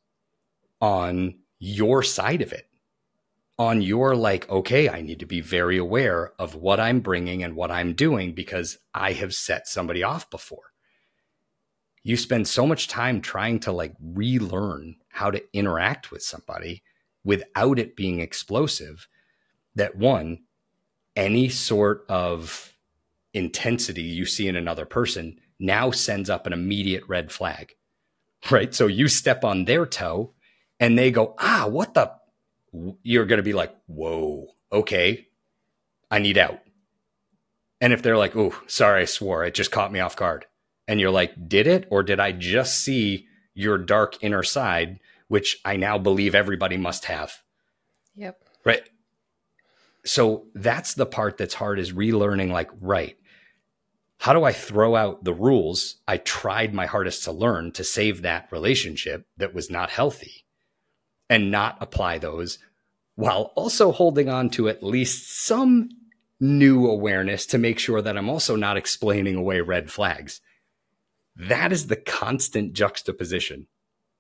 on 0.79 1.39
your 1.59 2.01
side 2.01 2.41
of 2.41 2.51
it 2.51 2.67
on 3.59 3.79
your 3.79 4.15
like 4.15 4.49
okay 4.49 4.89
i 4.89 5.01
need 5.01 5.19
to 5.19 5.27
be 5.27 5.39
very 5.39 5.77
aware 5.77 6.33
of 6.39 6.55
what 6.55 6.79
i'm 6.79 6.99
bringing 6.99 7.43
and 7.43 7.55
what 7.55 7.69
i'm 7.69 7.93
doing 7.93 8.33
because 8.33 8.79
i 8.95 9.11
have 9.11 9.33
set 9.33 9.67
somebody 9.67 10.01
off 10.01 10.27
before. 10.31 10.71
You 12.03 12.17
spend 12.17 12.47
so 12.47 12.65
much 12.65 12.87
time 12.87 13.21
trying 13.21 13.59
to 13.59 13.71
like 13.71 13.93
relearn 14.01 14.95
how 15.09 15.29
to 15.29 15.43
interact 15.53 16.09
with 16.09 16.23
somebody 16.23 16.81
without 17.23 17.77
it 17.77 17.95
being 17.95 18.19
explosive 18.19 19.07
that 19.75 19.95
one 19.95 20.39
any 21.15 21.47
sort 21.49 22.05
of 22.09 22.70
intensity 23.33 24.01
you 24.01 24.25
see 24.25 24.47
in 24.47 24.55
another 24.55 24.85
person 24.85 25.39
now 25.59 25.91
sends 25.91 26.29
up 26.29 26.45
an 26.45 26.53
immediate 26.53 27.03
red 27.07 27.31
flag 27.31 27.73
right? 28.49 28.73
So 28.73 28.87
you 28.87 29.07
step 29.07 29.43
on 29.43 29.65
their 29.65 29.85
toe 29.85 30.33
and 30.79 30.97
they 30.97 31.11
go, 31.11 31.35
ah, 31.37 31.67
what 31.67 31.93
the? 31.93 32.11
You're 33.03 33.25
going 33.25 33.37
to 33.37 33.43
be 33.43 33.53
like, 33.53 33.75
whoa, 33.85 34.47
okay, 34.71 35.27
I 36.09 36.19
need 36.19 36.37
out. 36.37 36.59
And 37.81 37.91
if 37.93 38.01
they're 38.01 38.17
like, 38.17 38.35
oh, 38.35 38.55
sorry, 38.67 39.01
I 39.01 39.05
swore, 39.05 39.43
it 39.43 39.53
just 39.53 39.71
caught 39.71 39.91
me 39.91 39.99
off 39.99 40.15
guard. 40.15 40.45
And 40.87 40.99
you're 40.99 41.11
like, 41.11 41.49
did 41.49 41.67
it? 41.67 41.87
Or 41.91 42.03
did 42.03 42.19
I 42.19 42.31
just 42.31 42.79
see 42.79 43.27
your 43.53 43.77
dark 43.77 44.17
inner 44.21 44.43
side, 44.43 44.99
which 45.27 45.59
I 45.65 45.75
now 45.75 45.97
believe 45.97 46.33
everybody 46.33 46.77
must 46.77 47.05
have? 47.05 47.33
Yep. 48.15 48.41
Right. 48.63 48.83
So 50.05 50.45
that's 50.55 50.93
the 50.93 51.05
part 51.05 51.37
that's 51.37 51.53
hard 51.53 51.77
is 51.77 51.91
relearning, 51.91 52.51
like, 52.51 52.69
right, 52.79 53.17
how 54.21 54.33
do 54.33 54.43
I 54.43 54.53
throw 54.53 54.95
out 54.95 55.23
the 55.23 55.33
rules 55.33 55.95
I 56.07 56.17
tried 56.17 56.75
my 56.75 56.85
hardest 56.85 57.23
to 57.23 57.31
learn 57.31 57.71
to 57.71 57.83
save 57.83 58.21
that 58.21 58.47
relationship 58.51 59.25
that 59.37 59.55
was 59.55 59.71
not 59.71 59.89
healthy 59.89 60.45
and 61.27 61.49
not 61.49 61.75
apply 61.81 62.19
those 62.19 62.59
while 63.15 63.51
also 63.55 63.91
holding 63.91 64.29
on 64.29 64.51
to 64.51 64.69
at 64.69 64.83
least 64.83 65.43
some 65.43 65.89
new 66.39 66.87
awareness 66.87 67.47
to 67.47 67.57
make 67.57 67.79
sure 67.79 67.99
that 67.99 68.15
I'm 68.15 68.29
also 68.29 68.55
not 68.55 68.77
explaining 68.77 69.37
away 69.37 69.59
red 69.59 69.89
flags. 69.89 70.39
That 71.35 71.71
is 71.71 71.87
the 71.87 71.95
constant 71.95 72.73
juxtaposition 72.73 73.65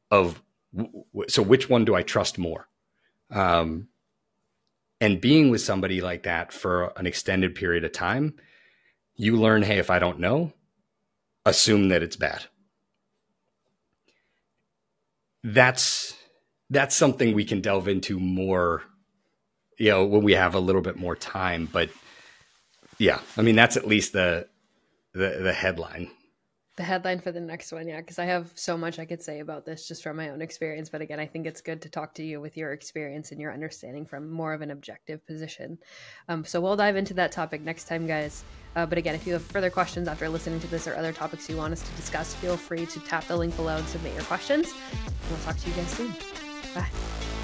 of 0.09 0.41
so 1.27 1.43
which 1.43 1.69
one 1.69 1.85
do 1.85 1.93
I 1.93 2.01
trust 2.01 2.39
more? 2.39 2.67
Um, 3.29 3.89
and 4.99 5.21
being 5.21 5.51
with 5.51 5.61
somebody 5.61 6.01
like 6.01 6.23
that 6.23 6.51
for 6.51 6.91
an 6.97 7.05
extended 7.05 7.53
period 7.53 7.83
of 7.83 7.91
time 7.91 8.33
you 9.21 9.37
learn 9.37 9.61
hey, 9.61 9.77
if 9.77 9.91
I 9.91 9.99
don't 9.99 10.19
know, 10.19 10.51
assume 11.45 11.89
that 11.89 12.01
it's 12.01 12.15
bad. 12.15 12.45
That's 15.43 16.15
that's 16.71 16.95
something 16.95 17.35
we 17.35 17.45
can 17.45 17.61
delve 17.61 17.87
into 17.87 18.19
more 18.19 18.83
you 19.77 19.89
know 19.89 20.05
when 20.05 20.23
we 20.23 20.33
have 20.33 20.55
a 20.55 20.59
little 20.59 20.81
bit 20.81 20.95
more 20.95 21.15
time 21.15 21.67
but 21.71 21.89
yeah 22.97 23.19
i 23.35 23.41
mean 23.41 23.55
that's 23.55 23.75
at 23.75 23.87
least 23.87 24.13
the 24.13 24.47
the, 25.13 25.39
the 25.41 25.51
headline 25.51 26.09
the 26.81 26.87
headline 26.87 27.19
for 27.19 27.31
the 27.31 27.39
next 27.39 27.71
one 27.71 27.87
yeah 27.87 27.97
because 27.97 28.17
i 28.17 28.25
have 28.25 28.51
so 28.55 28.75
much 28.75 28.97
i 28.97 29.05
could 29.05 29.21
say 29.21 29.39
about 29.39 29.67
this 29.67 29.87
just 29.87 30.01
from 30.01 30.17
my 30.17 30.29
own 30.29 30.41
experience 30.41 30.89
but 30.89 30.99
again 30.99 31.19
i 31.19 31.27
think 31.27 31.45
it's 31.45 31.61
good 31.61 31.79
to 31.79 31.89
talk 31.89 32.11
to 32.15 32.23
you 32.23 32.41
with 32.41 32.57
your 32.57 32.71
experience 32.73 33.31
and 33.31 33.39
your 33.39 33.53
understanding 33.53 34.03
from 34.03 34.31
more 34.31 34.51
of 34.51 34.61
an 34.61 34.71
objective 34.71 35.23
position. 35.27 35.77
Um, 36.27 36.43
so 36.43 36.59
we'll 36.59 36.75
dive 36.75 36.95
into 36.95 37.13
that 37.15 37.31
topic 37.31 37.61
next 37.61 37.83
time 37.83 38.07
guys. 38.07 38.43
Uh, 38.75 38.87
but 38.87 38.97
again 38.97 39.13
if 39.13 39.27
you 39.27 39.33
have 39.33 39.43
further 39.43 39.69
questions 39.69 40.07
after 40.07 40.27
listening 40.27 40.59
to 40.59 40.67
this 40.67 40.87
or 40.87 40.95
other 40.95 41.13
topics 41.13 41.47
you 41.47 41.55
want 41.55 41.71
us 41.71 41.87
to 41.87 41.95
discuss 41.95 42.33
feel 42.33 42.57
free 42.57 42.87
to 42.87 42.99
tap 43.01 43.27
the 43.27 43.37
link 43.37 43.55
below 43.55 43.77
and 43.77 43.87
submit 43.87 44.15
your 44.15 44.23
questions. 44.23 44.73
And 45.05 45.29
we'll 45.29 45.39
talk 45.39 45.57
to 45.57 45.69
you 45.69 45.75
guys 45.75 45.89
soon. 45.91 46.15
Bye 46.73 47.40